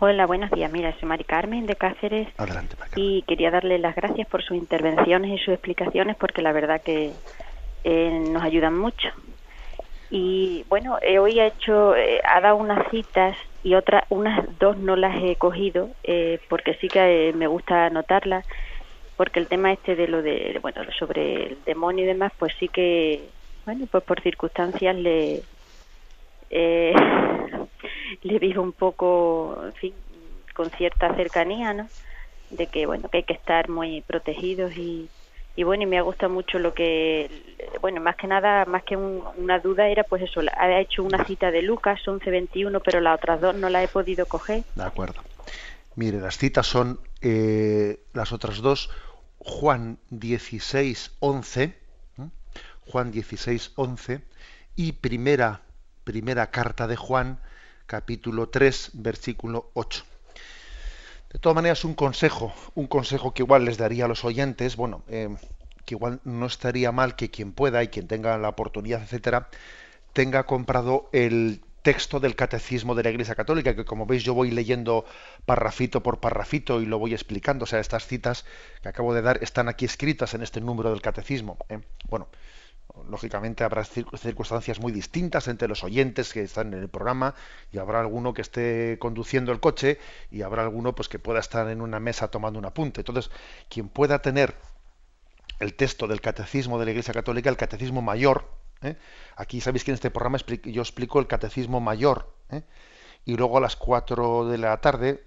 Hola, 0.00 0.26
buenos 0.26 0.50
días. 0.50 0.72
Mira, 0.72 0.92
soy 0.98 1.08
Mari 1.08 1.22
Carmen 1.22 1.66
de 1.66 1.76
Cáceres. 1.76 2.26
Adelante, 2.36 2.74
Y 2.96 3.22
quería 3.22 3.52
darle 3.52 3.78
las 3.78 3.94
gracias 3.94 4.26
por 4.26 4.42
sus 4.42 4.56
intervenciones 4.56 5.30
y 5.30 5.38
sus 5.44 5.54
explicaciones 5.54 6.16
porque 6.16 6.42
la 6.42 6.50
verdad 6.50 6.82
que 6.82 7.12
eh, 7.84 8.10
nos 8.32 8.42
ayudan 8.42 8.76
mucho. 8.76 9.08
Y 10.10 10.64
bueno, 10.68 10.98
eh, 11.00 11.20
hoy 11.20 11.38
ha 11.38 11.46
hecho, 11.46 11.94
eh, 11.94 12.20
ha 12.24 12.40
dado 12.40 12.56
unas 12.56 12.90
citas 12.90 13.36
y 13.62 13.74
otras, 13.74 14.02
unas 14.08 14.58
dos 14.58 14.76
no 14.78 14.96
las 14.96 15.16
he 15.22 15.36
cogido, 15.36 15.90
eh, 16.02 16.40
porque 16.48 16.74
sí 16.80 16.88
que 16.88 17.32
me 17.36 17.46
gusta 17.46 17.86
anotarlas, 17.86 18.44
porque 19.16 19.38
el 19.38 19.46
tema 19.46 19.72
este 19.72 19.94
de 19.94 20.08
lo 20.08 20.22
de, 20.22 20.58
bueno, 20.60 20.82
sobre 20.98 21.46
el 21.46 21.64
demonio 21.64 22.04
y 22.04 22.08
demás, 22.08 22.32
pues 22.36 22.52
sí 22.58 22.68
que, 22.68 23.28
bueno, 23.64 23.86
pues 23.90 24.02
por 24.02 24.20
circunstancias 24.22 24.96
le, 24.96 25.42
le 28.24 28.38
vivo 28.38 28.62
un 28.62 28.72
poco, 28.72 29.60
en 29.64 29.72
fin, 29.74 29.94
con 30.54 30.70
cierta 30.70 31.14
cercanía, 31.14 31.72
¿no? 31.72 31.88
De 32.50 32.66
que, 32.66 32.86
bueno, 32.86 33.08
que 33.08 33.18
hay 33.18 33.22
que 33.22 33.34
estar 33.34 33.68
muy 33.68 34.00
protegidos 34.00 34.76
y, 34.76 35.08
y 35.56 35.62
bueno, 35.62 35.84
y 35.84 35.86
me 35.86 35.98
ha 35.98 36.02
gustado 36.02 36.32
mucho 36.32 36.58
lo 36.58 36.74
que, 36.74 37.30
bueno, 37.80 38.00
más 38.00 38.16
que 38.16 38.26
nada, 38.26 38.64
más 38.64 38.82
que 38.82 38.96
una 38.96 39.58
duda 39.60 39.88
era 39.88 40.02
pues 40.02 40.22
eso, 40.22 40.40
ha 40.56 40.80
hecho 40.80 41.04
una 41.04 41.24
cita 41.24 41.50
de 41.50 41.62
Lucas 41.62 42.00
11.21, 42.04 42.80
pero 42.84 43.00
las 43.00 43.16
otras 43.18 43.40
dos 43.40 43.54
no 43.54 43.68
la 43.68 43.82
he 43.82 43.88
podido 43.88 44.26
coger. 44.26 44.64
De 44.74 44.82
acuerdo. 44.82 45.20
Mire, 45.96 46.18
las 46.20 46.38
citas 46.38 46.66
son 46.66 46.98
eh, 47.20 48.00
las 48.14 48.32
otras 48.32 48.58
dos, 48.58 48.90
Juan 49.38 49.98
16.11, 50.10 51.74
Juan 52.86 53.12
16.11 53.12 54.22
y 54.76 54.92
primera, 54.92 55.60
primera 56.02 56.50
carta 56.50 56.86
de 56.86 56.96
Juan, 56.96 57.38
capítulo 57.86 58.48
3, 58.48 58.90
versículo 58.94 59.70
8. 59.74 60.04
De 61.32 61.38
todas 61.38 61.56
maneras, 61.56 61.84
un 61.84 61.94
consejo, 61.94 62.54
un 62.74 62.86
consejo 62.86 63.34
que 63.34 63.42
igual 63.42 63.64
les 63.64 63.76
daría 63.76 64.04
a 64.04 64.08
los 64.08 64.24
oyentes, 64.24 64.76
bueno, 64.76 65.02
eh, 65.08 65.34
que 65.84 65.94
igual 65.94 66.20
no 66.24 66.46
estaría 66.46 66.92
mal 66.92 67.16
que 67.16 67.30
quien 67.30 67.52
pueda 67.52 67.82
y 67.82 67.88
quien 67.88 68.06
tenga 68.06 68.38
la 68.38 68.48
oportunidad, 68.48 69.02
etcétera, 69.02 69.48
tenga 70.12 70.44
comprado 70.44 71.08
el 71.12 71.60
texto 71.84 72.18
del 72.18 72.34
catecismo 72.34 72.94
de 72.94 73.02
la 73.02 73.10
Iglesia 73.10 73.34
Católica, 73.34 73.76
que 73.76 73.84
como 73.84 74.06
veis 74.06 74.24
yo 74.24 74.32
voy 74.32 74.50
leyendo 74.50 75.04
parrafito 75.44 76.02
por 76.02 76.18
parrafito 76.18 76.80
y 76.80 76.86
lo 76.86 76.98
voy 76.98 77.12
explicando. 77.12 77.64
O 77.64 77.66
sea, 77.66 77.78
estas 77.78 78.06
citas 78.06 78.46
que 78.80 78.88
acabo 78.88 79.12
de 79.12 79.20
dar 79.20 79.38
están 79.42 79.68
aquí 79.68 79.84
escritas 79.84 80.32
en 80.32 80.42
este 80.42 80.62
número 80.62 80.90
del 80.90 81.02
catecismo. 81.02 81.58
¿eh? 81.68 81.80
Bueno, 82.08 82.28
lógicamente 83.08 83.64
habrá 83.64 83.84
circunstancias 83.84 84.80
muy 84.80 84.92
distintas 84.92 85.48
entre 85.48 85.68
los 85.68 85.82
oyentes 85.82 86.32
que 86.32 86.42
están 86.42 86.72
en 86.72 86.80
el 86.80 86.88
programa 86.88 87.34
y 87.72 87.78
habrá 87.78 88.00
alguno 88.00 88.32
que 88.32 88.42
esté 88.42 88.98
conduciendo 89.00 89.52
el 89.52 89.60
coche 89.60 89.98
y 90.30 90.42
habrá 90.42 90.62
alguno 90.62 90.94
pues 90.94 91.08
que 91.08 91.18
pueda 91.18 91.40
estar 91.40 91.68
en 91.68 91.80
una 91.80 92.00
mesa 92.00 92.28
tomando 92.28 92.58
un 92.58 92.66
apunte. 92.66 93.00
Entonces, 93.00 93.30
quien 93.68 93.88
pueda 93.88 94.20
tener 94.20 94.54
el 95.60 95.74
texto 95.74 96.06
del 96.06 96.20
catecismo 96.20 96.78
de 96.78 96.84
la 96.84 96.90
Iglesia 96.92 97.14
Católica, 97.14 97.50
el 97.50 97.56
catecismo 97.56 98.00
mayor, 98.00 98.50
¿eh? 98.82 98.96
aquí 99.36 99.60
sabéis 99.60 99.84
que 99.84 99.90
en 99.90 99.96
este 99.96 100.10
programa 100.10 100.38
yo 100.64 100.82
explico 100.82 101.18
el 101.18 101.26
catecismo 101.26 101.80
mayor, 101.80 102.32
¿eh? 102.50 102.62
y 103.24 103.36
luego 103.36 103.58
a 103.58 103.60
las 103.60 103.76
4 103.76 104.46
de 104.48 104.58
la 104.58 104.80
tarde, 104.80 105.24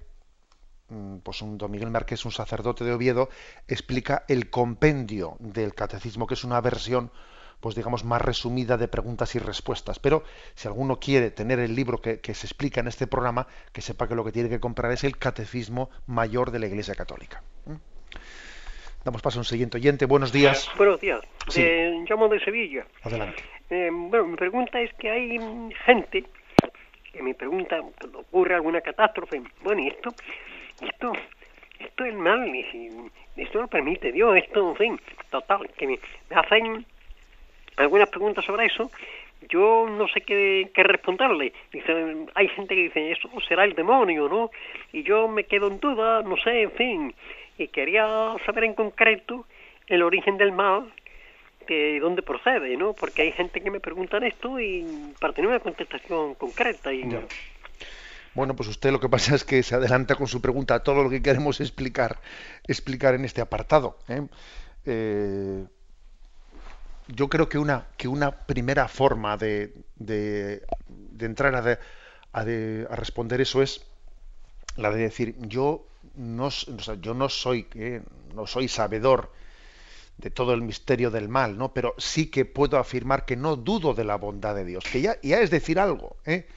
mm, 0.89 1.17
pues 1.17 1.41
un 1.41 1.57
don 1.57 1.71
Miguel 1.71 1.91
Márquez, 1.91 2.23
un 2.25 2.31
sacerdote 2.31 2.83
de 2.83 2.93
Oviedo, 2.93 3.29
explica 3.67 4.23
el 4.27 4.49
compendio 4.49 5.35
del 5.39 5.73
catecismo, 5.73 6.27
que 6.27 6.35
es 6.35 6.43
una 6.43 6.61
versión 6.61 7.11
pues 7.59 7.75
digamos, 7.75 8.03
más 8.03 8.21
resumida 8.21 8.77
de 8.77 8.87
preguntas 8.87 9.35
y 9.35 9.39
respuestas. 9.39 9.99
Pero 9.99 10.23
si 10.53 10.67
alguno 10.67 10.99
quiere 10.99 11.31
tener 11.31 11.59
el 11.59 11.75
libro 11.75 11.99
que, 11.99 12.19
se 12.21 12.45
explica 12.45 12.81
en 12.81 12.87
este 12.87 13.07
programa, 13.07 13.47
que 13.73 13.81
sepa 13.81 14.07
que 14.07 14.15
lo 14.15 14.23
que 14.23 14.31
tiene 14.31 14.49
que 14.49 14.59
comprar 14.59 14.91
es 14.91 15.03
el 15.03 15.17
Catecismo 15.17 15.89
Mayor 16.05 16.51
de 16.51 16.59
la 16.59 16.67
Iglesia 16.67 16.95
Católica. 16.95 17.41
¿Mm? 17.65 17.75
Damos 19.03 19.21
paso 19.21 19.39
a 19.39 19.41
un 19.41 19.45
siguiente 19.45 19.77
oyente. 19.77 20.05
Buenos 20.05 20.31
días. 20.31 20.69
Buenos 20.77 20.99
días. 20.99 21.21
Eh, 21.55 22.03
llamo 22.09 22.27
de 22.27 22.39
Sevilla. 22.41 22.85
Adelante. 23.03 23.41
Eh, 23.69 23.89
bueno, 23.91 24.27
mi 24.27 24.35
pregunta 24.35 24.79
es 24.81 24.93
que 24.95 25.09
hay 25.09 25.39
gente 25.85 26.25
que 27.11 27.23
me 27.23 27.33
pregunta 27.33 27.81
cuando 27.99 28.19
ocurre 28.19 28.55
alguna 28.55 28.81
catástrofe, 28.81 29.41
bueno, 29.63 29.81
¿y 29.81 29.87
esto? 29.87 30.09
¿Esto? 30.81 31.13
Esto 31.79 32.05
es 32.05 32.15
mal, 32.15 32.51
esto 33.35 33.61
lo 33.61 33.67
permite 33.67 34.11
Dios, 34.11 34.35
esto, 34.37 34.71
en 34.71 34.75
fin, 34.75 35.01
total, 35.29 35.69
que 35.77 35.87
me 35.87 35.99
hacen 36.31 36.85
algunas 37.77 38.09
preguntas 38.09 38.43
sobre 38.43 38.65
eso, 38.65 38.91
yo 39.49 39.87
no 39.89 40.07
sé 40.07 40.21
qué, 40.21 40.71
qué 40.73 40.83
responderle. 40.83 41.53
Dice, 41.71 42.27
hay 42.33 42.47
gente 42.49 42.75
que 42.75 42.83
dice, 42.83 43.11
eso 43.11 43.29
será 43.47 43.63
el 43.63 43.73
demonio, 43.73 44.27
¿no? 44.27 44.51
Y 44.91 45.03
yo 45.03 45.27
me 45.27 45.45
quedo 45.45 45.67
en 45.67 45.79
duda, 45.79 46.21
no 46.23 46.35
sé, 46.37 46.63
en 46.63 46.71
fin. 46.71 47.15
Y 47.57 47.67
quería 47.67 48.35
saber 48.45 48.65
en 48.65 48.73
concreto 48.73 49.45
el 49.87 50.03
origen 50.03 50.37
del 50.37 50.51
mal, 50.51 50.91
de 51.67 51.99
dónde 51.99 52.21
procede, 52.21 52.75
¿no? 52.77 52.93
Porque 52.93 53.21
hay 53.23 53.31
gente 53.31 53.61
que 53.61 53.71
me 53.71 53.79
pregunta 53.79 54.17
esto 54.17 54.59
y 54.59 54.85
para 55.19 55.33
tener 55.33 55.49
una 55.49 55.59
contestación 55.59 56.35
concreta. 56.35 56.93
Y... 56.93 57.03
Bueno, 58.33 58.55
pues 58.55 58.69
usted 58.69 58.91
lo 58.91 58.99
que 58.99 59.09
pasa 59.09 59.35
es 59.35 59.43
que 59.43 59.63
se 59.63 59.75
adelanta 59.75 60.15
con 60.15 60.27
su 60.27 60.41
pregunta 60.41 60.75
a 60.75 60.83
todo 60.83 61.03
lo 61.03 61.09
que 61.09 61.21
queremos 61.21 61.61
explicar, 61.61 62.17
explicar 62.67 63.13
en 63.15 63.25
este 63.25 63.41
apartado. 63.41 63.97
¿eh? 64.09 64.21
eh 64.85 65.63
yo 67.07 67.29
creo 67.29 67.49
que 67.49 67.57
una, 67.57 67.87
que 67.97 68.07
una 68.07 68.31
primera 68.31 68.87
forma 68.87 69.37
de, 69.37 69.73
de, 69.95 70.63
entrar 71.19 71.55
a, 71.55 71.79
a, 72.33 72.41
a, 72.41 72.95
responder 72.95 73.41
eso 73.41 73.61
es 73.61 73.85
la 74.75 74.91
de 74.91 74.99
decir, 74.99 75.35
yo 75.39 75.87
no, 76.15 76.49
yo 77.01 77.13
no 77.13 77.29
soy, 77.29 77.67
eh, 77.75 78.01
no 78.35 78.47
soy 78.47 78.67
sabedor 78.67 79.31
de 80.17 80.31
todo 80.31 80.53
el 80.53 80.61
misterio 80.61 81.11
del 81.11 81.29
mal, 81.29 81.57
¿no? 81.57 81.73
Pero 81.73 81.93
sí 81.97 82.27
que 82.27 82.45
puedo 82.45 82.77
afirmar 82.77 83.25
que 83.25 83.35
no 83.35 83.55
dudo 83.55 83.93
de 83.93 84.03
la 84.03 84.15
bondad 84.15 84.55
de 84.55 84.65
Dios, 84.65 84.83
que 84.91 85.01
ya, 85.01 85.17
ya 85.21 85.39
es 85.39 85.49
decir 85.49 85.79
algo, 85.79 86.17
¿eh? 86.25 86.47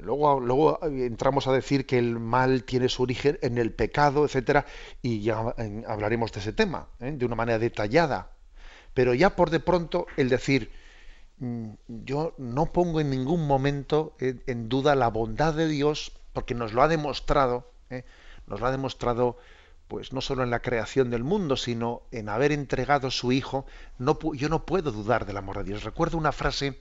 Luego, 0.00 0.40
luego 0.40 0.78
entramos 0.82 1.46
a 1.46 1.52
decir 1.52 1.84
que 1.84 1.98
el 1.98 2.18
mal 2.18 2.64
tiene 2.64 2.88
su 2.88 3.02
origen 3.02 3.38
en 3.42 3.58
el 3.58 3.72
pecado, 3.72 4.24
etcétera, 4.24 4.64
y 5.02 5.20
ya 5.20 5.54
hablaremos 5.86 6.32
de 6.32 6.40
ese 6.40 6.54
tema, 6.54 6.88
¿eh? 6.98 7.12
de 7.12 7.26
una 7.26 7.34
manera 7.34 7.58
detallada. 7.58 8.31
Pero 8.94 9.14
ya 9.14 9.36
por 9.36 9.50
de 9.50 9.60
pronto 9.60 10.06
el 10.16 10.28
decir, 10.28 10.70
mm, 11.38 11.70
yo 12.04 12.34
no 12.38 12.72
pongo 12.72 13.00
en 13.00 13.10
ningún 13.10 13.46
momento 13.46 14.14
en 14.18 14.68
duda 14.68 14.94
la 14.94 15.08
bondad 15.08 15.54
de 15.54 15.68
Dios, 15.68 16.12
porque 16.32 16.54
nos 16.54 16.72
lo 16.72 16.82
ha 16.82 16.88
demostrado, 16.88 17.70
¿eh? 17.90 18.04
nos 18.46 18.60
lo 18.60 18.66
ha 18.66 18.70
demostrado 18.70 19.38
pues 19.88 20.12
no 20.14 20.22
solo 20.22 20.42
en 20.42 20.50
la 20.50 20.62
creación 20.62 21.10
del 21.10 21.22
mundo, 21.22 21.56
sino 21.56 22.02
en 22.12 22.30
haber 22.30 22.50
entregado 22.50 23.10
su 23.10 23.30
Hijo, 23.30 23.66
no, 23.98 24.18
yo 24.32 24.48
no 24.48 24.64
puedo 24.64 24.90
dudar 24.90 25.26
del 25.26 25.36
amor 25.36 25.58
de 25.58 25.64
Dios. 25.64 25.84
Recuerdo 25.84 26.16
una 26.16 26.32
frase 26.32 26.80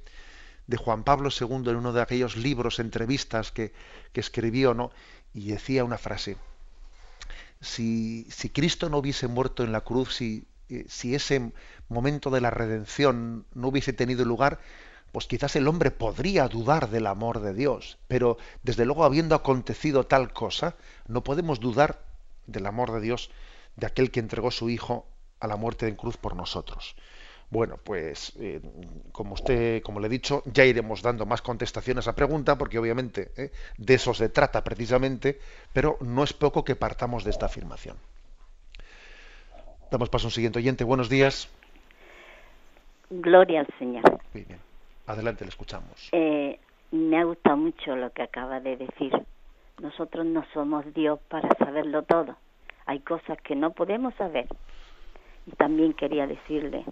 de 0.68 0.78
Juan 0.78 1.04
Pablo 1.04 1.30
II 1.30 1.70
en 1.70 1.76
uno 1.76 1.92
de 1.92 2.02
aquellos 2.02 2.38
libros, 2.38 2.80
entrevistas 2.80 3.52
que, 3.52 3.74
que 4.14 4.22
escribió, 4.22 4.74
¿no? 4.74 4.92
y 5.34 5.52
decía 5.52 5.84
una 5.84 5.98
frase, 5.98 6.38
si, 7.60 8.26
si 8.30 8.50
Cristo 8.50 8.90
no 8.90 8.98
hubiese 8.98 9.28
muerto 9.28 9.64
en 9.64 9.72
la 9.72 9.82
cruz, 9.82 10.16
si, 10.16 10.46
si 10.88 11.16
ese 11.16 11.52
momento 11.90 12.30
de 12.30 12.42
la 12.42 12.50
redención 12.50 13.46
no 13.54 13.70
hubiese 13.70 13.94
tenido 13.94 14.26
lugar, 14.26 14.60
pues 15.12 15.28
quizás 15.28 15.56
el 15.56 15.68
hombre 15.68 15.92
podría 15.92 16.48
dudar 16.48 16.90
del 16.90 17.08
amor 17.08 17.42
de 17.42 17.54
Dios, 17.54 17.98
pero 18.08 18.38
desde 18.64 18.86
luego 18.86 19.04
habiendo 19.04 19.36
acontecido 19.36 20.06
tal 20.06 20.32
cosa, 20.32 20.76
no 21.08 21.24
podemos 21.24 21.60
dudar 21.60 22.00
del 22.48 22.66
amor 22.66 22.92
de 22.92 23.02
Dios 23.02 23.30
de 23.76 23.88
aquel 23.88 24.12
que 24.12 24.20
entregó 24.20 24.52
su 24.52 24.70
Hijo 24.70 25.06
a 25.40 25.48
la 25.48 25.58
muerte 25.58 25.88
en 25.88 25.96
cruz 25.96 26.18
por 26.18 26.36
nosotros. 26.36 26.96
Bueno, 27.50 27.78
pues 27.84 28.32
eh, 28.40 28.62
como 29.12 29.34
usted, 29.34 29.82
como 29.82 30.00
le 30.00 30.08
he 30.08 30.10
dicho, 30.10 30.42
ya 30.46 30.64
iremos 30.64 31.02
dando 31.02 31.26
más 31.26 31.42
contestaciones 31.42 32.08
a 32.08 32.16
pregunta, 32.16 32.58
porque 32.58 32.80
obviamente 32.80 33.32
eh, 33.36 33.52
de 33.78 33.94
eso 33.96 34.14
se 34.14 34.30
trata 34.30 34.64
precisamente, 34.64 35.38
pero 35.74 35.98
no 36.00 36.24
es 36.24 36.32
poco 36.32 36.64
que 36.64 36.78
partamos 36.78 37.26
de 37.26 37.32
esta 37.32 37.48
afirmación. 37.48 37.98
Damos 39.92 40.10
paso 40.10 40.28
a 40.28 40.30
un 40.30 40.32
siguiente 40.32 40.58
oyente. 40.58 40.86
Buenos 40.86 41.10
días. 41.10 41.50
Gloria 43.10 43.60
al 43.60 43.68
Señor. 43.78 44.04
bien. 44.34 44.58
Adelante, 45.06 45.44
le 45.44 45.50
escuchamos. 45.50 46.08
Eh, 46.14 46.58
me 46.92 47.20
ha 47.20 47.26
gustado 47.26 47.58
mucho 47.58 47.98
lo 47.98 48.10
que 48.12 48.22
acaba 48.22 48.62
de 48.62 48.78
decir. 48.78 49.12
Nosotros 49.82 50.26
no 50.26 50.46
somos 50.54 50.86
Dios 50.94 51.20
para 51.28 51.50
saberlo 51.58 52.04
todo. 52.04 52.38
Hay 52.86 53.02
cosas 53.02 53.38
que 53.42 53.54
no 53.54 53.72
podemos 53.72 54.16
saber. 54.16 54.48
Y 55.46 55.52
también 55.58 55.92
quería 55.92 56.26
decirle 56.26 56.86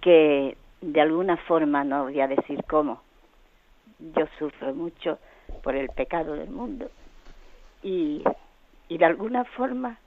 que 0.00 0.56
de 0.80 1.00
alguna 1.00 1.36
forma, 1.36 1.84
no 1.84 2.02
voy 2.02 2.20
a 2.20 2.26
decir 2.26 2.64
cómo, 2.64 3.00
yo 4.00 4.26
sufro 4.40 4.74
mucho 4.74 5.20
por 5.62 5.76
el 5.76 5.88
pecado 5.90 6.32
del 6.32 6.50
mundo. 6.50 6.90
Y, 7.84 8.24
y 8.88 8.98
de 8.98 9.04
alguna 9.04 9.44
forma 9.44 10.00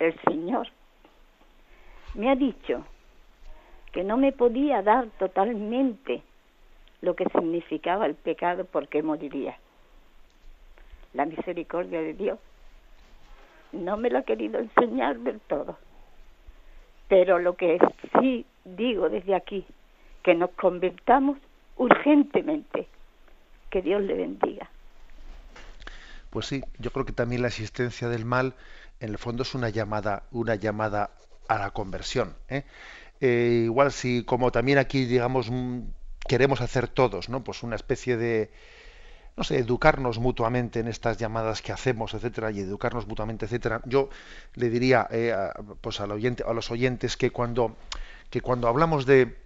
el 0.00 0.18
Señor 0.22 0.68
me 2.14 2.30
ha 2.30 2.34
dicho 2.34 2.84
que 3.92 4.02
no 4.02 4.16
me 4.16 4.32
podía 4.32 4.82
dar 4.82 5.06
totalmente 5.18 6.22
lo 7.02 7.14
que 7.14 7.24
significaba 7.26 8.06
el 8.06 8.14
pecado 8.14 8.64
porque 8.64 9.02
moriría. 9.02 9.56
La 11.12 11.24
misericordia 11.24 12.00
de 12.00 12.14
Dios 12.14 12.38
no 13.72 13.96
me 13.96 14.10
lo 14.10 14.18
ha 14.18 14.22
querido 14.22 14.58
enseñar 14.58 15.18
del 15.20 15.40
todo. 15.40 15.78
Pero 17.08 17.38
lo 17.38 17.56
que 17.56 17.78
sí 18.20 18.46
digo 18.64 19.08
desde 19.08 19.34
aquí, 19.34 19.64
que 20.22 20.34
nos 20.34 20.50
convirtamos 20.50 21.38
urgentemente. 21.76 22.86
Que 23.70 23.82
Dios 23.82 24.02
le 24.02 24.14
bendiga. 24.14 24.68
Pues 26.30 26.46
sí, 26.46 26.62
yo 26.78 26.90
creo 26.90 27.04
que 27.04 27.12
también 27.12 27.42
la 27.42 27.48
existencia 27.48 28.08
del 28.08 28.24
mal, 28.24 28.54
en 29.00 29.10
el 29.10 29.18
fondo, 29.18 29.42
es 29.42 29.54
una 29.54 29.70
llamada, 29.70 30.24
una 30.30 30.54
llamada 30.54 31.10
a 31.48 31.58
la 31.58 31.70
conversión. 31.70 32.36
¿eh? 32.48 32.64
Eh, 33.20 33.62
igual 33.64 33.92
si, 33.92 34.24
como 34.24 34.52
también 34.52 34.78
aquí, 34.78 35.04
digamos, 35.06 35.50
mm, 35.50 35.80
queremos 36.28 36.60
hacer 36.60 36.88
todos, 36.88 37.28
¿no? 37.28 37.42
Pues 37.42 37.62
una 37.62 37.76
especie 37.76 38.16
de, 38.16 38.50
no 39.36 39.44
sé, 39.44 39.58
educarnos 39.58 40.18
mutuamente 40.18 40.80
en 40.80 40.86
estas 40.86 41.16
llamadas 41.16 41.62
que 41.62 41.72
hacemos, 41.72 42.14
etcétera, 42.14 42.50
y 42.50 42.60
educarnos 42.60 43.06
mutuamente, 43.06 43.46
etcétera. 43.46 43.80
Yo 43.84 44.10
le 44.54 44.70
diría 44.70 45.08
eh, 45.10 45.32
a, 45.32 45.54
pues 45.80 46.00
al 46.00 46.12
oyente, 46.12 46.44
a 46.46 46.52
los 46.52 46.70
oyentes 46.70 47.16
que 47.16 47.30
cuando, 47.30 47.76
que 48.30 48.40
cuando 48.40 48.68
hablamos 48.68 49.06
de, 49.06 49.36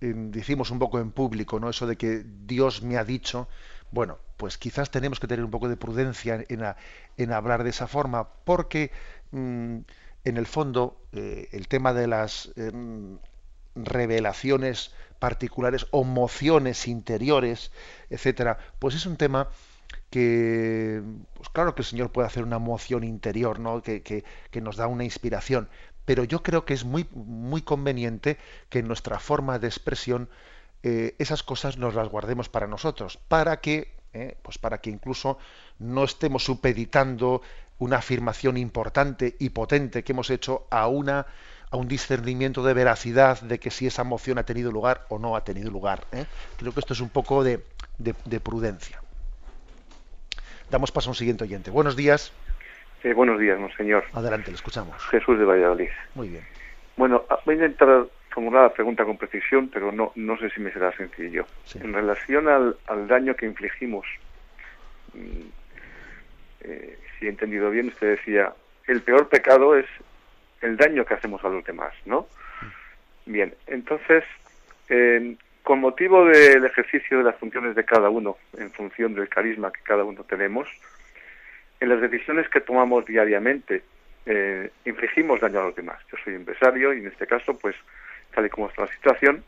decimos 0.00 0.70
un 0.70 0.78
poco 0.78 0.98
en 1.00 1.10
público, 1.10 1.60
¿no? 1.60 1.68
Eso 1.68 1.86
de 1.86 1.96
que 1.96 2.24
Dios 2.24 2.82
me 2.82 2.96
ha 2.96 3.04
dicho, 3.04 3.48
bueno, 3.90 4.18
pues 4.42 4.58
quizás 4.58 4.90
tenemos 4.90 5.20
que 5.20 5.28
tener 5.28 5.44
un 5.44 5.52
poco 5.52 5.68
de 5.68 5.76
prudencia 5.76 6.44
en, 6.48 7.32
hablar 7.32 7.62
de 7.62 7.70
esa 7.70 7.86
forma, 7.86 8.28
porque 8.44 8.90
mm, 9.30 9.76
en 10.24 10.36
el 10.36 10.46
fondo 10.48 11.00
eh, 11.12 11.48
el 11.52 11.68
tema 11.68 11.92
de 11.92 12.08
las 12.08 12.50
em, 12.56 13.18
revelaciones 13.76 14.96
particulares 15.20 15.86
o 15.92 16.02
mociones 16.02 16.88
interiores, 16.88 17.70
etcétera, 18.10 18.58
pues 18.80 18.96
es 18.96 19.06
un 19.06 19.16
tema 19.16 19.48
que, 20.10 21.00
pues 21.34 21.48
claro 21.50 21.76
que 21.76 21.82
el 21.82 21.86
Señor 21.86 22.10
puede 22.10 22.26
hacer 22.26 22.42
una 22.42 22.58
moción 22.58 23.04
interior, 23.04 23.60
¿no? 23.60 23.80
Que, 23.80 24.02
que, 24.02 24.60
nos 24.60 24.74
da 24.74 24.88
una 24.88 25.04
inspiración, 25.04 25.68
pero 26.04 26.24
yo 26.24 26.42
creo 26.42 26.64
que 26.64 26.74
es 26.74 26.84
muy, 26.84 27.06
muy 27.12 27.62
conveniente 27.62 28.38
que 28.70 28.80
en 28.80 28.88
nuestra 28.88 29.20
forma 29.20 29.60
de 29.60 29.68
expresión 29.68 30.28
eh, 30.82 31.14
esas 31.20 31.44
cosas 31.44 31.78
nos 31.78 31.94
las 31.94 32.08
guardemos 32.08 32.48
para 32.48 32.66
nosotros, 32.66 33.18
para 33.28 33.60
que, 33.60 34.01
eh, 34.14 34.36
pues 34.42 34.58
para 34.58 34.78
que 34.78 34.90
incluso 34.90 35.38
no 35.78 36.04
estemos 36.04 36.44
supeditando 36.44 37.42
una 37.78 37.96
afirmación 37.96 38.56
importante 38.56 39.36
y 39.38 39.50
potente 39.50 40.04
que 40.04 40.12
hemos 40.12 40.30
hecho 40.30 40.66
a 40.70 40.86
una 40.86 41.26
a 41.72 41.76
un 41.78 41.88
discernimiento 41.88 42.62
de 42.62 42.74
veracidad 42.74 43.40
de 43.40 43.58
que 43.58 43.70
si 43.70 43.86
esa 43.86 44.04
moción 44.04 44.38
ha 44.38 44.44
tenido 44.44 44.70
lugar 44.70 45.06
o 45.08 45.18
no 45.18 45.36
ha 45.36 45.42
tenido 45.42 45.70
lugar. 45.70 46.00
¿eh? 46.12 46.26
Creo 46.58 46.72
que 46.72 46.80
esto 46.80 46.92
es 46.92 47.00
un 47.00 47.08
poco 47.08 47.42
de, 47.42 47.60
prudencia. 48.44 49.00
Damos 50.70 50.92
paso 50.92 51.08
a 51.08 51.12
un 51.12 51.14
siguiente 51.14 51.44
oyente. 51.44 51.70
Buenos 51.70 51.96
días. 51.96 52.30
buenos 53.16 53.40
días, 53.40 53.58
monseñor. 53.58 54.04
Adelante, 54.12 54.50
le 54.50 54.56
escuchamos. 54.56 55.02
Jesús 55.06 55.38
de 55.38 55.46
Valladolid. 55.46 55.88
Muy 56.14 56.28
bien. 56.28 56.44
Bueno, 56.98 57.24
ah, 57.30 57.38
voy 57.46 57.54
a 57.54 57.64
intentar 57.64 58.06
formular 58.32 58.64
la 58.64 58.72
pregunta 58.72 59.04
con 59.04 59.16
precisión, 59.16 59.68
pero 59.68 59.92
no, 59.92 60.12
no 60.14 60.36
sé 60.38 60.50
si 60.50 60.60
me 60.60 60.72
será 60.72 60.92
sencillo. 60.96 61.46
En 61.80 61.92
relación 61.92 62.48
al, 62.48 62.76
daño 63.06 63.34
que 63.34 63.46
infligimos, 63.46 64.06
mm, 65.14 65.48
eh, 66.62 66.98
si 67.18 67.26
he 67.26 67.28
entendido 67.28 67.70
bien, 67.70 67.88
usted 67.88 68.16
decía, 68.16 68.52
el 68.86 69.02
peor 69.02 69.28
pecado 69.28 69.76
es 69.76 69.86
el 70.60 70.76
daño 70.76 71.04
que 71.04 71.14
hacemos 71.14 71.44
a 71.44 71.48
los 71.48 71.64
demás, 71.64 71.92
¿no? 72.06 72.26
Bien, 73.26 73.54
entonces, 73.66 74.24
con 75.62 75.80
motivo 75.80 76.26
del 76.26 76.64
ejercicio 76.64 77.18
de 77.18 77.24
las 77.24 77.36
funciones 77.36 77.74
de 77.74 77.84
cada 77.84 78.10
uno, 78.10 78.36
en 78.58 78.70
función 78.72 79.14
del 79.14 79.28
carisma 79.28 79.72
que 79.72 79.80
cada 79.82 80.04
uno 80.04 80.24
tenemos, 80.24 80.68
en 81.80 81.88
las 81.88 82.00
decisiones 82.00 82.48
que 82.48 82.60
tomamos 82.60 83.04
diariamente, 83.06 83.82
eh, 84.24 84.70
infligimos 84.84 85.40
daño 85.40 85.60
a 85.60 85.64
los 85.64 85.74
demás. 85.74 85.98
Yo 86.10 86.18
soy 86.22 86.34
empresario 86.34 86.92
y 86.94 86.98
en 86.98 87.08
este 87.08 87.26
caso, 87.26 87.58
pues, 87.58 87.74
tal 88.34 88.46
y 88.46 88.50
como 88.50 88.68
está 88.68 88.82
la 88.82 88.92
situación, 88.92 89.44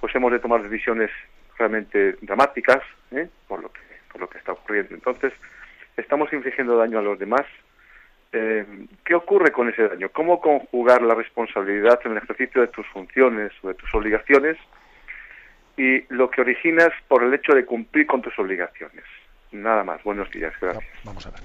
pues 0.00 0.14
hemos 0.14 0.32
de 0.32 0.38
tomar 0.38 0.62
decisiones 0.62 1.10
realmente 1.58 2.12
dramáticas 2.22 2.82
¿eh? 3.10 3.28
por 3.46 3.62
lo 3.62 3.72
que 3.72 3.80
por 4.10 4.22
lo 4.22 4.28
que 4.28 4.38
está 4.38 4.52
ocurriendo. 4.52 4.94
Entonces, 4.94 5.34
estamos 5.96 6.32
infligiendo 6.32 6.78
daño 6.78 6.98
a 6.98 7.02
los 7.02 7.18
demás 7.18 7.44
eh, 8.32 8.66
¿qué 9.04 9.14
ocurre 9.14 9.52
con 9.52 9.68
ese 9.68 9.88
daño? 9.88 10.10
¿Cómo 10.10 10.40
conjugar 10.40 11.02
la 11.02 11.14
responsabilidad 11.14 11.98
en 12.04 12.12
el 12.12 12.18
ejercicio 12.18 12.60
de 12.60 12.68
tus 12.68 12.86
funciones 12.88 13.52
o 13.62 13.68
de 13.68 13.74
tus 13.74 13.92
obligaciones 13.94 14.58
y 15.76 16.02
lo 16.12 16.30
que 16.30 16.42
originas 16.42 16.90
por 17.06 17.22
el 17.22 17.32
hecho 17.32 17.54
de 17.54 17.64
cumplir 17.64 18.06
con 18.06 18.20
tus 18.20 18.38
obligaciones? 18.38 19.04
Nada 19.52 19.82
más. 19.82 20.02
Buenos 20.02 20.30
días. 20.30 20.52
Gracias. 20.60 20.84
Vamos 21.04 21.26
a 21.26 21.30
ver. 21.30 21.40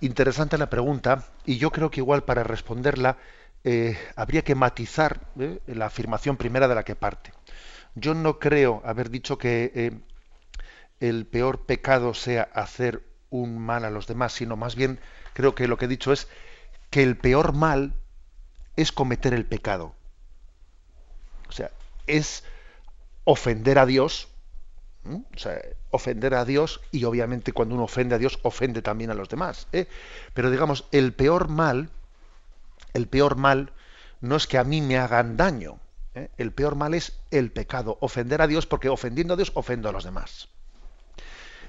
Interesante 0.00 0.56
la 0.56 0.70
pregunta 0.70 1.26
y 1.44 1.58
yo 1.58 1.70
creo 1.70 1.90
que 1.90 2.00
igual 2.00 2.22
para 2.22 2.42
responderla 2.42 3.16
eh, 3.64 3.98
habría 4.16 4.42
que 4.42 4.54
matizar 4.54 5.20
eh, 5.38 5.60
la 5.66 5.86
afirmación 5.86 6.36
primera 6.36 6.68
de 6.68 6.74
la 6.74 6.84
que 6.84 6.96
parte. 6.96 7.32
Yo 7.94 8.14
no 8.14 8.38
creo 8.38 8.82
haber 8.84 9.10
dicho 9.10 9.36
que 9.36 10.00
el 11.00 11.26
peor 11.26 11.66
pecado 11.66 12.14
sea 12.14 12.42
hacer 12.54 13.02
un 13.30 13.58
mal 13.58 13.84
a 13.84 13.90
los 13.90 14.06
demás, 14.06 14.32
sino 14.32 14.56
más 14.56 14.76
bien 14.76 15.00
creo 15.32 15.54
que 15.54 15.66
lo 15.66 15.76
que 15.76 15.86
he 15.86 15.88
dicho 15.88 16.12
es 16.12 16.28
que 16.90 17.02
el 17.02 17.16
peor 17.16 17.52
mal 17.52 17.94
es 18.76 18.92
cometer 18.92 19.34
el 19.34 19.46
pecado. 19.46 19.94
O 21.48 21.52
sea, 21.52 21.70
es 22.06 22.44
ofender 23.24 23.78
a 23.78 23.86
Dios, 23.86 24.28
o 25.04 25.38
sea, 25.38 25.60
ofender 25.90 26.34
a 26.34 26.44
Dios 26.44 26.80
y 26.92 27.04
obviamente 27.04 27.52
cuando 27.52 27.74
uno 27.74 27.84
ofende 27.84 28.14
a 28.14 28.18
Dios 28.18 28.38
ofende 28.42 28.82
también 28.82 29.10
a 29.10 29.14
los 29.14 29.28
demás. 29.28 29.66
¿eh? 29.72 29.86
Pero 30.34 30.50
digamos, 30.50 30.86
el 30.92 31.12
peor 31.12 31.48
mal, 31.48 31.90
el 32.94 33.08
peor 33.08 33.36
mal 33.36 33.72
no 34.20 34.36
es 34.36 34.46
que 34.46 34.58
a 34.58 34.64
mí 34.64 34.80
me 34.80 34.98
hagan 34.98 35.36
daño. 35.36 35.80
¿eh? 36.14 36.28
El 36.36 36.52
peor 36.52 36.74
mal 36.74 36.94
es 36.94 37.20
el 37.30 37.50
pecado, 37.50 37.98
ofender 38.00 38.42
a 38.42 38.46
Dios 38.46 38.66
porque 38.66 38.88
ofendiendo 38.88 39.34
a 39.34 39.36
Dios 39.36 39.52
ofendo 39.54 39.88
a 39.88 39.92
los 39.92 40.04
demás. 40.04 40.48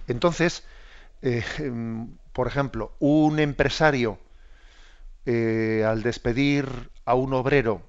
Entonces, 0.07 0.63
eh, 1.21 1.43
em, 1.59 2.17
por 2.33 2.47
ejemplo, 2.47 2.93
un 2.99 3.39
empresario 3.39 4.19
eh, 5.25 5.83
al 5.87 6.01
despedir 6.01 6.89
a 7.05 7.13
un 7.13 7.33
obrero 7.33 7.83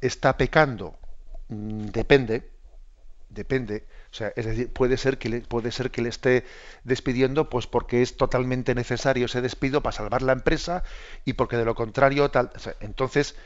está 0.00 0.36
pecando, 0.36 0.98
mm, 1.48 1.86
depende, 1.86 2.50
depende. 3.28 3.86
O 4.18 4.22
sea, 4.26 4.32
es 4.34 4.46
decir, 4.46 4.72
puede 4.72 4.96
ser 4.96 5.16
que 5.18 5.28
le, 5.28 5.40
puede 5.42 5.70
ser 5.70 5.92
que 5.92 6.02
le 6.02 6.08
esté 6.08 6.44
despidiendo, 6.82 7.48
pues 7.48 7.68
porque 7.68 8.02
es 8.02 8.16
totalmente 8.16 8.74
necesario 8.74 9.26
ese 9.26 9.40
despido 9.40 9.80
para 9.80 9.94
salvar 9.94 10.22
la 10.22 10.32
empresa 10.32 10.82
y 11.24 11.34
porque 11.34 11.56
de 11.56 11.64
lo 11.64 11.76
contrario 11.76 12.28
tal. 12.28 12.50
entonces, 12.80 13.36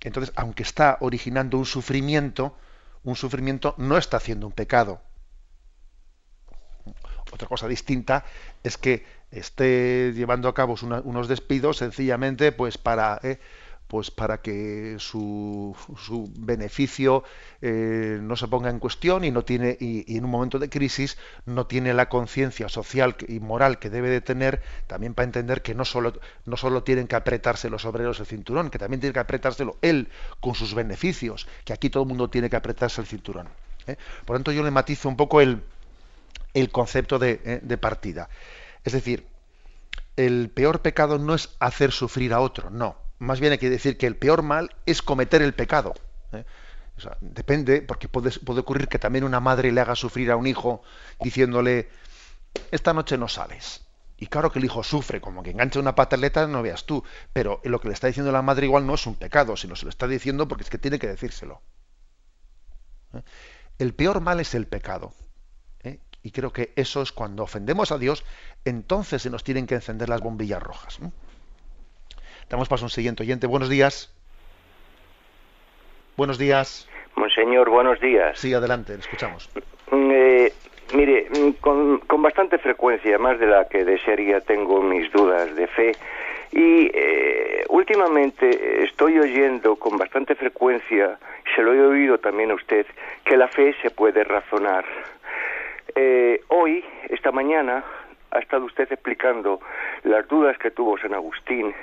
entonces, 0.00 0.32
aunque 0.34 0.64
está 0.64 0.98
originando 1.02 1.56
un 1.56 1.66
sufrimiento, 1.66 2.56
un 3.04 3.14
sufrimiento 3.14 3.76
no 3.78 3.96
está 3.96 4.16
haciendo 4.16 4.48
un 4.48 4.52
pecado. 4.52 5.00
Otra 7.30 7.46
cosa 7.46 7.68
distinta 7.68 8.24
es 8.64 8.76
que 8.76 9.06
esté 9.30 10.12
llevando 10.14 10.48
a 10.48 10.54
cabo 10.54 10.74
unos 11.04 11.28
despidos 11.28 11.76
sencillamente 11.76 12.50
pues 12.50 12.76
para 12.76 13.20
eh, 13.22 13.38
pues 13.88 14.10
para 14.10 14.40
que 14.40 14.96
su, 14.98 15.74
su 15.96 16.30
beneficio 16.36 17.24
eh, 17.62 18.18
no 18.22 18.36
se 18.36 18.46
ponga 18.46 18.70
en 18.70 18.78
cuestión 18.78 19.24
y 19.24 19.30
no 19.30 19.44
tiene 19.44 19.76
y, 19.80 20.16
en 20.16 20.24
un 20.24 20.30
momento 20.30 20.58
de 20.58 20.68
crisis 20.68 21.18
no 21.46 21.66
tiene 21.66 21.94
la 21.94 22.08
conciencia 22.08 22.68
social 22.68 23.16
y 23.26 23.40
moral 23.40 23.78
que 23.78 23.90
debe 23.90 24.10
de 24.10 24.20
tener 24.20 24.62
también 24.86 25.14
para 25.14 25.24
entender 25.24 25.62
que 25.62 25.74
no 25.74 25.84
solo 25.84 26.12
no 26.44 26.56
solo 26.56 26.82
tienen 26.82 27.08
que 27.08 27.16
apretarse 27.16 27.70
los 27.70 27.84
obreros 27.84 28.20
el 28.20 28.26
cinturón 28.26 28.70
que 28.70 28.78
también 28.78 29.00
tiene 29.00 29.14
que 29.14 29.20
apretárselo 29.20 29.76
él 29.82 30.08
con 30.40 30.54
sus 30.54 30.74
beneficios 30.74 31.48
que 31.64 31.72
aquí 31.72 31.90
todo 31.90 32.04
el 32.04 32.08
mundo 32.08 32.30
tiene 32.30 32.48
que 32.48 32.56
apretarse 32.56 33.00
el 33.00 33.06
cinturón 33.06 33.48
¿eh? 33.86 33.96
por 34.24 34.36
tanto 34.36 34.52
yo 34.52 34.62
le 34.62 34.70
matizo 34.70 35.08
un 35.08 35.16
poco 35.16 35.40
el 35.40 35.62
el 36.54 36.70
concepto 36.70 37.18
de, 37.18 37.60
de 37.62 37.78
partida 37.78 38.28
es 38.84 38.92
decir, 38.92 39.26
el 40.16 40.50
peor 40.50 40.80
pecado 40.80 41.18
no 41.18 41.34
es 41.34 41.50
hacer 41.60 41.92
sufrir 41.92 42.32
a 42.32 42.40
otro, 42.40 42.70
no. 42.70 42.96
Más 43.18 43.40
bien 43.40 43.52
hay 43.52 43.58
que 43.58 43.70
decir 43.70 43.98
que 43.98 44.06
el 44.06 44.16
peor 44.16 44.42
mal 44.42 44.74
es 44.86 45.02
cometer 45.02 45.42
el 45.42 45.54
pecado. 45.54 45.94
¿eh? 46.32 46.44
depende, 47.20 47.82
porque 47.82 48.08
puede, 48.08 48.30
puede, 48.30 48.60
ocurrir 48.60 48.88
que 48.88 48.98
también 48.98 49.24
una 49.24 49.38
madre 49.40 49.70
le 49.70 49.80
haga 49.80 49.94
sufrir 49.94 50.30
a 50.30 50.36
un 50.36 50.46
hijo 50.46 50.82
diciéndole, 51.20 51.88
esta 52.70 52.92
noche 52.92 53.16
no 53.16 53.28
sales. 53.28 53.86
Y 54.16 54.26
claro 54.26 54.50
que 54.50 54.58
el 54.58 54.64
hijo 54.64 54.82
sufre, 54.82 55.20
como 55.20 55.44
que 55.44 55.50
engancha 55.50 55.78
una 55.78 55.94
pataleta, 55.94 56.46
no 56.48 56.60
veas 56.60 56.86
tú. 56.86 57.04
Pero 57.32 57.60
lo 57.64 57.80
que 57.80 57.88
le 57.88 57.94
está 57.94 58.08
diciendo 58.08 58.32
la 58.32 58.42
madre 58.42 58.66
igual 58.66 58.84
no 58.84 58.94
es 58.94 59.06
un 59.06 59.14
pecado, 59.14 59.56
sino 59.56 59.76
se 59.76 59.84
lo 59.84 59.90
está 59.90 60.08
diciendo 60.08 60.48
porque 60.48 60.64
es 60.64 60.70
que 60.70 60.78
tiene 60.78 60.98
que 60.98 61.06
decírselo. 61.06 61.62
¿eh? 63.14 63.22
El 63.78 63.94
peor 63.94 64.20
mal 64.20 64.40
es 64.40 64.54
el 64.54 64.66
pecado. 64.66 65.14
Y 66.20 66.32
creo 66.32 66.52
que 66.52 66.72
eso 66.76 67.00
es 67.00 67.12
cuando 67.12 67.44
ofendemos 67.44 67.92
a 67.92 67.98
Dios, 67.98 68.24
entonces 68.64 69.22
se 69.22 69.30
nos 69.30 69.44
tienen 69.44 69.66
que 69.66 69.76
encender 69.76 70.08
las 70.08 70.20
bombillas 70.20 70.62
rojas. 70.62 70.98
Damos 72.50 72.68
paso 72.68 72.84
a 72.84 72.86
un 72.86 72.90
siguiente 72.90 73.22
oyente. 73.22 73.46
Buenos 73.46 73.68
días. 73.68 74.12
Buenos 76.16 76.38
días. 76.38 76.88
Monseñor, 77.14 77.68
buenos 77.68 78.00
días. 78.00 78.38
Sí, 78.38 78.54
adelante, 78.54 78.94
le 78.94 79.00
escuchamos. 79.00 79.50
Mm, 79.90 80.10
eh, 80.10 80.52
mire, 80.94 81.28
mm, 81.30 81.50
con, 81.60 81.98
con, 82.00 82.22
bastante 82.22 82.58
frecuencia, 82.58 83.18
más 83.18 83.38
de 83.38 83.46
la 83.46 83.68
que 83.68 83.84
desearía, 83.84 84.40
tengo 84.40 84.82
mis 84.82 85.10
dudas 85.12 85.54
de 85.54 85.66
fe. 85.66 85.92
Y 86.52 86.90
eh, 86.94 87.64
últimamente 87.68 88.84
estoy 88.84 89.18
oyendo 89.18 89.76
con 89.76 89.98
bastante 89.98 90.34
frecuencia 90.34 91.18
se 91.54 91.62
lo 91.62 91.74
he 91.74 91.80
oído 91.80 92.18
también 92.18 92.50
a 92.50 92.54
usted, 92.54 92.86
que 93.24 93.36
la 93.36 93.48
fe 93.48 93.74
se 93.82 93.90
puede 93.90 94.22
razonar. 94.24 94.84
Eh, 95.94 96.40
hoy, 96.48 96.84
esta 97.08 97.32
mañana, 97.32 97.84
ha 98.30 98.38
estado 98.38 98.64
usted 98.64 98.90
explicando 98.90 99.60
las 100.04 100.26
dudas 100.28 100.58
que 100.58 100.70
tuvo 100.70 100.98
San 100.98 101.14
Agustín 101.14 101.74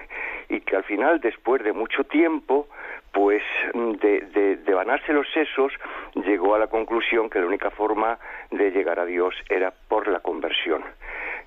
y 0.50 0.62
que 0.62 0.76
al 0.76 0.84
final, 0.84 1.20
después 1.20 1.64
de 1.64 1.74
mucho 1.74 2.04
tiempo, 2.04 2.68
pues 3.12 3.44
de, 3.74 4.22
de, 4.34 4.58
de 4.58 4.74
vanarse 4.74 5.14
los 5.14 5.28
sesos, 5.32 5.74
llegó 6.16 6.56
a 6.56 6.60
la 6.60 6.68
conclusión 6.68 7.30
que 7.30 7.40
la 7.40 7.48
única 7.48 7.72
forma 7.72 8.20
de 8.52 8.72
llegar 8.72 9.00
a 9.00 9.06
Dios 9.06 9.34
era 9.50 9.72
por 9.88 10.08
la 10.08 10.20
conversión. 10.20 10.84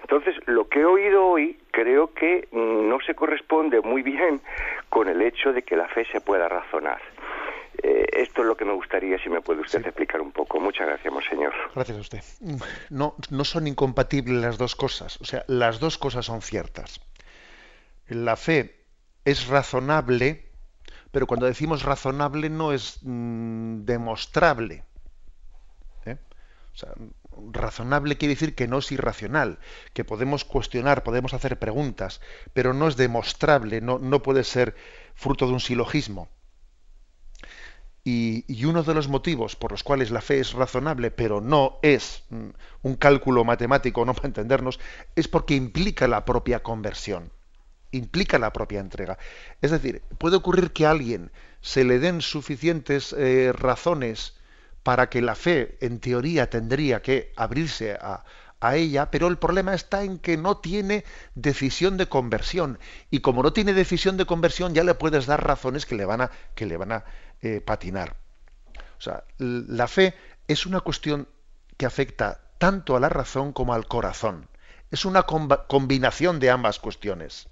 Entonces, 0.00 0.36
lo 0.46 0.68
que 0.68 0.80
he 0.80 0.84
oído 0.84 1.26
hoy 1.26 1.58
creo 1.70 2.14
que 2.14 2.48
no 2.52 2.98
se 3.00 3.14
corresponde 3.14 3.80
muy 3.80 4.02
bien 4.02 4.40
con 4.88 5.08
el 5.08 5.20
hecho 5.22 5.52
de 5.52 5.62
que 5.62 5.76
la 5.76 5.88
fe 5.88 6.06
se 6.06 6.20
pueda 6.20 6.48
razonar. 6.48 7.00
Eh, 7.82 8.06
esto 8.12 8.42
es 8.42 8.48
lo 8.48 8.56
que 8.56 8.64
me 8.64 8.72
gustaría, 8.72 9.18
si 9.22 9.28
me 9.28 9.40
puede 9.40 9.60
usted 9.60 9.84
explicar 9.86 10.20
un 10.20 10.32
poco. 10.32 10.58
Muchas 10.60 10.86
gracias, 10.86 11.12
monseñor. 11.12 11.52
Gracias 11.74 11.98
a 11.98 12.00
usted. 12.00 12.22
No, 12.90 13.14
no 13.30 13.44
son 13.44 13.66
incompatibles 13.66 14.42
las 14.42 14.58
dos 14.58 14.74
cosas. 14.74 15.20
O 15.20 15.24
sea, 15.24 15.44
las 15.46 15.78
dos 15.78 15.98
cosas 15.98 16.26
son 16.26 16.42
ciertas. 16.42 17.00
La 18.08 18.36
fe 18.36 18.84
es 19.24 19.46
razonable, 19.46 20.50
pero 21.10 21.26
cuando 21.26 21.46
decimos 21.46 21.82
razonable 21.82 22.48
no 22.48 22.72
es 22.72 23.00
mm, 23.02 23.84
demostrable. 23.84 24.84
¿eh? 26.06 26.16
O 26.72 26.76
sea, 26.76 26.90
razonable 27.52 28.16
quiere 28.16 28.34
decir 28.34 28.54
que 28.54 28.66
no 28.66 28.78
es 28.78 28.90
irracional, 28.90 29.58
que 29.92 30.04
podemos 30.04 30.44
cuestionar, 30.44 31.02
podemos 31.02 31.34
hacer 31.34 31.58
preguntas, 31.58 32.20
pero 32.52 32.74
no 32.74 32.88
es 32.88 32.96
demostrable, 32.96 33.80
no, 33.80 33.98
no 33.98 34.22
puede 34.22 34.44
ser 34.44 34.74
fruto 35.14 35.46
de 35.46 35.52
un 35.52 35.60
silogismo. 35.60 36.28
Y, 38.10 38.64
uno 38.64 38.82
de 38.82 38.94
los 38.94 39.08
motivos 39.08 39.54
por 39.54 39.70
los 39.70 39.82
cuales 39.82 40.10
la 40.10 40.22
fe 40.22 40.40
es 40.40 40.54
razonable, 40.54 41.10
pero 41.10 41.42
no 41.42 41.78
es 41.82 42.22
mm, 42.30 42.48
un 42.80 42.94
cálculo 42.96 43.44
matemático, 43.44 44.02
no 44.06 44.14
para 44.14 44.28
entendernos, 44.28 44.80
es 45.14 45.28
porque 45.28 45.54
implica 45.54 46.08
la 46.08 46.24
propia 46.24 46.62
conversión, 46.62 47.30
implica 47.90 48.38
la 48.38 48.54
propia 48.54 48.80
entrega. 48.80 49.18
Es 49.60 49.72
decir, 49.72 50.00
puede 50.16 50.36
ocurrir 50.36 50.70
que 50.72 50.86
a 50.86 50.92
alguien 50.92 51.30
se 51.60 51.84
le 51.84 51.98
den 51.98 52.22
suficientes 52.22 53.12
eh, 53.12 53.52
razones 53.52 54.38
para 54.82 55.10
que 55.10 55.20
la 55.20 55.34
fe, 55.34 55.76
en 55.82 56.00
teoría, 56.00 56.48
tendría 56.48 57.02
que 57.02 57.34
abrirse 57.36 57.92
a, 57.92 58.24
a 58.60 58.76
ella, 58.76 59.10
pero 59.10 59.28
el 59.28 59.38
problema 59.38 59.74
está 59.74 60.02
en 60.02 60.18
que 60.18 60.36
no 60.36 60.58
tiene 60.58 61.04
decisión 61.34 61.96
de 61.96 62.08
conversión. 62.08 62.78
Y 63.10 63.20
como 63.20 63.42
no 63.42 63.52
tiene 63.52 63.72
decisión 63.72 64.16
de 64.16 64.26
conversión, 64.26 64.74
ya 64.74 64.84
le 64.84 64.94
puedes 64.94 65.26
dar 65.26 65.46
razones 65.46 65.86
que 65.86 65.94
le 65.94 66.04
van 66.04 66.22
a, 66.22 66.30
que 66.54 66.66
le 66.66 66.76
van 66.76 66.92
a 66.92 67.04
eh, 67.40 67.60
patinar. 67.60 68.16
O 68.98 69.00
sea, 69.00 69.24
la 69.38 69.86
fe 69.86 70.14
es 70.48 70.66
una 70.66 70.80
cuestión 70.80 71.28
que 71.76 71.86
afecta 71.86 72.40
tanto 72.58 72.96
a 72.96 73.00
la 73.00 73.08
razón 73.08 73.52
como 73.52 73.74
al 73.74 73.86
corazón. 73.86 74.48
Es 74.90 75.04
una 75.04 75.22
combinación 75.22 76.40
de 76.40 76.50
ambas 76.50 76.78
cuestiones. 76.78 77.48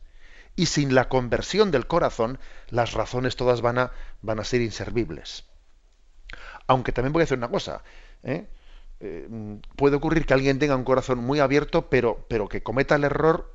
Y 0.57 0.67
sin 0.67 0.95
la 0.95 1.09
conversión 1.09 1.71
del 1.71 1.87
corazón, 1.87 2.41
las 2.71 2.95
razones 2.95 3.37
todas 3.37 3.61
van 3.61 3.79
a, 3.79 3.93
van 4.23 4.41
a 4.41 4.45
ser 4.45 4.63
inservibles. 4.63 5.45
Aunque 6.67 6.93
también 6.93 7.13
voy 7.13 7.21
a 7.21 7.25
decir 7.25 7.39
una 7.39 7.51
cosa. 7.51 7.83
¿eh? 8.25 8.49
Eh, 9.01 9.29
puede 9.77 9.97
ocurrir 9.97 10.27
que 10.27 10.35
alguien 10.35 10.59
tenga 10.59 10.77
un 10.77 10.85
corazón 10.85 11.19
muy 11.19 11.41
abierto, 11.41 11.89
pero, 11.89 12.25
pero 12.29 12.49
que 12.49 12.63
cometa 12.63 12.95
el 12.95 13.05
error 13.05 13.53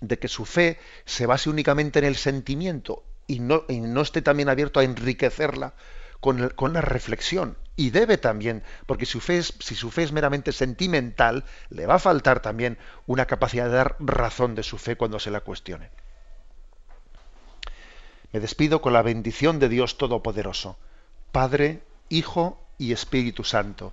de 0.00 0.18
que 0.18 0.28
su 0.28 0.44
fe 0.44 0.78
se 1.04 1.26
base 1.26 1.50
únicamente 1.50 1.98
en 1.98 2.04
el 2.04 2.16
sentimiento 2.16 3.04
y 3.26 3.40
no, 3.40 3.64
no 3.68 4.00
esté 4.00 4.22
también 4.22 4.48
abierto 4.48 4.80
a 4.80 4.84
enriquecerla 4.84 5.74
con, 6.20 6.48
con, 6.50 6.72
la 6.72 6.80
reflexión. 6.80 7.56
Y 7.76 7.90
debe 7.90 8.18
también, 8.18 8.64
porque 8.86 9.06
su, 9.06 9.20
fe 9.20 9.38
es, 9.38 9.54
si 9.60 9.76
su 9.76 9.90
fe 9.90 10.02
es 10.02 10.12
meramente 10.12 10.50
sentimental, 10.50 11.44
le 11.68 11.86
va 11.86 11.96
a 11.96 12.00
faltar 12.00 12.40
también 12.40 12.78
una 13.06 13.26
capacidad 13.26 13.66
de 13.66 13.76
dar 13.76 13.96
razón 14.00 14.54
de 14.54 14.64
su 14.64 14.78
fe 14.78 14.96
cuando 14.96 15.20
se 15.20 15.30
la 15.30 15.42
cuestione. 15.42 15.90
Me 18.32 18.40
despido 18.40 18.82
con 18.82 18.92
la 18.92 19.02
bendición 19.02 19.58
de 19.58 19.68
Dios 19.68 19.96
Todopoderoso, 19.96 20.78
Padre, 21.30 21.82
Hijo 22.08 22.60
y 22.78 22.92
Espíritu 22.92 23.44
Santo. 23.44 23.92